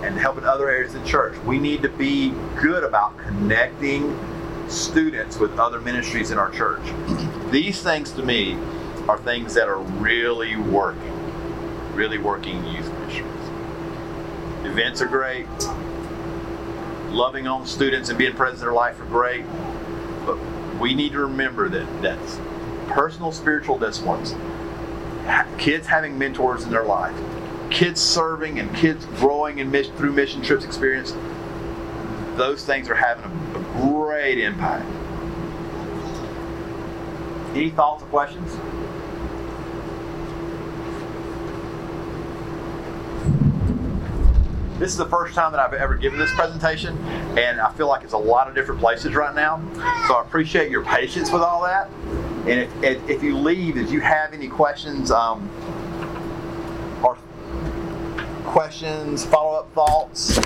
and 0.05 0.17
help 0.17 0.39
in 0.39 0.45
other 0.45 0.69
areas 0.69 0.95
of 0.95 1.03
the 1.03 1.09
church. 1.09 1.37
We 1.45 1.59
need 1.59 1.83
to 1.83 1.89
be 1.89 2.33
good 2.61 2.85
about 2.85 3.19
connecting 3.19 4.17
students 4.69 5.39
with 5.39 5.59
other 5.59 5.81
ministries 5.81 6.31
in 6.31 6.39
our 6.39 6.51
church. 6.51 6.83
These 7.51 7.83
things 7.83 8.11
to 8.13 8.23
me 8.23 8.55
are 9.09 9.19
things 9.19 9.55
that 9.55 9.69
are 9.69 9.79
really 9.79 10.57
working, 10.57 11.13
really 11.95 12.19
working 12.19 12.65
youth 12.67 12.93
ministries. 12.93 13.27
Events 14.65 15.01
are 15.01 15.07
great. 15.07 15.47
Loving 17.11 17.47
on 17.47 17.67
students 17.67 18.09
and 18.09 18.19
being 18.19 18.35
present 18.35 18.59
in 18.59 18.65
their 18.67 18.75
life 18.75 19.01
are 19.01 19.07
great. 19.07 19.45
But 20.25 20.39
we 20.81 20.95
need 20.95 21.13
to 21.13 21.21
remember 21.21 21.69
that 21.69 22.03
that's 22.03 22.39
personal 22.89 23.33
spiritual 23.33 23.79
disciplines, 23.79 24.35
kids 25.59 25.87
having 25.87 26.19
mentors 26.19 26.65
in 26.65 26.71
their 26.71 26.85
life, 26.85 27.17
kids 27.71 28.01
serving 28.01 28.59
and 28.59 28.75
kids 28.75 29.05
growing 29.17 29.59
in 29.59 29.71
through 29.71 30.13
mission 30.13 30.43
trips 30.43 30.65
experience, 30.65 31.15
those 32.37 32.65
things 32.65 32.89
are 32.89 32.95
having 32.95 33.25
a 33.25 33.46
great 33.81 34.39
impact. 34.39 34.87
Any 37.55 37.71
thoughts 37.71 38.03
or 38.03 38.07
questions? 38.07 38.57
this 44.79 44.91
is 44.91 44.99
the 44.99 45.07
first 45.07 45.35
time 45.35 45.53
that 45.53 45.61
I've 45.61 45.73
ever 45.73 45.95
given 45.95 46.19
this 46.19 46.33
presentation, 46.35 46.97
and 47.39 47.61
I 47.61 47.73
feel 47.73 47.89
like 47.89 48.05
it's 48.05 48.13
a 48.13 48.19
lot 48.19 48.47
of 48.47 48.55
different 48.55 48.81
places 48.81 49.15
right 49.15 49.35
now. 49.35 49.61
So 50.07 50.15
I 50.15 50.23
appreciate 50.23 50.71
your 50.71 50.85
patience 50.85 51.33
with 51.33 51.43
all 51.43 51.63
that. 51.63 51.91
And 52.47 52.61
if, 52.61 52.83
if, 52.83 53.09
if 53.09 53.23
you 53.23 53.37
leave, 53.37 53.77
if 53.77 53.91
you 53.91 54.01
have 54.01 54.33
any 54.35 54.49
questions 54.49 55.11
um, 55.11 55.49
or 57.03 57.17
questions, 58.45 59.25
follow-up 59.25 59.73
thoughts, 59.73 60.39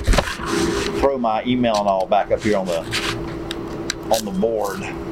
throw 1.00 1.18
my 1.18 1.44
email 1.44 1.76
and 1.76 1.88
all 1.88 2.06
back 2.06 2.30
up 2.30 2.40
here 2.40 2.56
on 2.56 2.66
the 2.66 2.82
on 4.10 4.24
the 4.24 4.30
board. 4.32 5.09